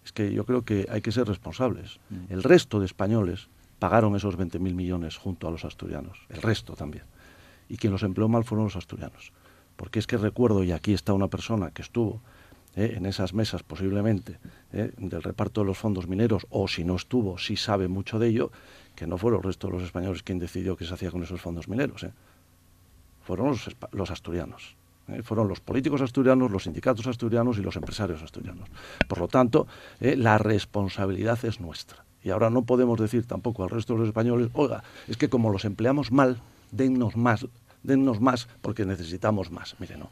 es 0.05 0.11
que 0.11 0.31
yo 0.31 0.45
creo 0.45 0.63
que 0.63 0.85
hay 0.91 1.01
que 1.01 1.11
ser 1.11 1.27
responsables. 1.27 1.99
Mm. 2.11 2.31
El 2.31 2.43
resto 2.43 2.79
de 2.79 2.85
españoles 2.85 3.47
pagaron 3.79 4.15
esos 4.15 4.37
20.000 4.37 4.59
millones 4.59 5.17
junto 5.17 5.47
a 5.47 5.51
los 5.51 5.65
asturianos, 5.65 6.19
el 6.29 6.43
resto 6.43 6.73
también. 6.73 7.05
Y 7.69 7.77
quien 7.77 7.91
los 7.91 8.03
empleó 8.03 8.27
mal 8.27 8.43
fueron 8.43 8.65
los 8.65 8.75
asturianos. 8.75 9.33
Porque 9.75 9.97
es 9.97 10.05
que 10.05 10.17
recuerdo, 10.17 10.63
y 10.63 10.71
aquí 10.71 10.93
está 10.93 11.13
una 11.13 11.29
persona 11.29 11.71
que 11.71 11.81
estuvo 11.81 12.21
eh, 12.75 12.93
en 12.97 13.07
esas 13.07 13.33
mesas 13.33 13.63
posiblemente 13.63 14.37
eh, 14.73 14.91
del 14.97 15.23
reparto 15.23 15.61
de 15.61 15.67
los 15.67 15.77
fondos 15.79 16.07
mineros, 16.07 16.45
o 16.51 16.67
si 16.67 16.83
no 16.83 16.95
estuvo, 16.95 17.39
sí 17.39 17.57
sabe 17.57 17.87
mucho 17.87 18.19
de 18.19 18.27
ello, 18.27 18.51
que 18.95 19.07
no 19.07 19.17
fueron 19.17 19.39
el 19.39 19.45
resto 19.45 19.67
de 19.67 19.73
los 19.73 19.83
españoles 19.83 20.21
quien 20.21 20.37
decidió 20.37 20.77
qué 20.77 20.85
se 20.85 20.93
hacía 20.93 21.09
con 21.09 21.23
esos 21.23 21.41
fondos 21.41 21.67
mineros. 21.67 22.03
Eh. 22.03 22.11
Fueron 23.27 23.57
los, 23.91 24.09
asturianos. 24.09 24.77
Eh, 25.09 25.21
fueron 25.21 25.49
los 25.49 25.59
políticos 25.59 25.99
asturianos, 25.99 26.49
los 26.49 26.63
sindicatos 26.63 27.07
asturianos 27.07 27.57
y 27.57 27.61
los 27.61 27.75
empresarios 27.75 28.23
asturianos. 28.23 28.69
Por 29.05 29.19
lo 29.19 29.27
tanto, 29.27 29.67
eh, 29.99 30.15
la 30.15 30.37
responsabilidad 30.37 31.37
es 31.43 31.59
nuestra. 31.59 32.05
Y 32.23 32.29
ahora 32.29 32.49
no 32.49 32.61
podemos 32.61 32.97
decir 32.97 33.27
tampoco 33.27 33.65
al 33.65 33.69
resto 33.69 33.93
de 33.93 33.99
los 33.99 34.07
españoles, 34.07 34.47
oiga, 34.53 34.81
es 35.09 35.17
que 35.17 35.27
como 35.27 35.51
los 35.51 35.65
empleamos 35.65 36.09
mal, 36.09 36.39
dennos 36.71 37.17
más, 37.17 37.45
dennos 37.83 38.21
más 38.21 38.47
porque 38.61 38.85
necesitamos 38.85 39.51
más. 39.51 39.75
Mire, 39.77 39.97
no. 39.97 40.09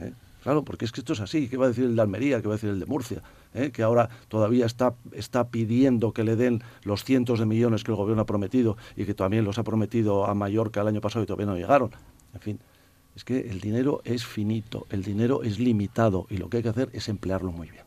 ¿eh? 0.00 0.12
Claro, 0.42 0.62
porque 0.62 0.84
es 0.84 0.92
que 0.92 1.00
esto 1.00 1.14
es 1.14 1.20
así. 1.20 1.48
¿Qué 1.48 1.56
va 1.56 1.64
a 1.64 1.68
decir 1.68 1.84
el 1.84 1.96
de 1.96 2.02
Almería? 2.02 2.42
¿Qué 2.42 2.48
va 2.48 2.54
a 2.54 2.56
decir 2.56 2.68
el 2.68 2.80
de 2.80 2.84
Murcia? 2.84 3.22
Que 3.72 3.82
ahora 3.82 4.10
todavía 4.28 4.66
está, 4.66 4.94
está 5.12 5.48
pidiendo 5.48 6.12
que 6.12 6.24
le 6.24 6.36
den 6.36 6.62
los 6.84 7.04
cientos 7.04 7.38
de 7.38 7.46
millones 7.46 7.84
que 7.84 7.92
el 7.92 7.96
gobierno 7.96 8.22
ha 8.22 8.26
prometido 8.26 8.76
y 8.96 9.04
que 9.04 9.14
también 9.14 9.44
los 9.44 9.58
ha 9.58 9.62
prometido 9.62 10.26
a 10.26 10.34
Mallorca 10.34 10.80
el 10.80 10.88
año 10.88 11.00
pasado 11.00 11.22
y 11.22 11.26
todavía 11.26 11.46
no 11.46 11.56
llegaron. 11.56 11.90
En 12.34 12.40
fin, 12.40 12.58
es 13.14 13.24
que 13.24 13.40
el 13.40 13.60
dinero 13.60 14.00
es 14.04 14.24
finito, 14.24 14.86
el 14.90 15.02
dinero 15.02 15.42
es 15.42 15.58
limitado 15.58 16.26
y 16.30 16.38
lo 16.38 16.48
que 16.48 16.58
hay 16.58 16.62
que 16.62 16.70
hacer 16.70 16.88
es 16.92 17.08
emplearlo 17.08 17.52
muy 17.52 17.70
bien. 17.70 17.84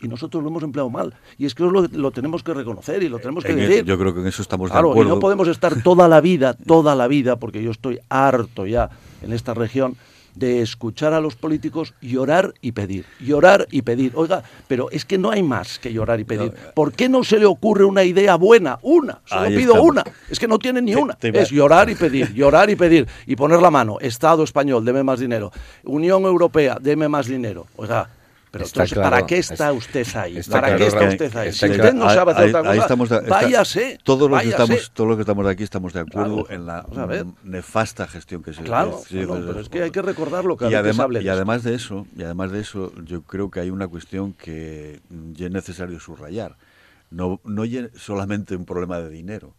Y 0.00 0.06
nosotros 0.06 0.42
lo 0.44 0.50
hemos 0.50 0.62
empleado 0.62 0.90
mal. 0.90 1.14
Y 1.38 1.46
es 1.46 1.54
que 1.54 1.64
lo, 1.64 1.70
lo 1.70 2.10
tenemos 2.12 2.44
que 2.44 2.54
reconocer 2.54 3.02
y 3.02 3.08
lo 3.08 3.18
tenemos 3.18 3.42
que 3.42 3.54
decir. 3.54 3.84
yo 3.84 3.98
creo 3.98 4.14
que 4.14 4.20
en 4.20 4.28
eso 4.28 4.42
estamos 4.42 4.70
de 4.70 4.78
acuerdo. 4.78 5.02
Y 5.02 5.06
no 5.06 5.18
podemos 5.18 5.48
estar 5.48 5.82
toda 5.82 6.06
la 6.06 6.20
vida, 6.20 6.54
toda 6.54 6.94
la 6.94 7.08
vida, 7.08 7.36
porque 7.36 7.62
yo 7.62 7.72
estoy 7.72 7.98
harto 8.08 8.66
ya 8.66 8.90
en 9.22 9.32
esta 9.32 9.54
región 9.54 9.96
de 10.38 10.62
escuchar 10.62 11.12
a 11.12 11.20
los 11.20 11.36
políticos 11.36 11.94
llorar 12.00 12.54
y 12.60 12.72
pedir, 12.72 13.04
llorar 13.20 13.66
y 13.70 13.82
pedir. 13.82 14.12
Oiga, 14.14 14.42
pero 14.66 14.90
es 14.90 15.04
que 15.04 15.18
no 15.18 15.30
hay 15.30 15.42
más 15.42 15.78
que 15.78 15.92
llorar 15.92 16.20
y 16.20 16.24
pedir. 16.24 16.52
¿Por 16.74 16.92
qué 16.92 17.08
no 17.08 17.24
se 17.24 17.38
le 17.38 17.46
ocurre 17.46 17.84
una 17.84 18.04
idea 18.04 18.36
buena? 18.36 18.78
Una, 18.82 19.20
solo 19.24 19.48
pido 19.48 19.82
una. 19.82 20.04
Es 20.30 20.38
que 20.38 20.48
no 20.48 20.58
tiene 20.58 20.80
ni 20.82 20.94
una. 20.94 21.16
es 21.20 21.50
llorar 21.50 21.90
y 21.90 21.94
pedir, 21.94 22.32
llorar 22.34 22.70
y 22.70 22.76
pedir 22.76 23.06
y 23.26 23.36
poner 23.36 23.60
la 23.60 23.70
mano. 23.70 23.98
Estado 24.00 24.42
español, 24.42 24.84
deme 24.84 25.02
más 25.02 25.20
dinero. 25.20 25.50
Unión 25.84 26.22
Europea, 26.24 26.78
deme 26.80 27.08
más 27.08 27.26
dinero. 27.26 27.66
Oiga, 27.76 28.08
pero 28.50 28.64
entonces, 28.64 28.98
¿para 28.98 29.26
qué 29.26 29.38
está 29.38 29.72
usted 29.72 30.06
ahí? 30.16 30.40
¿Para 30.50 30.76
qué 30.76 30.86
está 30.86 31.08
usted 31.08 31.36
ahí? 31.36 31.52
Si 31.52 31.66
usted 31.66 31.92
no 31.92 32.08
sabe 32.10 32.32
hacer 32.32 32.48
otra 32.48 32.62
cosa, 32.62 32.82
estamos 32.82 33.08
váyase. 33.28 33.98
Todos 34.02 34.30
los, 34.30 34.42
que 34.42 34.48
estamos, 34.48 34.90
todos 34.92 35.08
los 35.08 35.16
que 35.16 35.22
estamos 35.22 35.44
de 35.44 35.52
aquí 35.52 35.62
estamos 35.62 35.92
de 35.92 36.00
acuerdo 36.00 36.46
en 36.50 36.66
la 36.66 36.86
nefasta 37.44 38.06
gestión 38.06 38.42
que 38.42 38.52
se 38.52 38.62
Claro, 38.62 39.00
pero 39.10 39.60
es 39.60 39.68
que 39.68 39.82
hay 39.82 39.90
que 39.90 40.02
recordarlo 40.02 40.56
cada 40.56 40.70
y 40.70 40.74
además, 40.74 41.08
Y 41.20 41.28
además 41.28 41.62
de 41.62 41.74
eso, 41.74 42.06
y 42.16 42.22
además 42.22 42.50
de 42.50 42.60
eso, 42.60 42.92
yo 43.04 43.22
creo 43.22 43.50
que 43.50 43.60
hay 43.60 43.70
una 43.70 43.88
cuestión 43.88 44.32
que 44.32 45.00
es 45.38 45.50
necesario 45.50 46.00
subrayar. 46.00 46.56
No, 47.10 47.40
no 47.44 47.64
es 47.64 47.90
solamente 47.96 48.54
un 48.54 48.66
problema 48.66 49.00
de 49.00 49.08
dinero 49.08 49.54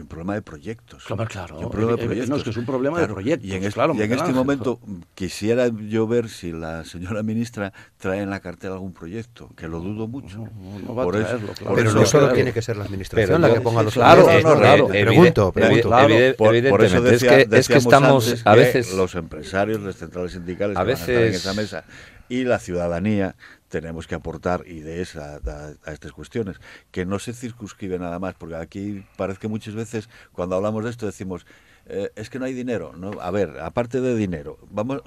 y 0.00 0.02
un 0.02 0.08
problema 0.08 0.34
de 0.34 0.42
proyectos. 0.42 1.04
Claro, 1.04 1.26
claro. 1.26 1.60
Y 1.60 1.64
un 1.64 1.70
problema 1.70 1.92
de 1.92 2.00
Eh, 2.00 2.04
eh, 2.04 2.06
proyectos. 2.06 2.30
no, 2.30 2.36
es 2.36 2.42
que 2.44 2.50
es 2.50 2.56
un 2.56 2.64
problema 2.66 3.00
de 3.00 3.06
proyectos, 3.08 3.46
Y 3.48 3.54
en, 3.54 3.64
es- 3.64 3.74
claro, 3.74 3.92
y 3.92 3.96
en 3.96 4.02
Miguel 4.02 4.12
este 4.12 4.22
Ángel, 4.22 4.34
momento 4.36 4.80
mm, 4.84 4.94
quisiera 5.14 5.68
yo 5.68 6.06
ver 6.06 6.28
si 6.30 6.52
la 6.52 6.84
señora 6.84 7.22
ministra 7.22 7.72
trae 7.98 8.20
en 8.22 8.30
la 8.30 8.40
cartera 8.40 8.74
algún 8.74 8.92
proyecto, 8.94 9.50
que 9.56 9.68
lo 9.68 9.80
dudo 9.80 10.08
mucho. 10.08 10.38
No, 10.38 10.78
no 10.86 10.94
va 10.94 11.02
a 11.02 11.06
Por 11.06 11.16
traerlo, 11.20 11.52
claro. 11.52 11.74
Pero 11.76 11.92
no 11.92 12.06
solo 12.06 12.32
tiene 12.32 12.52
que 12.52 12.62
ser 12.62 12.76
la 12.78 12.84
administración 12.84 13.26
Pero 13.26 13.38
la 13.38 13.52
que 13.54 13.60
ponga 13.60 13.82
los 13.82 13.92
claro, 13.94 14.24
proyectos, 14.24 14.50
no, 14.50 14.54
no, 14.56 14.60
claro. 14.60 14.86
claro. 14.88 15.06
Pregunto, 15.06 15.48
Evide- 15.48 15.52
pregunto. 15.52 15.88
Claro. 15.88 16.08
evide- 16.08 16.34
Por, 16.34 16.68
por 16.70 16.84
eso 16.84 17.00
decía- 17.02 17.38
es 17.38 17.48
que, 17.48 17.56
es 17.58 17.68
que 17.68 17.74
estamos 17.78 18.42
a 18.46 18.54
veces 18.54 18.94
los 18.94 19.14
empresarios, 19.14 19.80
las 19.82 19.96
centrales 19.96 20.32
sindicales 20.32 20.76
A 20.76 20.80
que 20.80 20.84
van 20.86 20.96
a 20.96 20.98
estar 21.00 21.14
en 21.14 21.20
veces- 21.22 21.40
esa 21.40 21.54
mesa 21.54 21.84
y 22.28 22.44
la 22.44 22.58
ciudadanía 22.58 23.34
tenemos 23.70 24.06
que 24.06 24.14
aportar 24.14 24.66
ideas 24.66 25.16
a, 25.16 25.36
a- 25.36 25.72
a 25.86 25.92
estas 25.92 26.12
cuestiones, 26.12 26.56
que 26.90 27.06
no 27.06 27.18
se 27.18 27.32
circunscribe 27.32 27.98
nada 27.98 28.18
más, 28.18 28.34
porque 28.34 28.56
aquí 28.56 29.02
parece 29.16 29.38
que 29.40 29.48
muchas 29.48 29.74
veces 29.74 30.10
cuando 30.32 30.56
hablamos 30.56 30.84
de 30.84 30.90
esto 30.90 31.06
decimos, 31.06 31.46
eh, 31.86 32.10
es 32.16 32.28
que 32.28 32.38
no 32.38 32.44
hay 32.44 32.52
dinero. 32.52 32.92
No, 32.94 33.12
a 33.20 33.30
ver, 33.30 33.58
aparte 33.60 34.00
de 34.02 34.14
dinero, 34.14 34.58
vamos, 34.70 35.02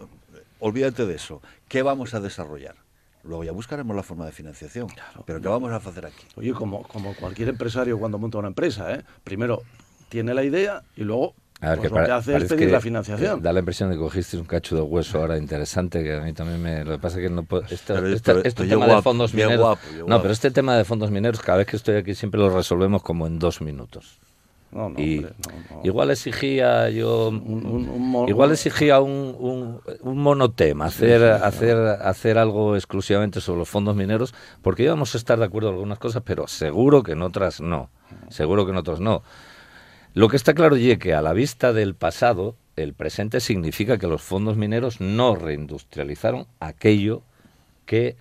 olvídate 0.59 1.05
de 1.05 1.13
eso. 1.15 1.41
¿Qué 1.67 1.83
vamos 1.83 2.13
a 2.15 2.19
desarrollar? 2.19 2.75
Luego 3.23 3.43
ya 3.43 3.51
buscaremos 3.51 3.95
la 3.95 4.03
forma 4.03 4.25
de 4.25 4.31
financiación. 4.31 4.87
Pero 5.25 5.39
¿qué 5.39 5.47
vamos 5.47 5.71
a 5.71 5.75
hacer 5.77 6.05
aquí? 6.05 6.25
Oye, 6.35 6.51
como, 6.53 6.83
como 6.87 7.15
cualquier 7.15 7.49
empresario 7.49 7.97
cuando 7.99 8.17
monta 8.17 8.37
una 8.39 8.49
empresa, 8.49 8.93
¿eh? 8.93 9.03
primero 9.23 9.61
tiene 10.09 10.33
la 10.33 10.43
idea 10.43 10.83
y 10.95 11.03
luego 11.03 11.33
A 11.61 11.69
ver, 11.69 11.77
pues 11.79 11.91
que 11.93 11.99
lo 11.99 12.05
que 12.05 12.11
hace 12.11 12.35
es 12.37 12.43
pedir 12.45 12.71
la 12.71 12.81
financiación. 12.81 13.41
Da 13.41 13.53
la 13.53 13.59
impresión 13.59 13.89
de 13.89 13.95
que 13.95 14.01
cogiste 14.01 14.37
un 14.37 14.43
cacho 14.43 14.75
de 14.75 14.81
hueso 14.81 15.19
ahora 15.19 15.37
interesante, 15.37 16.03
que 16.03 16.15
a 16.15 16.19
mí 16.21 16.33
también 16.33 16.61
me... 16.61 16.83
Lo 16.83 16.91
que 16.91 16.97
pasa 16.99 17.17
es 17.19 17.23
que 17.23 17.29
no 17.29 17.43
puedo... 17.43 17.63
Este, 17.69 17.93
Pero- 17.93 18.07
este- 18.07 18.33
pero- 18.33 18.39
este 18.47 18.63
pero 18.65 18.79
tema 18.81 18.95
de 18.95 19.01
fondos 19.01 19.33
mineros... 19.33 19.77
no, 20.05 20.21
pero 20.21 20.33
este 20.33 20.51
tema 20.51 20.75
de 20.75 20.83
fondos 20.83 21.09
mineros, 21.09 21.39
cada 21.39 21.59
vez 21.59 21.67
que 21.67 21.77
estoy 21.77 21.95
aquí 21.95 22.15
siempre 22.15 22.39
lo 22.41 22.49
resolvemos 22.49 23.01
como 23.01 23.27
en 23.27 23.39
dos 23.39 23.61
minutos. 23.61 24.19
No, 24.73 24.89
no, 24.89 24.99
y 24.99 25.19
hombre, 25.19 25.33
no, 25.71 25.81
igual 25.85 26.09
exigía 26.11 26.89
yo... 26.89 27.29
Un- 27.29 27.65
un- 27.65 27.89
un 27.89 28.27
Igual 28.29 28.51
exigía 28.51 28.99
un, 28.99 29.79
monotema, 30.03 30.85
hacer, 30.85 31.23
hacer, 31.23 31.77
hacer 31.77 32.37
algo 32.39 32.75
exclusivamente 32.75 33.39
sobre 33.39 33.59
los 33.59 33.69
fondos 33.69 33.95
mineros, 33.95 34.33
porque 34.61 34.83
íbamos 34.83 35.13
a 35.15 35.17
estar 35.17 35.37
de 35.39 35.45
acuerdo 35.45 35.69
en 35.69 35.75
algunas 35.75 35.99
cosas, 35.99 36.23
pero 36.25 36.47
seguro 36.47 37.03
que 37.03 37.13
en 37.13 37.21
otras 37.21 37.61
no. 37.61 37.89
Seguro 38.29 38.65
que 38.65 38.71
en 38.71 38.77
otras 38.77 38.99
no. 38.99 39.21
Lo 40.15 40.29
que 40.29 40.35
está 40.37 40.53
claro 40.53 40.75
es 40.75 40.99
que 40.99 41.15
a 41.15 41.23
la 41.23 41.33
vista 41.33 41.73
del 41.73 41.95
pasado, 41.95 42.55
el 42.75 42.93
presente 42.93 43.39
significa 43.39 43.97
que 43.97 44.05
los 44.05 44.21
fondos 44.21 44.57
mineros 44.57 45.01
no 45.01 45.35
reindustrializaron 45.35 46.45
aquello 46.59 47.23
que 47.87 48.15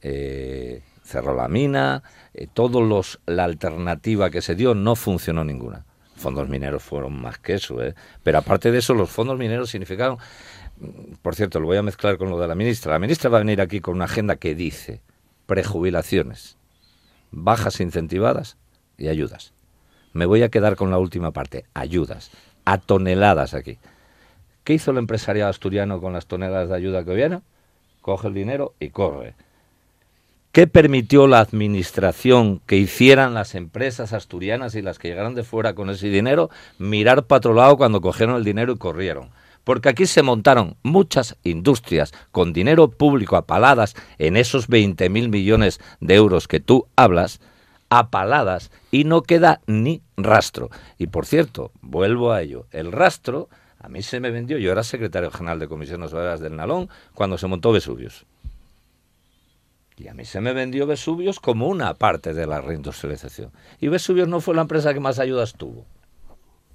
eh, 0.00 0.82
cerró 1.02 1.34
la 1.34 1.48
mina, 1.48 2.02
eh, 2.32 2.48
todos 2.52 2.82
los 2.82 3.20
la 3.26 3.44
alternativa 3.44 4.30
que 4.30 4.40
se 4.40 4.54
dio 4.54 4.74
no 4.74 4.96
funcionó 4.96 5.44
ninguna. 5.44 5.84
Fondos 6.16 6.48
mineros 6.48 6.82
fueron 6.82 7.20
más 7.20 7.38
que 7.38 7.54
eso, 7.54 7.82
¿eh? 7.82 7.94
pero 8.22 8.38
aparte 8.38 8.72
de 8.72 8.78
eso 8.78 8.94
los 8.94 9.10
fondos 9.10 9.38
mineros 9.38 9.68
significaron, 9.68 10.16
mm, 10.78 11.16
por 11.20 11.34
cierto, 11.34 11.60
lo 11.60 11.66
voy 11.66 11.76
a 11.76 11.82
mezclar 11.82 12.16
con 12.16 12.30
lo 12.30 12.40
de 12.40 12.48
la 12.48 12.54
ministra. 12.54 12.92
La 12.92 12.98
ministra 12.98 13.28
va 13.28 13.36
a 13.36 13.40
venir 13.40 13.60
aquí 13.60 13.80
con 13.80 13.96
una 13.96 14.06
agenda 14.06 14.36
que 14.36 14.54
dice 14.54 15.02
prejubilaciones, 15.44 16.56
bajas 17.30 17.80
incentivadas 17.80 18.56
y 18.96 19.08
ayudas. 19.08 19.53
Me 20.14 20.26
voy 20.26 20.42
a 20.42 20.48
quedar 20.48 20.76
con 20.76 20.90
la 20.90 20.98
última 20.98 21.32
parte, 21.32 21.66
ayudas, 21.74 22.30
a 22.64 22.78
toneladas 22.78 23.52
aquí. 23.52 23.78
¿Qué 24.62 24.72
hizo 24.72 24.92
el 24.92 24.98
empresariado 24.98 25.50
asturiano 25.50 26.00
con 26.00 26.14
las 26.14 26.26
toneladas 26.26 26.70
de 26.70 26.76
ayuda 26.76 27.04
que 27.04 27.14
viene? 27.14 27.40
Coge 28.00 28.28
el 28.28 28.34
dinero 28.34 28.74
y 28.80 28.88
corre. 28.88 29.34
¿Qué 30.52 30.68
permitió 30.68 31.26
la 31.26 31.40
administración 31.40 32.60
que 32.64 32.76
hicieran 32.76 33.34
las 33.34 33.56
empresas 33.56 34.12
asturianas 34.12 34.76
y 34.76 34.82
las 34.82 35.00
que 35.00 35.08
llegaran 35.08 35.34
de 35.34 35.42
fuera 35.42 35.74
con 35.74 35.90
ese 35.90 36.06
dinero? 36.06 36.48
Mirar 36.78 37.24
para 37.24 37.38
otro 37.38 37.54
lado 37.54 37.76
cuando 37.76 38.00
cogieron 38.00 38.36
el 38.36 38.44
dinero 38.44 38.72
y 38.72 38.78
corrieron. 38.78 39.30
Porque 39.64 39.88
aquí 39.88 40.06
se 40.06 40.22
montaron 40.22 40.76
muchas 40.84 41.36
industrias 41.42 42.12
con 42.30 42.52
dinero 42.52 42.88
público 42.88 43.34
apaladas 43.34 43.96
en 44.18 44.36
esos 44.36 44.70
20.000 44.70 45.28
millones 45.28 45.80
de 46.00 46.14
euros 46.14 46.46
que 46.46 46.60
tú 46.60 46.86
hablas, 46.94 47.40
apaladas 47.98 48.70
y 48.90 49.04
no 49.04 49.22
queda 49.22 49.60
ni 49.66 50.02
rastro. 50.16 50.70
Y 50.98 51.08
por 51.08 51.26
cierto, 51.26 51.72
vuelvo 51.80 52.32
a 52.32 52.42
ello, 52.42 52.66
el 52.70 52.92
rastro 52.92 53.48
a 53.84 53.88
mí 53.88 54.00
se 54.00 54.18
me 54.18 54.30
vendió, 54.30 54.56
yo 54.56 54.72
era 54.72 54.82
secretario 54.82 55.30
general 55.30 55.58
de 55.58 55.68
comisiones 55.68 56.10
obreras 56.14 56.40
del 56.40 56.56
Nalón 56.56 56.88
cuando 57.12 57.36
se 57.36 57.46
montó 57.46 57.70
Vesuvius. 57.70 58.24
Y 59.98 60.08
a 60.08 60.14
mí 60.14 60.24
se 60.24 60.40
me 60.40 60.54
vendió 60.54 60.86
Vesuvius 60.86 61.38
como 61.38 61.68
una 61.68 61.92
parte 61.92 62.32
de 62.32 62.46
la 62.46 62.62
reindustrialización. 62.62 63.52
Y 63.80 63.88
Vesuvius 63.88 64.26
no 64.26 64.40
fue 64.40 64.54
la 64.54 64.62
empresa 64.62 64.94
que 64.94 65.00
más 65.00 65.18
ayudas 65.18 65.52
tuvo. 65.52 65.84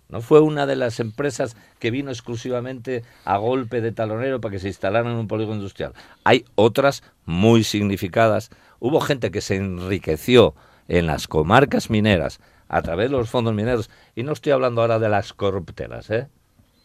No 0.08 0.22
fue 0.22 0.40
una 0.40 0.68
de 0.68 0.76
las 0.76 1.00
empresas 1.00 1.58
que 1.80 1.90
vino 1.90 2.12
exclusivamente 2.12 3.04
a 3.26 3.38
golpe 3.38 3.82
de 3.82 3.92
talonero 3.92 4.40
para 4.40 4.52
que 4.52 4.60
se 4.60 4.68
instalaran 4.68 5.12
en 5.12 5.18
un 5.18 5.28
polígono 5.28 5.58
industrial. 5.58 5.94
Hay 6.24 6.46
otras 6.54 7.02
muy 7.26 7.64
significadas. 7.64 8.52
Hubo 8.80 9.02
gente 9.02 9.32
que 9.32 9.42
se 9.42 9.56
enriqueció 9.56 10.54
en 10.90 11.06
las 11.06 11.28
comarcas 11.28 11.90
mineras 11.90 12.42
a 12.68 12.82
través 12.82 13.10
de 13.10 13.18
los 13.18 13.30
fondos 13.30 13.54
mineros. 13.54 13.90
Y 14.16 14.24
no 14.24 14.34
estoy 14.34 14.52
hablando 14.52 14.82
ahora 14.82 15.00
de 15.00 15.08
las 15.08 15.32
corruptelas, 15.32 16.10
¿eh? 16.10 16.28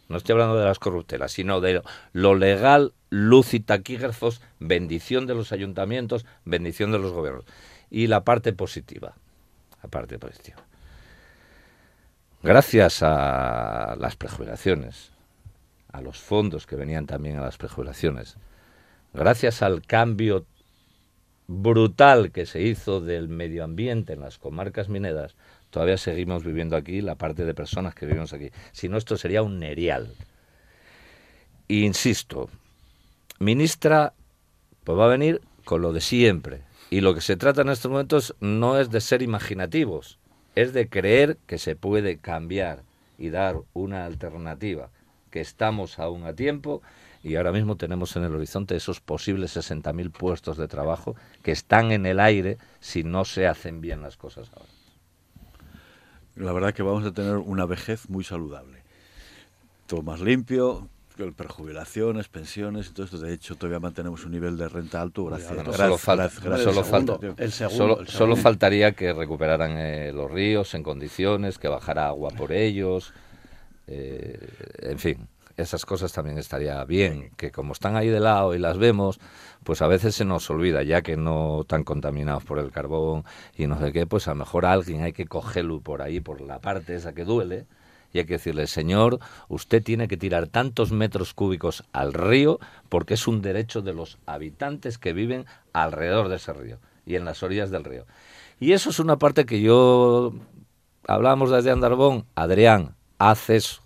No 0.09 0.19
estoy 0.19 0.35
hablando 0.35 0.57
de 0.57 0.67
las 0.67 0.79
corruptelas, 0.79 1.33
sino 1.33 1.61
de 1.61 1.83
lo 2.13 2.35
legal, 2.35 2.93
luz 3.09 3.55
y 3.55 3.61
taquígrafos, 3.61 4.43
bendición 4.61 5.27
de 5.27 5.35
los 5.35 5.51
ayuntamientos, 5.51 6.27
bendición 6.45 6.93
de 6.93 6.99
los 6.99 7.13
gobiernos. 7.13 7.47
Y 7.91 8.07
la 8.07 8.23
parte 8.23 8.53
positiva, 8.53 9.15
la 9.83 9.89
parte 9.89 10.19
positiva. 10.19 10.63
Gracias 12.43 13.03
a 13.03 13.97
las 13.99 14.17
prejubilaciones, 14.17 15.13
a 15.91 16.03
los 16.03 16.19
fondos 16.19 16.67
que 16.67 16.77
venían 16.77 17.07
también 17.07 17.39
a 17.39 17.43
las 17.43 17.57
prejubilaciones, 17.57 18.37
gracias 19.15 19.63
al 19.63 19.81
cambio 19.87 20.45
brutal 21.47 22.31
que 22.33 22.47
se 22.47 22.63
hizo 22.63 23.01
del 23.01 23.29
medio 23.29 23.65
ambiente 23.65 24.15
en 24.15 24.21
las 24.21 24.39
comarcas 24.39 24.89
mineras, 24.89 25.37
todavía 25.71 25.99
seguimos 25.99 26.45
viviendo 26.45 26.77
aquí 26.77 27.01
la 27.01 27.17
parte 27.17 27.45
de 27.45 27.55
personas 27.55 27.95
que 27.95 28.07
vivimos 28.07 28.33
aquí. 28.33 28.51
Si 28.73 28.89
no, 28.89 28.97
esto 28.97 29.17
sería 29.17 29.43
un 29.43 29.59
nerial. 29.59 30.15
Insisto, 31.69 32.49
ministra, 33.39 34.15
pues 34.85 34.99
va 34.99 35.07
a 35.07 35.09
venir 35.09 35.41
con 35.65 35.83
lo 35.83 35.93
de 35.93 36.01
siempre. 36.01 36.63
Y 36.91 37.01
lo 37.01 37.15
que 37.15 37.21
se 37.21 37.37
trata 37.37 37.63
en 37.63 37.71
estos 37.71 37.91
momentos 37.91 38.35
no 38.41 38.79
es 38.79 38.91
de 38.91 39.01
ser 39.01 39.23
imaginativos, 39.23 40.19
es 40.55 40.73
de 40.73 40.89
creer 40.89 41.39
que 41.47 41.59
se 41.59 41.75
puede 41.77 42.19
cambiar 42.19 42.83
y 43.19 43.31
dar 43.31 43.57
una 43.73 44.05
alternativa, 44.05 44.91
que 45.31 45.41
estamos 45.41 45.99
aún 45.99 46.25
a 46.25 46.35
tiempo 46.35 46.83
y 47.25 47.35
ahora 47.37 47.51
mismo 47.51 47.77
tenemos 47.77 48.15
en 48.17 48.23
el 48.25 48.35
horizonte 48.35 48.77
esos 48.77 49.01
posibles 49.01 49.57
60.000 49.57 50.13
puestos 50.13 50.57
de 50.59 50.69
trabajo 50.69 51.17
que 51.43 51.51
están 51.53 51.91
en 51.91 52.07
el 52.07 52.21
aire 52.21 52.59
si 52.81 53.03
no 53.03 53.25
se 53.25 53.49
hacen 53.49 53.81
bien 53.81 54.03
las 54.03 54.17
cosas 54.17 54.49
ahora. 54.55 54.69
La 56.37 56.53
verdad 56.53 56.75
que 56.75 56.83
vamos 56.83 57.05
a 57.05 57.13
tener 57.13 57.37
una 57.37 57.65
vejez 57.65 58.09
muy 58.11 58.25
saludable. 58.25 58.83
Todo 59.87 60.03
más 60.03 60.21
limpio, 60.21 60.89
prejubilaciones, 61.37 62.29
pensiones, 62.29 62.89
y 62.89 62.93
todo 62.93 63.05
esto. 63.05 63.19
De 63.19 63.33
hecho, 63.33 63.55
todavía 63.55 63.79
mantenemos 63.81 64.25
un 64.25 64.33
nivel 64.33 64.57
de 64.57 64.69
renta 64.69 65.01
alto 65.01 65.25
gracias, 65.27 65.51
No 65.53 65.57
gracias- 65.63 65.77
solo 65.79 65.97
falta, 65.99 66.23
gracias- 66.25 66.45
no 66.45 66.59
solo 66.59 66.81
al 66.81 66.85
falta, 66.87 67.13
segundo. 67.19 67.43
El 67.43 67.53
segundo, 67.53 67.77
solo, 67.79 68.01
el 68.01 68.07
solo 68.09 68.19
segundo. 68.35 68.37
faltaría 68.43 68.93
que 68.93 69.13
recuperaran 69.13 69.73
eh, 69.79 70.13
los 70.13 70.31
ríos 70.31 70.75
en 70.75 70.83
condiciones, 70.83 71.59
que 71.59 71.69
bajara 71.69 72.09
agua 72.09 72.31
por 72.31 72.51
ellos, 72.53 73.13
eh, 73.87 74.41
en 74.81 74.99
fin, 74.99 75.29
esas 75.57 75.87
cosas 75.87 76.13
también 76.13 76.39
estaría 76.39 76.85
bien, 76.85 77.31
que 77.37 77.51
como 77.51 77.73
están 77.73 77.97
ahí 77.97 78.09
de 78.09 78.21
lado 78.21 78.55
y 78.55 78.59
las 78.59 78.79
vemos, 78.79 79.21
pues 79.63 79.83
a 79.83 79.87
veces 79.87 80.15
se 80.15 80.25
nos 80.25 80.49
olvida, 80.51 80.83
ya 80.83 81.03
que 81.03 81.17
no 81.17 81.63
están 81.63 81.85
contaminados 81.85 82.45
por 82.45 82.59
el 82.59 82.71
carbón 82.71 83.25
y 83.57 83.67
no 83.67 83.79
sé 83.79 83.93
qué, 83.93 84.07
pues 84.07 84.27
a 84.29 84.33
lo 84.33 84.37
mejor 84.37 84.67
alguien 84.67 85.03
hay 85.03 85.13
que 85.13 85.27
cogerlo 85.27 85.81
por 85.81 86.03
ahí, 86.03 86.21
por 86.21 86.41
la 86.41 86.61
parte 86.61 86.95
esa 86.95 87.15
que 87.15 87.25
duele, 87.25 87.67
y 88.13 88.19
hay 88.19 88.27
que 88.27 88.35
decirle, 88.35 88.69
señor, 88.69 89.19
usted 89.49 89.83
tiene 89.83 90.07
que 90.07 90.17
tirar 90.17 90.47
tantos 90.47 90.93
metros 90.93 91.35
cúbicos 91.35 91.83
al 91.93 92.13
río 92.13 92.61
porque 92.89 93.15
es 93.15 93.27
un 93.27 93.43
derecho 93.43 93.83
de 93.83 93.93
los 93.93 94.19
habitantes 94.25 94.99
que 94.99 95.13
viven 95.13 95.47
alrededor 95.73 96.29
de 96.29 96.37
ese 96.37 96.53
río 96.53 96.79
y 97.05 97.17
en 97.17 97.25
las 97.25 97.43
orillas 97.43 97.71
del 97.71 97.83
río. 97.83 98.07
Y 98.61 98.73
eso 98.73 98.91
es 98.91 99.01
una 99.01 99.19
parte 99.19 99.45
que 99.45 99.61
yo 99.61 100.33
hablamos 101.09 101.51
desde 101.51 101.73
Andarbón, 101.73 102.25
Adrián, 102.37 102.95
haz 103.19 103.51
eso, 103.51 103.83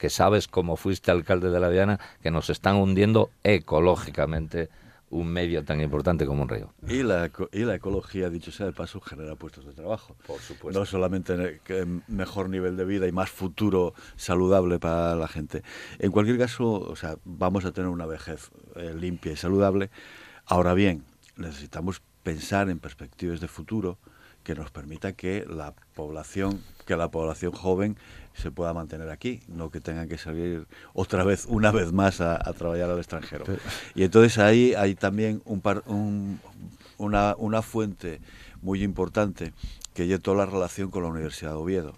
que 0.00 0.08
sabes 0.08 0.48
cómo 0.48 0.76
fuiste 0.76 1.10
alcalde 1.10 1.50
de 1.50 1.60
la 1.60 1.68
Diana, 1.68 2.00
que 2.22 2.30
nos 2.30 2.48
están 2.48 2.76
hundiendo 2.76 3.30
ecológicamente 3.44 4.70
un 5.10 5.26
medio 5.26 5.62
tan 5.64 5.80
importante 5.80 6.24
como 6.24 6.42
un 6.42 6.48
río. 6.48 6.72
Y 6.88 7.02
la, 7.02 7.30
y 7.52 7.64
la 7.64 7.74
ecología, 7.74 8.30
dicho 8.30 8.50
sea 8.52 8.64
de 8.66 8.72
paso, 8.72 9.00
genera 9.00 9.34
puestos 9.34 9.66
de 9.66 9.72
trabajo. 9.72 10.16
Por 10.26 10.40
supuesto. 10.40 10.78
No 10.78 10.86
solamente 10.86 11.34
en 11.34 11.40
el- 11.40 11.60
que 11.60 11.84
mejor 12.08 12.48
nivel 12.48 12.76
de 12.76 12.84
vida 12.84 13.06
y 13.08 13.12
más 13.12 13.28
futuro 13.28 13.92
saludable 14.16 14.78
para 14.78 15.16
la 15.16 15.28
gente. 15.28 15.62
En 15.98 16.12
cualquier 16.12 16.38
caso, 16.38 16.70
o 16.72 16.96
sea, 16.96 17.16
vamos 17.24 17.64
a 17.66 17.72
tener 17.72 17.90
una 17.90 18.06
vejez 18.06 18.50
eh, 18.76 18.94
limpia 18.98 19.32
y 19.32 19.36
saludable. 19.36 19.90
Ahora 20.46 20.72
bien, 20.74 21.04
necesitamos 21.36 22.00
pensar 22.22 22.70
en 22.70 22.78
perspectivas 22.78 23.40
de 23.40 23.48
futuro 23.48 23.98
que 24.44 24.54
nos 24.54 24.70
permita 24.70 25.12
que 25.12 25.44
la 25.48 25.74
población, 25.94 26.62
que 26.86 26.96
la 26.96 27.10
población 27.10 27.52
joven 27.52 27.96
se 28.34 28.50
pueda 28.50 28.72
mantener 28.72 29.10
aquí, 29.10 29.40
no 29.48 29.70
que 29.70 29.80
tengan 29.80 30.08
que 30.08 30.18
salir 30.18 30.66
otra 30.94 31.24
vez, 31.24 31.46
una 31.46 31.70
vez 31.72 31.92
más, 31.92 32.20
a, 32.20 32.38
trabajar 32.54 32.90
al 32.90 32.98
extranjero. 32.98 33.44
Y 33.94 34.04
entonces 34.04 34.38
ahí 34.38 34.74
hay 34.74 34.94
también 34.94 35.42
un, 35.44 35.62
un 35.86 36.40
una, 37.00 37.34
una 37.38 37.62
fuente 37.62 38.20
muy 38.62 38.82
importante 38.82 39.52
que 39.94 40.06
lleva 40.06 40.22
toda 40.22 40.44
la 40.44 40.46
relación 40.46 40.90
con 40.90 41.02
la 41.02 41.08
Universidad 41.08 41.52
de 41.52 41.56
Oviedo 41.56 41.94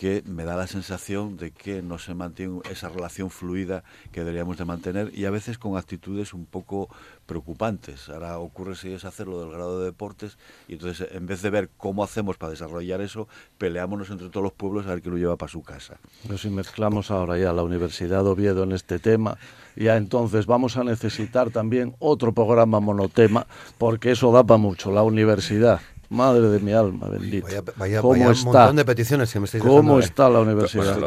que 0.00 0.22
me 0.24 0.46
da 0.46 0.56
la 0.56 0.66
sensación 0.66 1.36
de 1.36 1.50
que 1.50 1.82
no 1.82 1.98
se 1.98 2.14
mantiene 2.14 2.60
esa 2.70 2.88
relación 2.88 3.28
fluida 3.28 3.84
que 4.12 4.20
deberíamos 4.20 4.56
de 4.56 4.64
mantener 4.64 5.10
y 5.14 5.26
a 5.26 5.30
veces 5.30 5.58
con 5.58 5.76
actitudes 5.76 6.32
un 6.32 6.46
poco 6.46 6.88
preocupantes. 7.26 8.08
Ahora 8.08 8.38
ocurre 8.38 8.76
si 8.76 8.90
es 8.90 9.04
hacerlo 9.04 9.42
del 9.42 9.50
grado 9.50 9.78
de 9.78 9.84
deportes 9.84 10.38
y 10.68 10.72
entonces 10.72 11.06
en 11.12 11.26
vez 11.26 11.42
de 11.42 11.50
ver 11.50 11.68
cómo 11.76 12.02
hacemos 12.02 12.38
para 12.38 12.48
desarrollar 12.48 13.02
eso, 13.02 13.28
peleámonos 13.58 14.08
entre 14.08 14.30
todos 14.30 14.42
los 14.42 14.54
pueblos 14.54 14.86
a 14.86 14.94
ver 14.94 15.02
quién 15.02 15.12
lo 15.12 15.20
lleva 15.20 15.36
para 15.36 15.52
su 15.52 15.60
casa. 15.60 15.98
Pero 16.22 16.38
si 16.38 16.48
mezclamos 16.48 17.10
ahora 17.10 17.36
ya 17.36 17.52
la 17.52 17.62
Universidad 17.62 18.24
de 18.24 18.30
Oviedo 18.30 18.64
en 18.64 18.72
este 18.72 19.00
tema, 19.00 19.36
ya 19.76 19.98
entonces 19.98 20.46
vamos 20.46 20.78
a 20.78 20.82
necesitar 20.84 21.50
también 21.50 21.94
otro 21.98 22.32
programa 22.32 22.80
monotema 22.80 23.46
porque 23.76 24.12
eso 24.12 24.32
da 24.32 24.44
para 24.44 24.56
mucho, 24.56 24.92
la 24.92 25.02
universidad. 25.02 25.82
Madre 26.10 26.48
de 26.48 26.58
mi 26.60 26.72
alma, 26.72 27.08
bendito. 27.08 27.46
Vaya, 27.76 28.00
¿Cómo 28.00 28.30
está? 28.30 28.48
un 28.48 28.54
montón 28.54 28.76
de 28.76 28.84
peticiones 28.84 29.32
que 29.32 29.38
me 29.38 29.44
estáis 29.44 29.62
¿Cómo 29.62 29.98
está 30.00 30.28
la 30.28 30.40
universidad? 30.40 30.98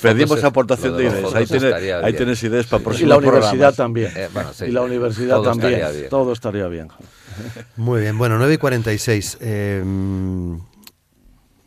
pedimos 0.00 0.42
aportación 0.42 0.96
de 0.96 1.04
ideas. 1.04 1.34
Ahí, 1.34 1.46
tiene, 1.46 1.92
ahí 1.92 2.12
tienes 2.14 2.42
ideas 2.42 2.66
para 2.66 2.82
próximos 2.82 3.06
Y 3.06 3.10
la 3.10 3.16
universidad 3.18 3.74
también. 3.74 4.10
Eh, 4.16 4.28
y 4.66 4.70
la 4.70 4.82
universidad 4.82 5.42
también. 5.42 6.08
todo 6.08 6.32
estaría 6.32 6.66
bien. 6.68 6.88
Muy 7.76 8.00
bien. 8.00 8.18
Bueno, 8.18 8.38
9 8.38 8.54
y 8.54 8.58
46. 8.58 9.38
Eh, 9.40 9.84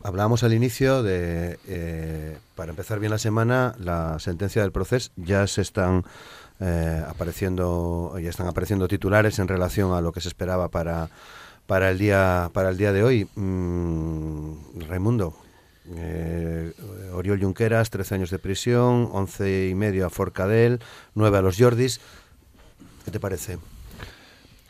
hablábamos 0.02 0.44
al 0.44 0.52
inicio 0.52 1.02
de, 1.02 1.58
eh, 1.66 2.38
para 2.54 2.70
empezar 2.70 3.00
bien 3.00 3.10
la 3.10 3.18
semana, 3.18 3.74
la 3.78 4.18
sentencia 4.18 4.62
del 4.62 4.72
proceso. 4.72 5.10
Ya 5.16 5.46
se 5.46 5.62
están 5.62 6.04
eh, 6.60 7.04
apareciendo, 7.06 8.16
ya 8.20 8.30
están 8.30 8.46
apareciendo 8.46 8.88
titulares 8.88 9.38
en 9.38 9.48
relación 9.48 9.92
a 9.92 10.00
lo 10.00 10.12
que 10.12 10.20
se 10.20 10.28
esperaba 10.28 10.68
para 10.68 11.10
para 11.66 11.90
el 11.90 11.98
día 11.98 12.50
para 12.52 12.70
el 12.70 12.76
día 12.76 12.92
de 12.92 13.02
hoy. 13.02 13.28
Mm, 13.34 14.80
Raimundo, 14.88 15.34
eh, 15.96 16.72
Oriol 17.12 17.40
Junqueras, 17.40 17.90
13 17.90 18.14
años 18.16 18.30
de 18.30 18.38
prisión, 18.38 19.08
11 19.12 19.68
y 19.68 19.74
medio 19.74 20.06
a 20.06 20.10
Forcadell, 20.10 20.80
9 21.14 21.38
a 21.38 21.42
los 21.42 21.56
Jordis. 21.58 22.00
¿Qué 23.04 23.10
te 23.10 23.20
parece? 23.20 23.58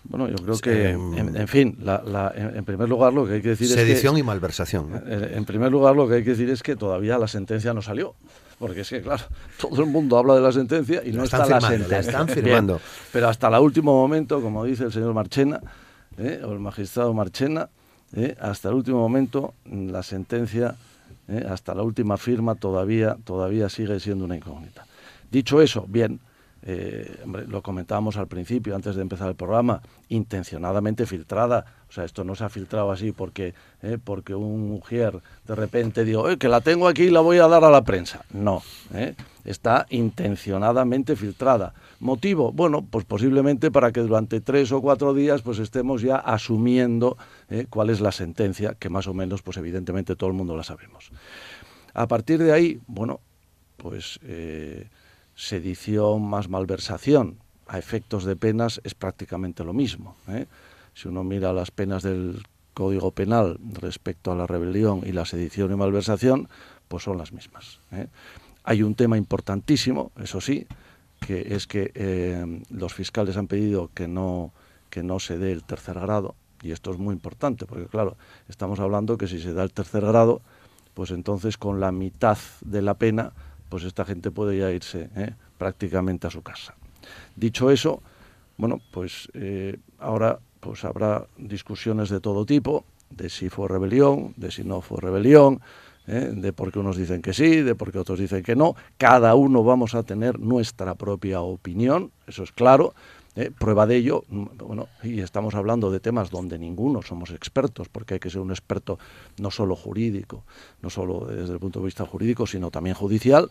Bueno, 0.08 0.28
yo 0.28 0.36
creo 0.36 0.58
que, 0.58 0.90
en, 0.90 1.48
fin, 1.48 1.76
en, 1.84 2.64
primer 2.64 2.88
lugar 2.88 3.12
lo 3.12 3.26
que 3.26 3.34
hay 3.34 3.42
que 3.42 3.50
decir 3.50 3.66
es 3.66 3.74
Sedición 3.74 4.16
y 4.16 4.22
malversación. 4.22 5.02
Eh, 5.06 5.32
en 5.34 5.44
primer 5.44 5.72
lugar 5.72 5.96
lo 5.96 6.06
que 6.08 6.16
hay 6.16 6.24
que 6.24 6.30
decir 6.30 6.48
es 6.48 6.62
que 6.62 6.76
todavía 6.76 7.18
la 7.18 7.26
sentencia 7.26 7.74
no 7.74 7.82
salió. 7.82 8.14
Porque 8.58 8.82
es 8.82 8.88
que, 8.88 9.02
claro, 9.02 9.24
todo 9.60 9.82
el 9.82 9.90
mundo 9.90 10.16
habla 10.16 10.34
de 10.34 10.40
la 10.40 10.52
sentencia 10.52 11.02
y 11.04 11.12
no 11.12 11.24
está 11.24 11.46
la 11.46 11.60
sentencia. 11.60 11.98
están 11.98 12.28
firmando. 12.28 12.80
pero 13.12 13.28
hasta 13.28 13.48
el 13.48 13.54
último 13.54 13.92
momento, 13.92 14.40
como 14.40 14.64
dice 14.64 14.84
el 14.84 14.92
señor 14.92 15.12
Marchena, 15.12 15.60
¿eh? 16.18 16.42
o 16.44 16.52
el 16.52 16.58
magistrado 16.58 17.12
Marchena, 17.14 17.68
¿eh? 18.14 18.36
hasta 18.40 18.68
el 18.68 18.74
último 18.74 18.98
momento 18.98 19.54
la 19.64 20.02
sentencia, 20.02 20.76
¿eh? 21.28 21.44
hasta 21.48 21.74
la 21.74 21.82
última 21.82 22.16
firma 22.16 22.54
todavía, 22.54 23.16
todavía 23.24 23.68
sigue 23.68 23.98
siendo 24.00 24.24
una 24.24 24.36
incógnita. 24.36 24.86
Dicho 25.30 25.60
eso, 25.60 25.84
bien, 25.88 26.20
lo 26.66 27.62
comentábamos 27.62 28.16
al 28.16 28.26
principio, 28.26 28.74
antes 28.74 28.96
de 28.96 29.02
empezar 29.02 29.28
el 29.28 29.36
programa, 29.36 29.82
intencionadamente 30.08 31.06
filtrada. 31.06 31.64
O 31.88 31.92
sea, 31.92 32.04
esto 32.04 32.24
no 32.24 32.34
se 32.34 32.44
ha 32.44 32.48
filtrado 32.48 32.90
así 32.90 33.12
porque, 33.12 33.54
porque 34.02 34.34
un 34.34 34.68
mujer 34.68 35.20
de 35.46 35.54
repente 35.54 36.04
dijo, 36.04 36.36
que 36.38 36.48
la 36.48 36.60
tengo 36.60 36.88
aquí 36.88 37.04
y 37.04 37.10
la 37.10 37.20
voy 37.20 37.38
a 37.38 37.46
dar 37.46 37.62
a 37.62 37.70
la 37.70 37.82
prensa. 37.82 38.24
No, 38.32 38.62
está 39.44 39.86
intencionadamente 39.90 41.14
filtrada. 41.14 41.72
¿Motivo? 42.00 42.52
Bueno, 42.52 42.84
pues 42.88 43.04
posiblemente 43.04 43.70
para 43.70 43.92
que 43.92 44.00
durante 44.00 44.40
tres 44.40 44.70
o 44.72 44.82
cuatro 44.82 45.14
días 45.14 45.42
pues 45.42 45.58
estemos 45.58 46.02
ya 46.02 46.16
asumiendo 46.16 47.16
eh, 47.48 47.66
cuál 47.70 47.90
es 47.90 48.00
la 48.00 48.12
sentencia, 48.12 48.74
que 48.78 48.90
más 48.90 49.06
o 49.06 49.14
menos, 49.14 49.42
pues 49.42 49.56
evidentemente 49.56 50.16
todo 50.16 50.28
el 50.28 50.36
mundo 50.36 50.56
la 50.56 50.64
sabemos. 50.64 51.10
A 51.94 52.06
partir 52.06 52.42
de 52.42 52.52
ahí, 52.52 52.80
bueno, 52.86 53.20
pues 53.76 54.18
eh, 54.24 54.88
sedición 55.36 56.28
más 56.28 56.48
malversación 56.48 57.38
a 57.68 57.78
efectos 57.78 58.24
de 58.24 58.34
penas 58.36 58.80
es 58.84 58.94
prácticamente 58.94 59.62
lo 59.62 59.72
mismo. 59.72 60.16
¿eh? 60.28 60.46
Si 60.94 61.08
uno 61.08 61.22
mira 61.22 61.52
las 61.52 61.70
penas 61.70 62.02
del 62.02 62.42
Código 62.74 63.10
Penal 63.10 63.58
respecto 63.80 64.32
a 64.32 64.34
la 64.34 64.46
rebelión 64.46 65.02
y 65.04 65.12
la 65.12 65.24
sedición 65.24 65.72
y 65.72 65.76
malversación, 65.76 66.48
pues 66.88 67.04
son 67.04 67.18
las 67.18 67.32
mismas. 67.32 67.80
Hay 68.64 68.82
un 68.82 68.94
tema 68.94 69.16
importantísimo, 69.16 70.12
eso 70.20 70.40
sí, 70.40 70.66
que 71.20 71.54
es 71.54 71.66
que 71.66 71.90
eh, 71.94 72.62
los 72.70 72.94
fiscales 72.94 73.36
han 73.36 73.46
pedido 73.46 73.90
que 73.94 74.08
no, 74.08 74.52
que 74.90 75.02
no 75.02 75.18
se 75.18 75.38
dé 75.38 75.52
el 75.52 75.64
tercer 75.64 75.98
grado, 75.98 76.34
y 76.62 76.72
esto 76.72 76.90
es 76.90 76.98
muy 76.98 77.14
importante, 77.14 77.66
porque 77.66 77.86
claro, 77.86 78.16
estamos 78.48 78.80
hablando 78.80 79.18
que 79.18 79.26
si 79.26 79.40
se 79.40 79.52
da 79.52 79.62
el 79.62 79.72
tercer 79.72 80.04
grado, 80.04 80.40
pues 80.94 81.10
entonces 81.10 81.56
con 81.56 81.80
la 81.80 81.92
mitad 81.92 82.38
de 82.62 82.82
la 82.82 82.94
pena, 82.94 83.32
pues 83.68 83.84
esta 83.84 84.04
gente 84.04 84.30
puede 84.30 84.58
ya 84.58 84.70
irse 84.70 85.08
¿eh? 85.16 85.34
prácticamente 85.58 86.26
a 86.26 86.30
su 86.30 86.42
casa. 86.42 86.74
Dicho 87.34 87.70
eso, 87.70 88.02
bueno, 88.56 88.80
pues 88.90 89.28
eh, 89.34 89.78
ahora 89.98 90.38
pues 90.60 90.84
habrá 90.84 91.26
discusiones 91.36 92.08
de 92.08 92.20
todo 92.20 92.44
tipo, 92.44 92.84
de 93.10 93.28
si 93.30 93.48
fue 93.48 93.68
rebelión, 93.68 94.34
de 94.36 94.50
si 94.50 94.64
no 94.64 94.80
fue 94.80 95.00
rebelión, 95.00 95.60
¿eh? 96.06 96.32
de 96.34 96.52
por 96.52 96.72
qué 96.72 96.78
unos 96.78 96.96
dicen 96.96 97.22
que 97.22 97.32
sí, 97.32 97.62
de 97.62 97.74
por 97.74 97.92
qué 97.92 97.98
otros 97.98 98.18
dicen 98.18 98.42
que 98.42 98.56
no. 98.56 98.74
Cada 98.98 99.34
uno 99.34 99.62
vamos 99.62 99.94
a 99.94 100.02
tener 100.02 100.38
nuestra 100.40 100.94
propia 100.94 101.40
opinión, 101.40 102.10
eso 102.26 102.42
es 102.42 102.52
claro. 102.52 102.94
¿Eh? 103.36 103.50
Prueba 103.56 103.86
de 103.86 103.96
ello, 103.96 104.24
mm, 104.28 104.44
bueno, 104.58 104.88
y 105.02 105.20
estamos 105.20 105.54
hablando 105.54 105.90
de 105.90 106.00
temas 106.00 106.30
donde 106.30 106.58
ninguno 106.58 107.02
somos 107.02 107.30
expertos, 107.30 107.88
porque 107.88 108.14
hay 108.14 108.20
que 108.20 108.30
ser 108.30 108.40
un 108.40 108.50
experto 108.50 108.98
no 109.38 109.50
solo 109.50 109.76
jurídico, 109.76 110.44
no 110.82 110.90
solo 110.90 111.26
desde 111.26 111.52
el 111.52 111.60
punto 111.60 111.80
de 111.80 111.86
vista 111.86 112.04
jurídico, 112.06 112.46
sino 112.46 112.70
también 112.70 112.96
judicial, 112.96 113.50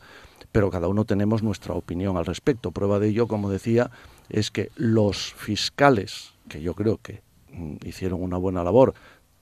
pero 0.51 0.69
cada 0.69 0.88
uno 0.88 1.05
tenemos 1.05 1.43
nuestra 1.43 1.73
opinión 1.73 2.17
al 2.17 2.25
respecto. 2.25 2.71
Prueba 2.71 2.99
de 2.99 3.09
ello, 3.09 3.27
como 3.27 3.49
decía, 3.49 3.91
es 4.29 4.51
que 4.51 4.71
los 4.75 5.33
fiscales, 5.33 6.33
que 6.49 6.61
yo 6.61 6.73
creo 6.73 6.97
que 7.01 7.21
mm, 7.51 7.75
hicieron 7.86 8.21
una 8.21 8.38
buena 8.38 8.63
labor, 8.63 8.93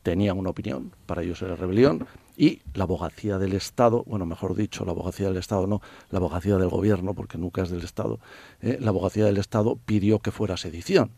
tenían 0.04 0.38
una 0.38 0.50
opinión, 0.50 0.92
para 1.06 1.24
ellos 1.24 1.42
era 1.42 1.56
rebelión, 1.56 2.06
y 2.38 2.62
la 2.74 2.84
abogacía 2.84 3.38
del 3.38 3.54
Estado, 3.54 4.04
bueno, 4.08 4.26
mejor 4.26 4.56
dicho, 4.56 4.86
la 4.86 4.92
abogacía 4.92 5.28
del 5.28 5.38
Estado 5.38 5.68
no, 5.68 5.82
la 6.10 6.18
abogacía 6.18 6.58
del 6.58 6.70
gobierno, 6.70 7.14
porque 7.14 7.38
nunca 7.38 7.62
es 7.62 7.70
del 7.70 7.84
Estado, 7.84 8.20
eh, 8.62 8.78
la 8.82 8.90
abogacía 8.90 9.26
del 9.26 9.38
Estado 9.38 9.78
pidió 9.86 10.20
que 10.20 10.32
fuera 10.32 10.58
sedición. 10.58 11.12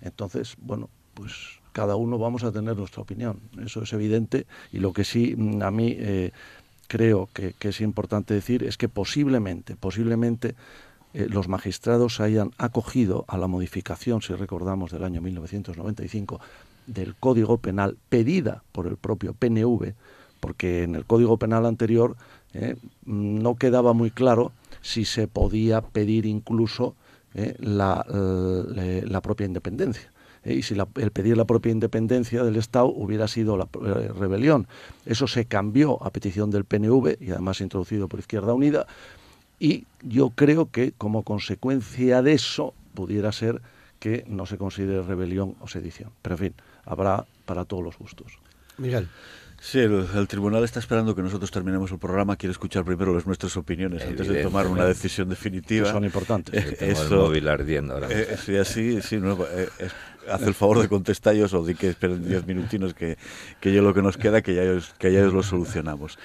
Entonces, 0.00 0.56
bueno, 0.58 0.88
pues 1.14 1.32
cada 1.72 1.96
uno 1.96 2.18
vamos 2.18 2.44
a 2.44 2.52
tener 2.52 2.76
nuestra 2.76 3.02
opinión, 3.02 3.40
eso 3.64 3.82
es 3.82 3.92
evidente, 3.92 4.46
y 4.72 4.78
lo 4.78 4.92
que 4.92 5.04
sí 5.04 5.34
mm, 5.36 5.62
a 5.62 5.70
mí 5.70 5.96
eh, 5.98 6.32
creo 6.86 7.28
que, 7.32 7.54
es 7.60 7.80
importante 7.80 8.34
decir 8.34 8.62
es 8.64 8.76
que 8.76 8.88
posiblemente, 8.88 9.76
posiblemente 9.76 10.54
eh, 11.12 11.26
los 11.28 11.48
magistrados 11.48 12.20
hayan 12.20 12.52
acogido 12.58 13.24
a 13.28 13.36
la 13.36 13.48
modificación, 13.48 14.22
si 14.22 14.34
recordamos, 14.34 14.92
del 14.92 15.04
año 15.04 15.20
1995 15.20 16.40
del 16.86 17.14
Código 17.16 17.58
Penal 17.58 17.96
pedida 18.08 18.62
por 18.72 18.86
el 18.86 18.96
propio 18.96 19.32
PNV, 19.34 19.94
porque 20.44 20.82
en 20.82 20.94
el 20.94 21.06
Código 21.06 21.38
Penal 21.38 21.64
anterior 21.64 22.16
eh, 22.52 22.76
no 23.06 23.54
quedaba 23.54 23.94
muy 23.94 24.10
claro 24.10 24.52
si 24.82 25.06
se 25.06 25.26
podía 25.26 25.80
pedir 25.80 26.26
incluso 26.26 26.94
eh, 27.32 27.56
la, 27.60 28.04
propia 29.22 29.46
independencia. 29.46 30.12
Eh, 30.44 30.56
y 30.56 30.62
si 30.62 30.74
el 30.74 31.10
pedir 31.12 31.38
la 31.38 31.46
propia 31.46 31.72
independencia 31.72 32.44
del 32.44 32.56
Estado 32.56 32.88
hubiera 32.88 33.26
sido 33.26 33.56
la 33.56 33.66
rebelión. 33.72 34.66
Eso 35.06 35.26
se 35.26 35.46
cambió 35.46 36.04
a 36.04 36.10
petición 36.10 36.50
del 36.50 36.66
PNV 36.66 37.16
y 37.22 37.30
además 37.30 37.62
introducido 37.62 38.06
por 38.06 38.20
Izquierda 38.20 38.52
Unida. 38.52 38.86
Y 39.58 39.86
yo 40.02 40.28
creo 40.28 40.70
que 40.70 40.92
como 40.92 41.22
consecuencia 41.22 42.20
de 42.20 42.34
eso 42.34 42.74
pudiera 42.92 43.32
ser 43.32 43.62
que 43.98 44.26
no 44.28 44.44
se 44.44 44.58
considere 44.58 45.00
rebelión 45.00 45.54
o 45.60 45.68
sedición. 45.68 46.10
Pero 46.20 46.34
en 46.34 46.38
fin, 46.38 46.54
habrá 46.84 47.24
para 47.46 47.64
todos 47.64 47.82
los 47.82 47.96
gustos. 47.96 48.38
Miguel. 48.76 49.08
Sí, 49.64 49.78
el, 49.78 50.28
tribunal 50.28 50.62
está 50.62 50.78
esperando 50.78 51.14
que 51.14 51.22
nosotros 51.22 51.50
terminemos 51.50 51.90
el 51.90 51.98
programa. 51.98 52.36
Quiere 52.36 52.50
escuchar 52.50 52.84
primero 52.84 53.14
las 53.14 53.26
nuestras 53.26 53.56
opinioes 53.56 54.04
antes 54.04 54.28
de 54.28 54.42
tomar 54.42 54.66
una 54.66 54.84
decisión 54.84 55.30
definitiva. 55.30 55.90
son 55.90 56.04
importantes. 56.04 56.54
Eh, 56.54 56.90
eso, 56.90 57.14
el 57.14 57.20
móvil 57.20 57.48
ardiendo 57.48 57.94
ahora 57.94 58.08
eh, 58.10 58.36
sí, 58.44 58.58
así, 58.58 59.00
sí, 59.00 59.16
no, 59.16 59.38
eh, 59.42 59.68
hace 60.30 60.44
el 60.44 60.54
favor 60.54 60.80
de 60.80 60.88
contestar 60.88 61.34
o 61.34 61.64
di 61.64 61.74
que 61.74 61.88
esperen 61.88 62.28
diez 62.28 62.46
minutinos 62.46 62.92
que, 62.92 63.16
que 63.58 63.72
yo 63.72 63.80
lo 63.80 63.94
que 63.94 64.02
nos 64.02 64.18
queda, 64.18 64.42
que 64.42 64.54
ya, 64.54 64.64
que 64.98 65.10
ya 65.10 65.22
lo 65.22 65.42
solucionamos. 65.42 66.18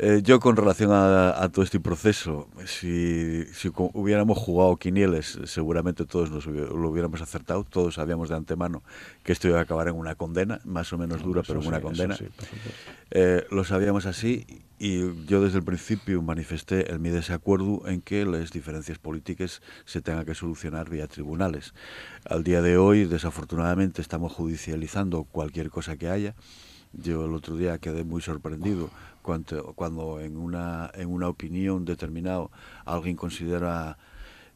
Eh, 0.00 0.20
yo 0.22 0.38
con 0.38 0.54
relación 0.54 0.92
a, 0.92 1.48
todo 1.52 1.64
este 1.64 1.80
proceso, 1.80 2.48
si, 2.66 3.44
si, 3.52 3.72
hubiéramos 3.74 4.38
jugado 4.38 4.76
quinieles, 4.76 5.40
seguramente 5.44 6.04
todos 6.04 6.30
nos 6.30 6.46
lo 6.46 6.88
hubiéramos 6.88 7.20
acertado, 7.20 7.64
todos 7.64 7.96
sabíamos 7.96 8.28
de 8.28 8.36
antemano 8.36 8.84
que 9.24 9.32
esto 9.32 9.48
iba 9.48 9.58
a 9.58 9.62
acabar 9.62 9.88
en 9.88 9.96
una 9.96 10.14
condena, 10.14 10.60
más 10.64 10.92
o 10.92 10.98
menos 10.98 11.24
dura, 11.24 11.42
pero 11.44 11.60
en 11.60 11.66
una 11.66 11.80
condena. 11.80 12.16
Eh, 13.10 13.44
lo 13.50 13.64
sabíamos 13.64 14.06
así 14.06 14.46
y 14.78 15.24
yo 15.26 15.42
desde 15.42 15.58
el 15.58 15.64
principio 15.64 16.22
manifesté 16.22 16.92
el 16.92 17.00
mi 17.00 17.08
desacuerdo 17.08 17.82
en 17.88 18.00
que 18.00 18.24
las 18.24 18.52
diferencias 18.52 18.98
políticas 18.98 19.62
se 19.84 20.00
tengan 20.00 20.24
que 20.24 20.36
solucionar 20.36 20.88
vía 20.88 21.08
tribunales. 21.08 21.74
Al 22.24 22.44
día 22.44 22.62
de 22.62 22.78
hoy, 22.78 23.04
desafortunadamente, 23.04 24.00
estamos 24.00 24.32
judicializando 24.32 25.24
cualquier 25.24 25.70
cosa 25.70 25.96
que 25.96 26.08
haya. 26.08 26.36
Yo 26.92 27.26
el 27.26 27.34
otro 27.34 27.56
día 27.56 27.78
quedé 27.78 28.04
muy 28.04 28.22
sorprendido 28.22 28.90
cuando, 29.74 30.20
en, 30.20 30.36
una, 30.36 30.90
en 30.94 31.08
una 31.08 31.28
opinión 31.28 31.84
determinada 31.84 32.46
alguien 32.86 33.16
considera 33.16 33.98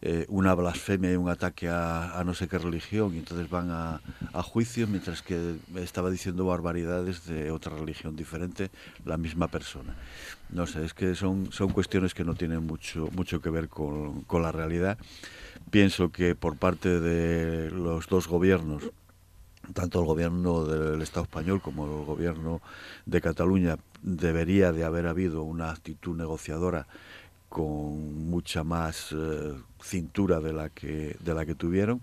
eh, 0.01 0.25
una 0.29 0.55
blasfemia 0.55 1.13
y 1.13 1.17
un 1.17 1.29
ataque 1.29 1.69
a, 1.69 2.21
no 2.25 2.35
sé 2.35 2.49
qué 2.49 2.59
religión 2.59 3.15
y 3.15 3.19
entonces 3.19 3.49
van 3.49 3.71
a, 3.71 4.01
a, 4.33 4.43
juicio 4.43 4.89
mientras 4.89 5.23
que 5.23 5.57
estaba 5.77 6.11
diciendo 6.11 6.47
barbaridades 6.47 7.27
de 7.27 7.53
otra 7.53 7.77
religión 7.77 8.17
diferente 8.17 8.71
la 9.05 9.17
misma 9.17 9.47
persona. 9.49 9.95
No 10.51 10.67
sé, 10.67 10.85
es 10.85 10.95
que 10.95 11.15
son, 11.15 11.53
son 11.53 11.71
cuestiones 11.71 12.15
que 12.15 12.25
no 12.25 12.35
tienen 12.35 12.67
mucho, 12.67 13.09
mucho 13.13 13.41
que 13.41 13.51
ver 13.51 13.69
con, 13.69 14.23
con 14.23 14.43
la 14.43 14.51
realidad. 14.51 14.99
Pienso 15.71 16.11
que 16.11 16.35
por 16.35 16.57
parte 16.57 16.99
de 16.99 17.71
los 17.71 18.09
dos 18.09 18.27
gobiernos, 18.27 18.83
tanto 19.73 20.01
el 20.01 20.07
gobierno 20.07 20.65
del 20.65 21.01
Estado 21.03 21.25
español 21.25 21.61
como 21.63 21.85
el 21.85 22.05
gobierno 22.05 22.61
de 23.07 23.21
Cataluña 23.21 23.79
debería 24.03 24.73
de 24.73 24.85
haber 24.85 25.07
habido 25.07 25.43
una 25.43 25.71
actitud 25.71 26.17
negociadora 26.17 26.87
con 27.49 28.29
mucha 28.29 28.65
más 28.65 29.13
eh, 29.13 29.55
cintura 29.83 30.41
de 30.41 30.53
la 30.53 30.71
que 30.71 31.17
de 31.21 31.35
la 31.35 31.47
que 31.47 31.55
tuvieron. 31.55 32.01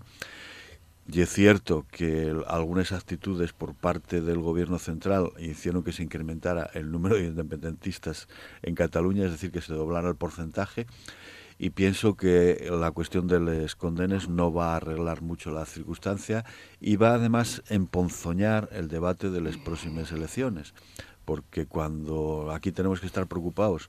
Y 1.12 1.22
es 1.22 1.30
cierto 1.30 1.86
que 1.90 2.32
algunas 2.46 2.92
actitudes 2.92 3.52
por 3.52 3.74
parte 3.74 4.20
del 4.20 4.38
gobierno 4.38 4.78
central 4.78 5.32
hicieron 5.40 5.82
que 5.82 5.92
se 5.92 6.04
incrementara 6.04 6.70
el 6.74 6.92
número 6.92 7.16
de 7.16 7.24
independentistas 7.24 8.28
en 8.62 8.76
Cataluña, 8.76 9.24
es 9.24 9.32
decir, 9.32 9.50
que 9.50 9.60
se 9.60 9.72
doblara 9.72 10.08
el 10.08 10.14
porcentaje. 10.14 10.86
Y 11.58 11.70
pienso 11.70 12.16
que 12.16 12.70
la 12.70 12.92
cuestión 12.92 13.26
de 13.26 13.40
los 13.40 13.74
condenes 13.74 14.28
no 14.28 14.52
va 14.52 14.72
a 14.72 14.76
arreglar 14.76 15.20
mucho 15.20 15.50
la 15.50 15.66
circunstancia 15.66 16.44
y 16.80 16.96
va 16.96 17.14
además 17.14 17.62
a 17.68 17.74
emponzoñar 17.74 18.68
el 18.72 18.88
debate 18.88 19.30
de 19.30 19.40
las 19.40 19.58
próximas 19.58 20.12
elecciones, 20.12 20.74
porque 21.30 21.64
cuando 21.64 22.50
aquí 22.50 22.72
tenemos 22.72 22.98
que 22.98 23.06
estar 23.06 23.28
preocupados 23.28 23.88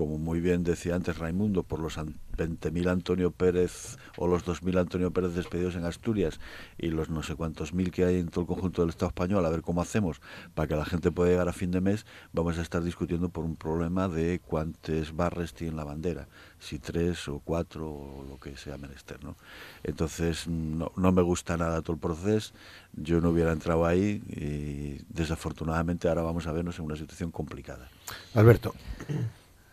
como 0.00 0.16
muy 0.16 0.40
bien 0.40 0.64
decía 0.64 0.94
antes 0.94 1.18
Raimundo, 1.18 1.62
por 1.62 1.78
los 1.78 1.98
20.000 1.98 2.88
Antonio 2.88 3.32
Pérez 3.32 3.98
o 4.16 4.26
los 4.26 4.46
2.000 4.46 4.80
Antonio 4.80 5.10
Pérez 5.10 5.34
despedidos 5.34 5.76
en 5.76 5.84
Asturias 5.84 6.40
y 6.78 6.88
los 6.88 7.10
no 7.10 7.22
sé 7.22 7.34
cuántos 7.34 7.74
mil 7.74 7.90
que 7.90 8.06
hay 8.06 8.18
en 8.18 8.28
todo 8.28 8.40
el 8.40 8.46
conjunto 8.46 8.80
del 8.80 8.88
Estado 8.88 9.08
español, 9.08 9.44
a 9.44 9.50
ver 9.50 9.60
cómo 9.60 9.82
hacemos 9.82 10.22
para 10.54 10.68
que 10.68 10.74
la 10.74 10.86
gente 10.86 11.12
pueda 11.12 11.28
llegar 11.28 11.50
a 11.50 11.52
fin 11.52 11.70
de 11.70 11.82
mes, 11.82 12.06
vamos 12.32 12.56
a 12.56 12.62
estar 12.62 12.82
discutiendo 12.82 13.28
por 13.28 13.44
un 13.44 13.56
problema 13.56 14.08
de 14.08 14.40
cuántos 14.40 15.14
barres 15.14 15.52
tiene 15.52 15.76
la 15.76 15.84
bandera, 15.84 16.28
si 16.58 16.78
tres 16.78 17.28
o 17.28 17.40
cuatro 17.40 17.86
o 17.90 18.24
lo 18.26 18.40
que 18.40 18.56
sea 18.56 18.78
menester. 18.78 19.22
¿no? 19.22 19.36
Entonces, 19.82 20.48
no, 20.48 20.92
no 20.96 21.12
me 21.12 21.20
gusta 21.20 21.58
nada 21.58 21.82
todo 21.82 21.92
el 21.92 22.00
proceso, 22.00 22.54
yo 22.94 23.20
no 23.20 23.28
hubiera 23.28 23.52
entrado 23.52 23.84
ahí 23.84 24.22
y 24.28 25.04
desafortunadamente 25.12 26.08
ahora 26.08 26.22
vamos 26.22 26.46
a 26.46 26.52
vernos 26.52 26.78
en 26.78 26.86
una 26.86 26.96
situación 26.96 27.30
complicada. 27.30 27.90
Alberto. 28.32 28.74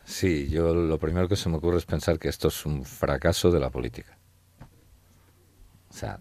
Sí, 0.08 0.48
yo 0.48 0.74
lo 0.74 0.98
primero 1.00 1.28
que 1.28 1.36
se 1.36 1.50
me 1.50 1.58
ocurre 1.58 1.78
es 1.78 1.86
pensar 1.86 2.18
que 2.18 2.30
esto 2.30 2.48
es 2.48 2.66
un 2.66 2.86
fracaso 2.86 3.52
de 3.52 3.60
la 3.60 3.70
política. 3.70 4.18
O 5.90 5.94
sea, 5.94 6.20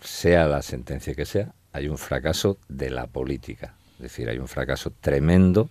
sea 0.00 0.46
la 0.46 0.62
sentencia 0.62 1.12
que 1.12 1.26
sea, 1.26 1.52
hay 1.72 1.88
un 1.88 1.98
fracaso 1.98 2.58
de 2.68 2.90
la 2.90 3.08
política. 3.08 3.74
Es 3.96 4.02
decir, 4.02 4.28
hay 4.28 4.38
un 4.38 4.46
fracaso 4.46 4.92
tremendo 5.00 5.68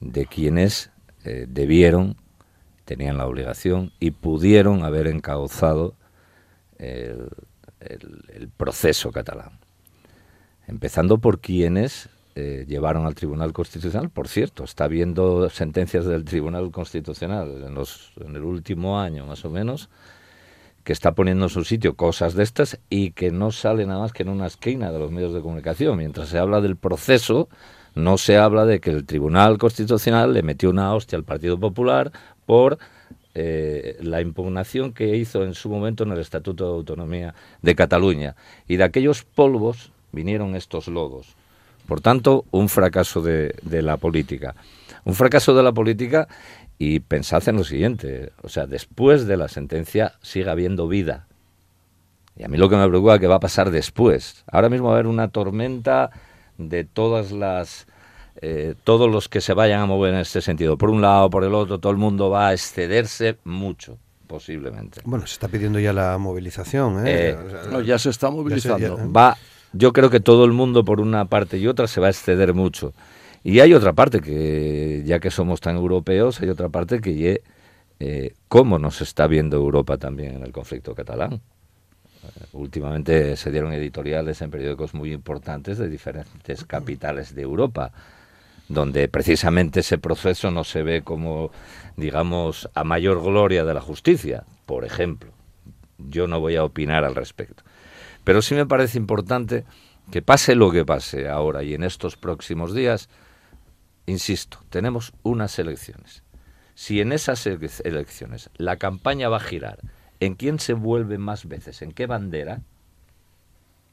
de 0.00 0.26
quienes 0.26 0.90
eh, 1.24 1.46
debieron, 1.48 2.16
tenían 2.84 3.16
la 3.16 3.26
obligación 3.26 3.90
y 3.98 4.10
pudieron 4.10 4.84
haber 4.84 5.06
encauzado 5.06 5.96
el 6.78 8.50
proceso 8.58 9.10
catalán. 9.10 9.58
Empezando 10.66 11.16
por 11.16 11.40
quienes 11.40 12.10
eh, 12.40 12.64
llevaron 12.66 13.04
al 13.04 13.14
Tribunal 13.14 13.52
Constitucional. 13.52 14.08
Por 14.08 14.26
cierto, 14.26 14.64
está 14.64 14.84
habiendo 14.84 15.50
sentencias 15.50 16.06
del 16.06 16.24
Tribunal 16.24 16.70
Constitucional 16.70 17.64
en, 17.66 17.74
los, 17.74 18.12
en 18.18 18.34
el 18.34 18.42
último 18.42 18.98
año, 18.98 19.26
más 19.26 19.44
o 19.44 19.50
menos, 19.50 19.90
que 20.82 20.94
está 20.94 21.12
poniendo 21.12 21.44
en 21.44 21.50
su 21.50 21.64
sitio 21.64 21.96
cosas 21.96 22.32
de 22.32 22.42
estas 22.42 22.78
y 22.88 23.10
que 23.10 23.30
no 23.30 23.52
sale 23.52 23.84
nada 23.84 24.00
más 24.00 24.14
que 24.14 24.22
en 24.22 24.30
una 24.30 24.46
esquina 24.46 24.90
de 24.90 24.98
los 24.98 25.10
medios 25.10 25.34
de 25.34 25.42
comunicación. 25.42 25.98
Mientras 25.98 26.30
se 26.30 26.38
habla 26.38 26.62
del 26.62 26.76
proceso, 26.76 27.50
no 27.94 28.16
se 28.16 28.38
habla 28.38 28.64
de 28.64 28.80
que 28.80 28.88
el 28.88 29.04
Tribunal 29.04 29.58
Constitucional 29.58 30.32
le 30.32 30.42
metió 30.42 30.70
una 30.70 30.94
hostia 30.94 31.18
al 31.18 31.24
Partido 31.24 31.60
Popular 31.60 32.10
por 32.46 32.78
eh, 33.34 33.98
la 34.00 34.22
impugnación 34.22 34.94
que 34.94 35.14
hizo 35.14 35.44
en 35.44 35.52
su 35.52 35.68
momento 35.68 36.04
en 36.04 36.12
el 36.12 36.20
Estatuto 36.20 36.64
de 36.64 36.76
Autonomía 36.76 37.34
de 37.60 37.74
Cataluña. 37.74 38.34
Y 38.66 38.76
de 38.76 38.84
aquellos 38.84 39.24
polvos 39.24 39.92
vinieron 40.10 40.56
estos 40.56 40.88
lodos. 40.88 41.36
Por 41.90 42.00
tanto, 42.00 42.44
un 42.52 42.68
fracaso 42.68 43.20
de, 43.20 43.52
la 43.82 43.96
política. 43.96 44.54
Un 45.04 45.16
fracaso 45.16 45.56
de 45.56 45.64
la 45.64 45.72
política 45.72 46.28
y 46.78 47.00
pensad 47.00 47.48
en 47.48 47.56
lo 47.56 47.64
siguiente, 47.64 48.30
o 48.44 48.48
sea, 48.48 48.68
después 48.68 49.26
de 49.26 49.36
la 49.36 49.48
sentencia 49.48 50.12
sigue 50.22 50.48
habiendo 50.48 50.86
vida. 50.86 51.26
Y 52.36 52.44
a 52.44 52.48
mí 52.48 52.58
lo 52.58 52.68
que 52.68 52.76
me 52.76 52.86
preocupa 52.86 53.14
es 53.14 53.20
que 53.20 53.26
va 53.26 53.34
a 53.34 53.40
pasar 53.40 53.72
después. 53.72 54.44
Ahora 54.52 54.68
mismo 54.68 54.86
va 54.86 54.92
a 54.92 54.94
haber 54.98 55.08
una 55.08 55.30
tormenta 55.30 56.12
de 56.58 56.84
todas 56.84 57.32
las 57.32 57.88
eh, 58.40 58.76
todos 58.84 59.10
los 59.10 59.28
que 59.28 59.40
se 59.40 59.52
vayan 59.52 59.80
a 59.80 59.86
mover 59.86 60.14
en 60.14 60.20
este 60.20 60.40
sentido. 60.42 60.78
Por 60.78 60.90
un 60.90 61.00
lado, 61.00 61.28
por 61.28 61.42
el 61.42 61.54
otro, 61.54 61.80
todo 61.80 61.90
el 61.90 61.98
mundo 61.98 62.30
va 62.30 62.50
a 62.50 62.52
excederse 62.52 63.38
mucho 63.42 63.98
posiblemente. 64.28 65.00
Bueno, 65.04 65.26
se 65.26 65.32
está 65.32 65.48
pidiendo 65.48 65.80
ya 65.80 65.92
la 65.92 66.16
movilización. 66.18 67.04
¿eh? 67.04 67.30
eh 67.30 67.84
ya 67.84 67.98
se 67.98 68.10
está 68.10 68.30
movilizando. 68.30 69.10
Va 69.10 69.36
yo 69.72 69.92
creo 69.92 70.10
que 70.10 70.20
todo 70.20 70.44
el 70.44 70.52
mundo 70.52 70.84
por 70.84 71.00
una 71.00 71.24
parte 71.26 71.58
y 71.58 71.66
otra 71.66 71.86
se 71.86 72.00
va 72.00 72.08
a 72.08 72.10
exceder 72.10 72.54
mucho. 72.54 72.92
Y 73.42 73.60
hay 73.60 73.72
otra 73.72 73.92
parte 73.92 74.20
que, 74.20 75.02
ya 75.06 75.18
que 75.18 75.30
somos 75.30 75.60
tan 75.60 75.76
europeos, 75.76 76.40
hay 76.40 76.50
otra 76.50 76.68
parte 76.68 77.00
que 77.00 77.42
eh, 78.00 78.34
cómo 78.48 78.78
nos 78.78 79.00
está 79.00 79.26
viendo 79.26 79.56
Europa 79.56 79.96
también 79.96 80.36
en 80.36 80.42
el 80.42 80.52
conflicto 80.52 80.94
catalán. 80.94 81.34
Eh, 82.22 82.44
últimamente 82.52 83.36
se 83.36 83.50
dieron 83.50 83.72
editoriales 83.72 84.42
en 84.42 84.50
periódicos 84.50 84.94
muy 84.94 85.12
importantes 85.12 85.78
de 85.78 85.88
diferentes 85.88 86.64
capitales 86.64 87.34
de 87.34 87.42
Europa, 87.42 87.92
donde 88.68 89.08
precisamente 89.08 89.80
ese 89.80 89.98
proceso 89.98 90.50
no 90.50 90.64
se 90.64 90.82
ve 90.82 91.02
como, 91.02 91.50
digamos, 91.96 92.68
a 92.74 92.84
mayor 92.84 93.22
gloria 93.22 93.64
de 93.64 93.74
la 93.74 93.80
justicia, 93.80 94.44
por 94.66 94.84
ejemplo. 94.84 95.30
Yo 95.98 96.26
no 96.26 96.40
voy 96.40 96.56
a 96.56 96.64
opinar 96.64 97.04
al 97.04 97.14
respecto. 97.14 97.62
Pero 98.24 98.42
sí 98.42 98.54
me 98.54 98.66
parece 98.66 98.98
importante 98.98 99.64
que 100.10 100.22
pase 100.22 100.54
lo 100.54 100.70
que 100.70 100.84
pase 100.84 101.28
ahora 101.28 101.62
y 101.62 101.74
en 101.74 101.82
estos 101.82 102.16
próximos 102.16 102.74
días, 102.74 103.08
insisto, 104.06 104.58
tenemos 104.70 105.12
unas 105.22 105.58
elecciones. 105.58 106.24
Si 106.74 107.00
en 107.00 107.12
esas 107.12 107.46
elecciones 107.46 108.50
la 108.56 108.76
campaña 108.76 109.28
va 109.28 109.36
a 109.36 109.40
girar 109.40 109.78
en 110.20 110.34
quién 110.34 110.58
se 110.58 110.72
vuelve 110.72 111.18
más 111.18 111.46
veces, 111.46 111.82
en 111.82 111.92
qué 111.92 112.06
bandera, 112.06 112.62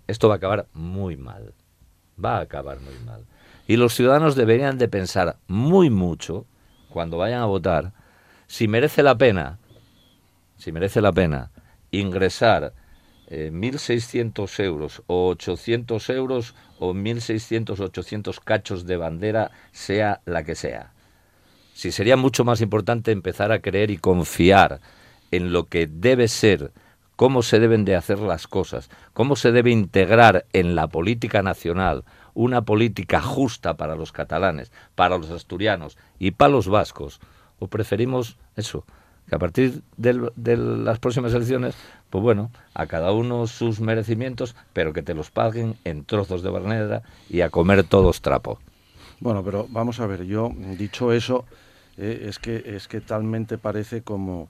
esto 0.08 0.28
va 0.28 0.36
a 0.36 0.38
acabar 0.38 0.68
muy 0.74 1.18
mal. 1.18 1.54
Va 2.24 2.38
a 2.38 2.42
acabar 2.42 2.80
muy 2.80 2.98
mal. 3.06 3.26
Y 3.68 3.76
los 3.76 3.94
ciudadanos 3.94 4.36
deberían 4.36 4.78
de 4.78 4.88
pensar 4.88 5.38
muy 5.48 5.90
mucho 5.90 6.46
cuando 6.90 7.18
vayan 7.18 7.42
a 7.42 7.46
votar 7.46 7.94
si 8.48 8.68
merece 8.68 9.04
la 9.04 9.18
pena, 9.18 9.60
si 10.58 10.72
merece 10.72 11.02
la 11.02 11.12
pena 11.12 11.52
ingresar 11.92 12.74
1.600 13.30 14.60
eh, 14.60 14.64
euros 14.64 15.04
o 15.08 15.30
800 15.30 16.10
euros 16.10 16.56
o 16.80 16.94
1.600 16.94 17.80
o 17.80 17.84
800 17.86 18.40
cachos 18.40 18.86
de 18.86 18.98
bandera, 18.98 19.52
sea 19.72 20.22
la 20.26 20.44
que 20.44 20.56
sea. 20.56 20.94
Si 21.74 21.92
sería 21.92 22.18
mucho 22.18 22.44
más 22.44 22.62
importante 22.62 23.12
empezar 23.12 23.52
a 23.52 23.60
creer 23.60 23.92
y 23.92 23.98
confiar 23.98 24.80
en 25.32 25.52
lo 25.52 25.66
que 25.66 25.88
debe 25.88 26.28
ser, 26.28 26.72
cómo 27.16 27.42
se 27.42 27.60
deben 27.60 27.84
de 27.84 27.96
hacer 27.96 28.20
las 28.20 28.48
cosas, 28.48 28.90
cómo 29.14 29.36
se 29.36 29.52
debe 29.52 29.72
integrar 29.72 30.46
en 30.54 30.76
la 30.76 30.88
política 30.88 31.42
nacional 31.42 32.04
una 32.34 32.62
política 32.62 33.22
justa 33.22 33.76
para 33.76 33.96
los 33.96 34.12
catalanes, 34.12 34.72
para 34.96 35.18
los 35.18 35.32
asturianos 35.32 35.98
y 36.20 36.32
para 36.32 36.52
los 36.52 36.68
vascos, 36.68 37.20
o 37.60 37.68
preferimos 37.68 38.38
eso, 38.56 38.86
que 39.28 39.36
a 39.36 39.40
partir 39.40 39.82
de 39.98 40.58
las 40.58 41.00
próximas 41.00 41.34
elecciones 41.34 41.76
pues 42.10 42.24
bueno, 42.24 42.52
a 42.74 42.88
cada 42.88 43.12
uno 43.12 43.48
sus 43.48 43.80
merecimientos, 43.80 44.56
pero 44.74 44.94
que 44.94 45.02
te 45.02 45.14
los 45.14 45.32
paguen 45.32 45.76
en 45.84 46.06
trozos 46.06 46.44
de 46.44 46.50
barneda 46.50 47.04
y 47.30 47.42
a 47.42 47.50
comer 47.50 47.84
todos 47.84 48.22
trapo. 48.22 48.60
Bueno, 49.20 49.44
pero 49.44 49.68
vamos 49.70 50.00
a 50.00 50.08
ver, 50.08 50.26
yo, 50.26 50.52
dicho 50.78 51.12
eso, 51.12 51.46
eh, 51.98 52.26
es, 52.28 52.40
que, 52.40 52.64
es 52.66 52.88
que 52.88 53.02
talmente 53.02 53.58
parece 53.58 54.04
como, 54.04 54.50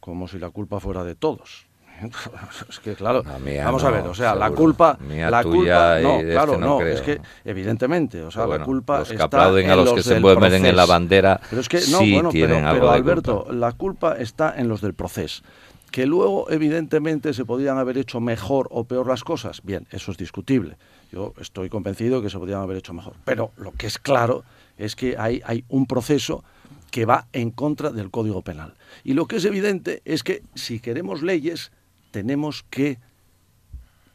como 0.00 0.28
si 0.28 0.38
la 0.38 0.50
culpa 0.50 0.80
fuera 0.80 1.04
de 1.04 1.14
todos. 1.14 1.66
es 2.68 2.78
que 2.78 2.94
claro, 2.94 3.24
vamos 3.24 3.82
a 3.82 3.90
ver, 3.90 4.06
o 4.06 4.14
sea, 4.14 4.34
la 4.34 4.50
culpa, 4.50 4.96
Mía, 5.00 5.30
la 5.30 5.42
tuya 5.42 5.96
culpa, 5.96 6.00
no, 6.00 6.18
de 6.18 6.32
claro, 6.32 6.52
este 6.52 6.64
no 6.64 6.66
no, 6.68 6.78
creo. 6.78 6.94
es 6.94 7.00
que 7.00 7.20
evidentemente, 7.44 8.22
o 8.22 8.30
sea, 8.30 8.44
Pero 8.44 8.58
la 8.58 8.64
culpa 8.64 8.98
los 9.00 9.08
que 9.08 9.14
está 9.14 9.24
aplauden 9.24 9.64
en 9.64 9.70
a 9.72 9.76
los 9.76 9.84
los 9.86 9.94
que 9.94 10.02
se 10.02 10.16
envuelven 10.16 10.64
en 10.64 10.76
la 10.76 10.86
bandera 10.86 11.40
Pero 11.50 11.60
es 11.60 11.68
que 11.68 11.78
no, 11.90 11.98
sí 11.98 12.14
bueno, 12.14 12.30
pero, 12.32 12.54
pero 12.54 12.90
Alberto, 12.90 13.46
la 13.50 13.72
culpa 13.72 14.16
está 14.16 14.54
en 14.56 14.68
los 14.68 14.80
del 14.80 14.94
proceso. 14.94 15.42
Que 15.90 16.06
luego, 16.06 16.50
evidentemente, 16.50 17.32
se 17.32 17.44
podían 17.44 17.78
haber 17.78 17.98
hecho 17.98 18.20
mejor 18.20 18.68
o 18.70 18.84
peor 18.84 19.06
las 19.06 19.24
cosas. 19.24 19.62
Bien, 19.62 19.86
eso 19.90 20.10
es 20.12 20.18
discutible. 20.18 20.76
Yo 21.10 21.34
estoy 21.40 21.68
convencido 21.68 22.20
que 22.20 22.30
se 22.30 22.38
podían 22.38 22.60
haber 22.60 22.76
hecho 22.76 22.92
mejor. 22.92 23.14
Pero 23.24 23.52
lo 23.56 23.72
que 23.72 23.86
es 23.86 23.98
claro 23.98 24.44
es 24.76 24.94
que 24.94 25.16
hay, 25.18 25.40
hay 25.44 25.64
un 25.68 25.86
proceso 25.86 26.44
que 26.90 27.06
va 27.06 27.26
en 27.32 27.50
contra 27.50 27.90
del 27.90 28.10
Código 28.10 28.42
Penal. 28.42 28.74
Y 29.04 29.14
lo 29.14 29.26
que 29.26 29.36
es 29.36 29.44
evidente 29.44 30.02
es 30.04 30.22
que 30.22 30.42
si 30.54 30.80
queremos 30.80 31.22
leyes, 31.22 31.72
tenemos 32.10 32.64
que 32.68 32.98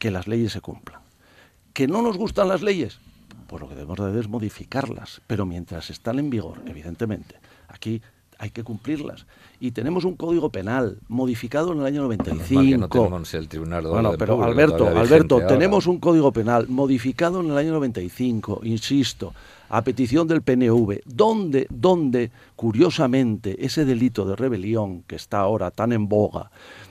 que 0.04 0.10
las 0.10 0.28
leyes 0.28 0.52
se 0.52 0.60
cumplan. 0.60 1.00
¿Que 1.72 1.86
no 1.88 2.02
nos 2.02 2.18
gustan 2.18 2.48
las 2.48 2.60
leyes? 2.60 3.00
Pues 3.46 3.62
lo 3.62 3.70
que 3.70 3.74
debemos 3.74 3.96
de 3.98 4.04
hacer 4.04 4.20
es 4.20 4.28
modificarlas, 4.28 5.22
pero 5.26 5.46
mientras 5.46 5.88
están 5.88 6.18
en 6.18 6.28
vigor, 6.28 6.60
evidentemente. 6.66 7.36
Aquí 7.68 8.02
hay 8.44 8.50
que 8.50 8.62
cumplirlas. 8.62 9.26
Y 9.58 9.70
tenemos 9.70 10.04
un 10.04 10.16
código 10.16 10.50
penal 10.50 10.98
modificado 11.08 11.72
en 11.72 11.80
el 11.80 11.86
año 11.86 12.06
Menos 12.06 12.26
95. 12.26 12.54
mal 12.54 12.66
que 12.66 12.76
no 12.76 12.88
tenemos 12.88 13.34
el 13.34 13.48
Tribunal 13.48 13.84
de 13.84 13.88
Bueno, 13.88 14.12
pero 14.18 14.36
Público 14.36 14.50
Alberto, 14.50 14.86
Alberto, 14.86 15.46
tenemos 15.46 15.86
un 15.86 15.98
código 15.98 16.30
penal 16.30 16.68
modificado 16.68 17.40
en 17.40 17.50
el 17.50 17.56
año 17.56 17.72
95, 17.72 18.60
insisto, 18.64 19.32
a 19.70 19.80
petición 19.82 20.28
del 20.28 20.42
PNV, 20.42 21.00
donde, 21.06 21.66
donde, 21.70 22.30
curiosamente, 22.54 23.64
ese 23.64 23.86
delito 23.86 24.26
de 24.26 24.36
rebelión 24.36 25.02
que 25.04 25.16
está 25.16 25.38
ahora 25.38 25.70
tan 25.70 25.92
en 25.92 26.06
boga, 26.06 26.50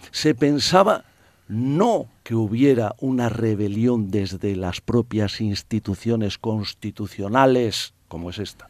se 0.10 0.34
pensaba 0.34 1.06
no 1.48 2.08
que 2.24 2.34
hubiera 2.34 2.96
una 3.00 3.30
rebelión 3.30 4.10
desde 4.10 4.56
las 4.56 4.82
propias 4.82 5.40
instituciones 5.40 6.40
constitucionales, 6.40 7.94
como 8.08 8.32
es 8.32 8.40
esta, 8.40 8.70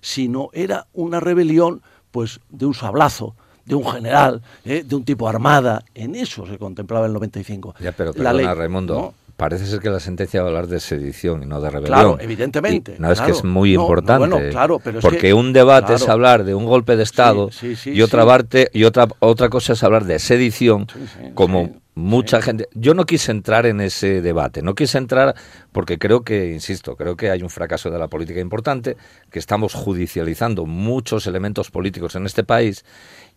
sino 0.00 0.48
era 0.54 0.86
una 0.94 1.20
rebelión 1.20 1.82
pues 2.16 2.40
de 2.48 2.64
un 2.64 2.72
sablazo, 2.72 3.34
de 3.66 3.74
un 3.74 3.84
general, 3.86 4.40
¿eh? 4.64 4.82
de 4.82 4.96
un 4.96 5.04
tipo 5.04 5.28
armada. 5.28 5.84
En 5.94 6.14
eso 6.14 6.46
se 6.46 6.56
contemplaba 6.56 7.04
el 7.04 7.12
95. 7.12 7.74
Ya, 7.78 7.92
pero 7.92 8.12
La 8.12 8.30
perdona, 8.30 8.32
ley, 8.32 8.46
Raimundo. 8.46 8.94
¿no? 8.94 9.14
Parece 9.36 9.66
ser 9.66 9.80
que 9.80 9.90
la 9.90 10.00
sentencia 10.00 10.40
va 10.40 10.46
a 10.46 10.48
hablar 10.48 10.66
de 10.66 10.80
sedición 10.80 11.42
y 11.42 11.46
no 11.46 11.60
de 11.60 11.68
rebelión. 11.68 11.92
Claro, 11.98 12.16
evidentemente, 12.20 12.94
Y 12.98 13.02
no, 13.02 13.12
es 13.12 13.20
que 13.20 13.32
es 13.32 13.44
muy 13.44 13.74
No, 13.74 13.80
no, 13.80 13.82
importante. 13.84 14.28
bueno, 14.28 14.50
claro, 14.50 14.80
pero 14.82 14.98
es 14.98 15.02
porque 15.02 15.18
que- 15.18 15.34
un 15.34 15.52
debate 15.52 15.92
es 15.94 16.08
hablar 16.08 16.44
de 16.44 16.54
un 16.54 16.64
golpe 16.64 16.96
de 16.96 17.02
Estado 17.02 17.50
Sí, 17.52 17.76
sí, 17.76 17.76
sí, 17.76 17.90
y 17.90 18.00
otra 18.00 18.24
parte 18.24 18.70
y 18.72 18.84
otra 18.84 19.06
otra 19.18 19.50
cosa 19.50 19.74
es 19.74 19.82
hablar 19.82 20.06
de 20.06 20.18
sedición, 20.18 20.86
como 21.34 21.76
mucha 21.94 22.40
gente. 22.40 22.66
Yo 22.72 22.94
no 22.94 23.04
quise 23.04 23.30
entrar 23.30 23.66
en 23.66 23.82
ese 23.82 24.22
debate, 24.22 24.62
no 24.62 24.74
quise 24.74 24.96
entrar 24.96 25.34
porque 25.70 25.98
creo 25.98 26.22
que, 26.24 26.52
insisto, 26.52 26.96
creo 26.96 27.16
que 27.16 27.30
hay 27.30 27.42
un 27.42 27.50
fracaso 27.50 27.90
de 27.90 27.98
la 27.98 28.08
política 28.08 28.40
importante, 28.40 28.96
que 29.30 29.38
estamos 29.38 29.74
judicializando 29.74 30.64
muchos 30.64 31.26
elementos 31.26 31.70
políticos 31.70 32.14
en 32.16 32.24
este 32.24 32.42
país 32.42 32.86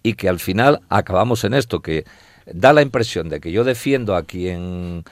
y 0.02 0.14
que 0.14 0.30
al 0.30 0.40
final 0.40 0.80
acabamos 0.88 1.44
en 1.44 1.54
esto, 1.54 1.82
que 1.82 2.06
da 2.46 2.72
la 2.72 2.82
impresión 2.82 3.28
de 3.28 3.42
que 3.42 3.52
yo 3.52 3.66
defiendo 3.66 4.16
a 4.16 4.24
quien 4.24 5.04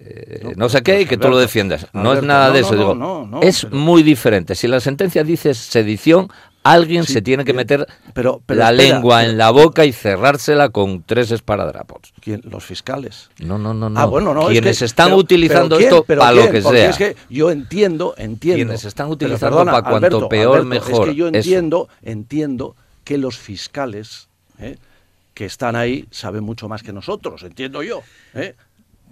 eh, 0.00 0.52
no, 0.56 0.68
sé 0.68 0.82
qué 0.82 1.00
y 1.02 1.06
que 1.06 1.16
tú 1.16 1.22
lo 1.22 1.28
Alberto, 1.36 1.40
defiendas. 1.40 1.86
No 1.92 2.00
es 2.12 2.18
Alberto, 2.18 2.26
nada 2.26 2.48
no, 2.48 2.52
de 2.54 2.60
no, 2.60 2.66
eso. 2.66 2.74
no, 2.74 2.80
digo, 2.80 2.94
no, 2.94 3.26
no, 3.26 3.42
es 3.42 3.64
pero- 3.64 3.76
muy 3.76 4.02
diferente. 4.02 4.54
Si 4.54 4.68
la 4.68 4.80
sentencia 4.80 5.24
dice 5.24 5.54
sedición, 5.54 6.28
alguien 6.62 7.04
Sí, 7.04 7.14
se 7.14 7.22
tiene 7.22 7.44
que 7.44 7.52
bien, 7.52 7.56
meter 7.58 7.86
pero- 8.14 8.42
pero 8.44 8.60
la 8.60 8.70
espera, 8.70 8.94
lengua 8.94 9.24
en 9.24 9.38
la 9.38 9.50
boca 9.50 9.84
y 9.84 9.92
cerrársela 9.92 10.68
con 10.68 11.02
tres 11.02 11.30
esparadrapos. 11.30 12.12
¿Quién? 12.20 12.42
Los 12.44 12.64
fiscales. 12.64 13.30
No, 13.38 13.58
no, 13.58 13.72
no, 13.74 13.88
no. 13.88 13.98
Ah, 13.98 14.04
bueno, 14.06 14.34
no, 14.34 14.42
es 14.42 14.48
Quienes 14.50 14.78
que- 14.78 14.84
están 14.84 15.06
pero- 15.08 15.16
utilizando 15.18 15.78
esto 15.78 16.04
¿Pero 16.06 16.20
para 16.20 16.32
lo 16.32 16.50
que 16.50 16.60
Porque 16.60 16.78
sea. 16.78 16.90
es 16.90 16.96
que 16.98 17.16
yo 17.30 17.50
entiendo, 17.50 18.14
entiendo. 18.18 18.56
Quienes 18.64 18.84
están 18.84 19.08
utilizando 19.08 19.56
perdona, 19.58 19.72
pa' 19.72 19.82
cuanto 19.82 19.96
Alberto, 20.06 20.28
peor, 20.28 20.58
Alberto, 20.60 20.68
mejor, 20.68 21.08
Es 21.08 21.12
que 21.14 21.16
yo 21.18 21.28
eso. 21.28 21.36
entiendo, 21.36 21.88
entiendo 22.02 22.76
que 23.04 23.18
los 23.18 23.38
fiscales 23.38 24.28
¿eh? 24.58 24.76
que 25.32 25.44
están 25.46 25.76
ahí 25.76 26.06
saben 26.10 26.42
mucho 26.44 26.68
más 26.68 26.82
que 26.82 26.92
nosotros, 26.92 27.42
entiendo 27.44 27.82
yo. 27.82 28.02
¿eh? 28.34 28.54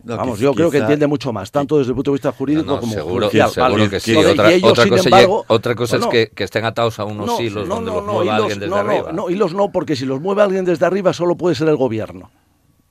No, 0.06 0.16
Vamos, 0.16 0.38
yo 0.38 0.54
creo 0.54 0.70
que 0.70 0.78
entiende 0.78 1.06
mucho 1.08 1.32
más, 1.32 1.50
tanto 1.50 1.78
desde 1.78 1.90
el 1.90 1.96
punto 1.96 2.12
de 2.12 2.14
vista 2.14 2.30
jurídico 2.30 2.64
No, 2.64 2.78
como 2.80 2.92
seguro, 2.92 3.26
judicial. 3.26 3.50
seguro 3.50 3.72
vale. 3.72 3.90
que 3.90 3.98
sí. 4.00 4.10
Entonces, 4.12 4.32
otra 4.34 4.52
ellos, 4.52 4.70
otra 4.70 4.88
cosa, 4.88 5.04
embargo, 5.08 5.44
otra 5.48 5.74
cosa 5.74 5.96
bueno, 5.98 6.12
es 6.12 6.28
que, 6.28 6.34
que 6.34 6.44
estén 6.44 6.64
atados 6.64 6.98
a 7.00 7.04
unos 7.04 7.40
hilos 7.40 7.68
donde 7.68 7.90
los 7.90 8.04
mueva 8.04 8.24
hilos- 8.24 8.34
alguien 8.42 8.60
desde 8.60 8.74
arriba. 8.76 9.12
No, 9.12 9.28
hilos 9.30 9.52
no, 9.52 9.72
porque 9.72 9.96
si 9.96 10.06
los 10.06 10.20
mueve 10.20 10.42
alguien 10.42 10.64
desde 10.64 10.86
arriba 10.86 11.12
solo 11.12 11.34
puede 11.36 11.56
ser 11.56 11.68
el 11.68 11.76
gobierno. 11.76 12.30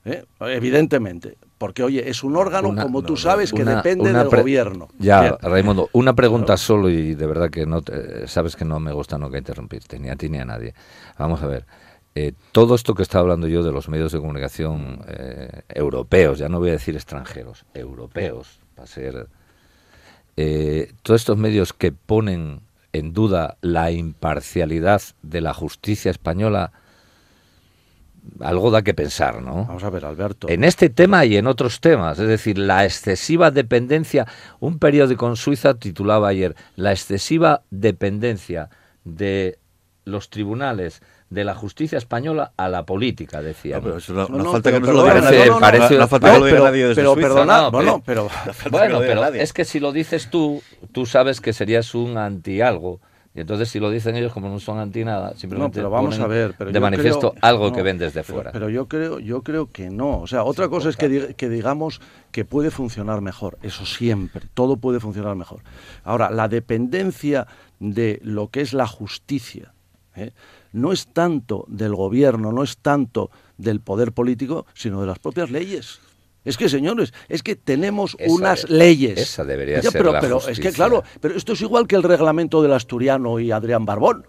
¿eh? 0.04 0.24
Evidentemente. 0.40 1.36
Porque, 1.58 1.82
oye, 1.82 2.08
es 2.10 2.22
un 2.22 2.36
órgano, 2.36 2.68
Una- 2.68 2.82
como 2.82 3.02
tú 3.02 3.16
sabes, 3.16 3.50
que 3.52 3.64
depende 3.64 4.12
del 4.12 4.28
gobierno. 4.28 4.88
Ya, 4.98 5.20
Bien. 5.22 5.34
Raimundo, 5.40 5.88
una 5.94 6.14
pregunta 6.14 6.56
solo 6.58 6.90
y 6.90 7.14
de 7.14 7.26
verdad 7.26 7.48
que 7.50 7.64
no 7.64 7.80
te- 7.80 8.28
sabes 8.28 8.56
que 8.56 8.64
no 8.66 8.78
me 8.78 8.92
gusta 8.92 9.16
nunca 9.16 9.38
interrumpirte, 9.38 9.98
ni 9.98 10.10
a 10.10 10.16
ti 10.16 10.28
ni 10.28 10.38
a 10.38 10.44
nadie. 10.44 10.74
Vamos 11.18 11.42
a 11.42 11.46
ver. 11.46 11.64
Eh, 12.18 12.32
todo 12.50 12.74
esto 12.74 12.94
que 12.94 13.02
estaba 13.02 13.20
hablando 13.20 13.46
yo 13.46 13.62
de 13.62 13.72
los 13.72 13.90
medios 13.90 14.10
de 14.10 14.20
comunicación 14.20 15.04
eh, 15.06 15.64
europeos, 15.68 16.38
ya 16.38 16.48
no 16.48 16.60
voy 16.60 16.70
a 16.70 16.72
decir 16.72 16.94
extranjeros, 16.94 17.66
europeos, 17.74 18.58
para 18.74 18.86
ser. 18.86 19.28
eh, 20.38 20.94
todos 21.02 21.20
estos 21.20 21.36
medios 21.36 21.74
que 21.74 21.92
ponen 21.92 22.62
en 22.94 23.12
duda 23.12 23.58
la 23.60 23.90
imparcialidad 23.90 25.02
de 25.20 25.42
la 25.42 25.52
justicia 25.52 26.10
española, 26.10 26.72
algo 28.40 28.70
da 28.70 28.80
que 28.80 28.94
pensar, 28.94 29.42
¿no? 29.42 29.66
Vamos 29.66 29.84
a 29.84 29.90
ver, 29.90 30.06
Alberto. 30.06 30.48
En 30.48 30.64
este 30.64 30.88
tema 30.88 31.26
y 31.26 31.36
en 31.36 31.46
otros 31.46 31.82
temas, 31.82 32.18
es 32.18 32.28
decir, 32.28 32.56
la 32.56 32.86
excesiva 32.86 33.50
dependencia, 33.50 34.26
un 34.58 34.78
periódico 34.78 35.28
en 35.28 35.36
Suiza 35.36 35.74
titulaba 35.74 36.28
ayer, 36.28 36.56
la 36.76 36.92
excesiva 36.92 37.64
dependencia 37.70 38.70
de 39.04 39.58
los 40.06 40.30
tribunales 40.30 41.02
de 41.28 41.44
la 41.44 41.54
justicia 41.54 41.98
española 41.98 42.52
a 42.56 42.68
la 42.68 42.86
política, 42.86 43.42
decía. 43.42 43.76
No, 43.76 43.82
pero 43.82 43.96
No, 44.08 44.28
no 44.28 44.44
no, 44.44 44.52
falta 44.52 44.70
que 44.70 44.80
pero 44.80 44.92
no 44.92 45.00
se 45.00 45.06
lo 45.08 45.14
diga 45.14 45.14
no, 45.16 45.20
nadie. 45.24 45.46
no, 45.50 45.58
parece- 45.60 45.98
no 45.98 46.08
falta 46.08 46.26
No, 46.28 46.34
que 46.34 46.40
lo 46.40 46.46
diga 46.46 46.60
nadie 46.60 46.82
desde 46.86 46.94
pero 47.02 47.14
Suiza. 47.14 47.28
perdona, 47.28 47.62
No, 47.62 47.70
bueno, 47.72 48.02
pero- 48.06 48.28
Bueno, 48.70 48.98
pero 49.00 49.20
nadie. 49.22 49.42
es 49.42 49.52
que 49.52 49.64
si 49.64 49.80
lo 49.80 49.90
dices 49.92 50.30
tú, 50.30 50.62
tú 50.92 51.04
sabes 51.04 51.40
que 51.40 51.52
serías 51.52 51.94
un 51.94 52.16
anti 52.16 52.60
algo. 52.60 53.00
Y 53.34 53.40
entonces 53.40 53.68
si 53.68 53.80
lo 53.80 53.90
dicen 53.90 54.16
ellos 54.16 54.32
como 54.32 54.48
no 54.48 54.58
son 54.60 54.78
anti 54.78 55.04
nada, 55.04 55.32
No, 55.32 55.36
simplemente 55.36 55.80
pero 55.80 55.90
vamos 55.90 56.14
ponen 56.14 56.22
a 56.24 56.26
ver. 56.26 56.54
Pero 56.56 56.72
de 56.72 56.80
manifiesto 56.80 57.32
creo- 57.32 57.42
algo 57.44 57.66
no, 57.68 57.72
que 57.74 57.82
ven 57.82 57.98
desde 57.98 58.22
fuera. 58.22 58.50
Pero 58.50 58.70
yo 58.70 58.86
creo, 58.86 59.18
yo 59.18 59.42
creo 59.42 59.70
que 59.70 59.90
no. 59.90 60.20
O 60.20 60.26
sea, 60.26 60.42
otra 60.42 60.68
cosa 60.70 60.88
es 60.88 60.96
que, 60.96 61.10
diga- 61.10 61.34
que 61.34 61.50
digamos 61.50 62.00
que 62.30 62.46
puede 62.46 62.70
funcionar 62.70 63.20
mejor. 63.20 63.58
Eso 63.62 63.84
siempre. 63.84 64.46
Todo 64.54 64.78
puede 64.78 65.00
funcionar 65.00 65.36
mejor. 65.36 65.60
Ahora, 66.02 66.30
la 66.30 66.48
dependencia 66.48 67.46
de 67.78 68.20
lo 68.22 68.48
que 68.48 68.62
es 68.62 68.72
la 68.72 68.86
justicia 68.86 69.74
¿eh? 70.14 70.32
No 70.76 70.92
es 70.92 71.06
tanto 71.08 71.64
del 71.68 71.94
gobierno, 71.94 72.52
no 72.52 72.62
es 72.62 72.78
tanto 72.78 73.30
del 73.58 73.80
poder 73.80 74.12
político, 74.12 74.66
sino 74.74 75.00
de 75.00 75.06
las 75.06 75.18
propias 75.18 75.50
leyes. 75.50 75.98
Es 76.44 76.56
que, 76.56 76.68
señores, 76.68 77.12
es 77.28 77.42
que 77.42 77.56
tenemos 77.56 78.14
Esa 78.20 78.32
unas 78.32 78.64
es- 78.64 78.70
leyes. 78.70 79.18
esa 79.18 79.44
debería 79.44 79.80
Ya, 79.80 79.90
ser 79.90 80.00
pero, 80.00 80.12
la 80.12 80.20
pero 80.20 80.38
es 80.48 80.60
que, 80.60 80.70
claro, 80.70 81.02
pero 81.20 81.34
esto 81.34 81.54
es 81.54 81.60
igual 81.62 81.88
que 81.88 81.96
el 81.96 82.04
reglamento 82.04 82.62
del 82.62 82.72
asturiano 82.72 83.40
y 83.40 83.50
Adrián 83.50 83.84
Barbón. 83.84 84.26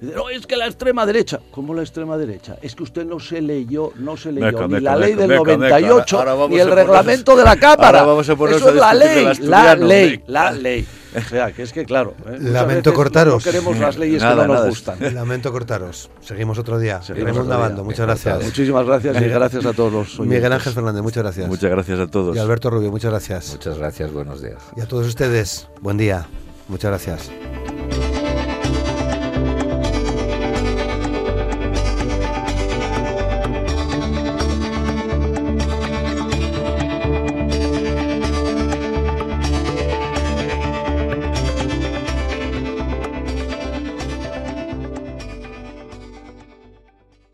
No, 0.00 0.28
es 0.30 0.46
que 0.46 0.56
la 0.56 0.66
extrema 0.66 1.04
derecha. 1.06 1.40
¿Cómo 1.50 1.74
la 1.74 1.82
extrema 1.82 2.16
derecha? 2.16 2.56
Es 2.62 2.74
que 2.76 2.84
usted 2.84 3.04
no 3.04 3.18
se 3.18 3.40
leyó, 3.40 3.92
no 3.96 4.16
se 4.16 4.30
leyó 4.30 4.46
Meca, 4.46 4.62
ni 4.68 4.74
meca, 4.74 4.80
la 4.82 4.96
ley 4.96 5.10
meca, 5.14 5.20
del 5.22 5.28
meca, 5.30 5.42
meca. 5.58 5.80
98 5.80 6.18
Ahora 6.18 6.34
vamos 6.34 6.50
ni 6.50 6.58
el 6.60 6.70
reglamento 6.70 7.36
de 7.36 7.44
la 7.44 7.56
Cámara. 7.56 8.00
ahora 8.00 8.02
vamos 8.12 8.28
a 8.28 8.32
Eso 8.32 8.46
es 8.54 8.64
a 8.64 8.70
la 8.72 8.94
ley, 8.94 9.24
la 9.40 9.74
ley, 9.74 10.10
meca. 10.10 10.24
la 10.28 10.52
ley. 10.52 10.86
O 11.16 11.20
sea, 11.22 11.52
que 11.52 11.62
es 11.62 11.72
que 11.72 11.84
claro. 11.84 12.14
¿eh? 12.26 12.36
Lamento 12.38 12.92
cortaros. 12.94 13.44
No 13.44 13.50
queremos 13.50 13.78
las 13.78 13.96
leyes 13.98 14.22
Nada, 14.22 14.34
que 14.34 14.40
no 14.42 14.46
nos 14.46 14.56
nada. 14.56 14.68
gustan. 14.68 15.14
Lamento 15.14 15.50
cortaros. 15.50 16.10
Seguimos 16.20 16.58
otro 16.58 16.78
día. 16.78 17.00
Seguimos 17.02 17.30
Raymond 17.30 17.46
otro 17.46 17.56
día. 17.56 17.56
Navando, 17.64 17.82
muchas 17.84 17.98
Bien 17.98 18.06
gracias. 18.08 18.34
cortado. 18.34 18.50
Muchísimas 18.50 18.86
gracias 18.86 19.16
y 19.22 19.24
gracias 19.28 19.66
a 19.66 19.72
todos 19.72 19.92
los 19.92 20.20
oyentes. 20.20 20.36
Miguel 20.36 20.52
Ángel 20.52 20.72
Fernández, 20.74 21.02
muchas 21.02 21.22
gracias. 21.24 21.48
Muchas 21.48 21.70
gracias 21.70 21.98
a 21.98 22.06
todos. 22.06 22.36
Y 22.36 22.38
Alberto 22.38 22.70
Rubio, 22.70 22.90
muchas 22.90 23.10
gracias. 23.10 23.50
Muchas 23.52 23.78
gracias, 23.78 24.12
buenos 24.12 24.42
días. 24.42 24.62
Y 24.76 24.80
a 24.80 24.86
todos 24.86 25.06
ustedes, 25.06 25.68
buen 25.80 25.96
día. 25.96 26.26
Muchas 26.68 26.90
gracias. 26.90 27.30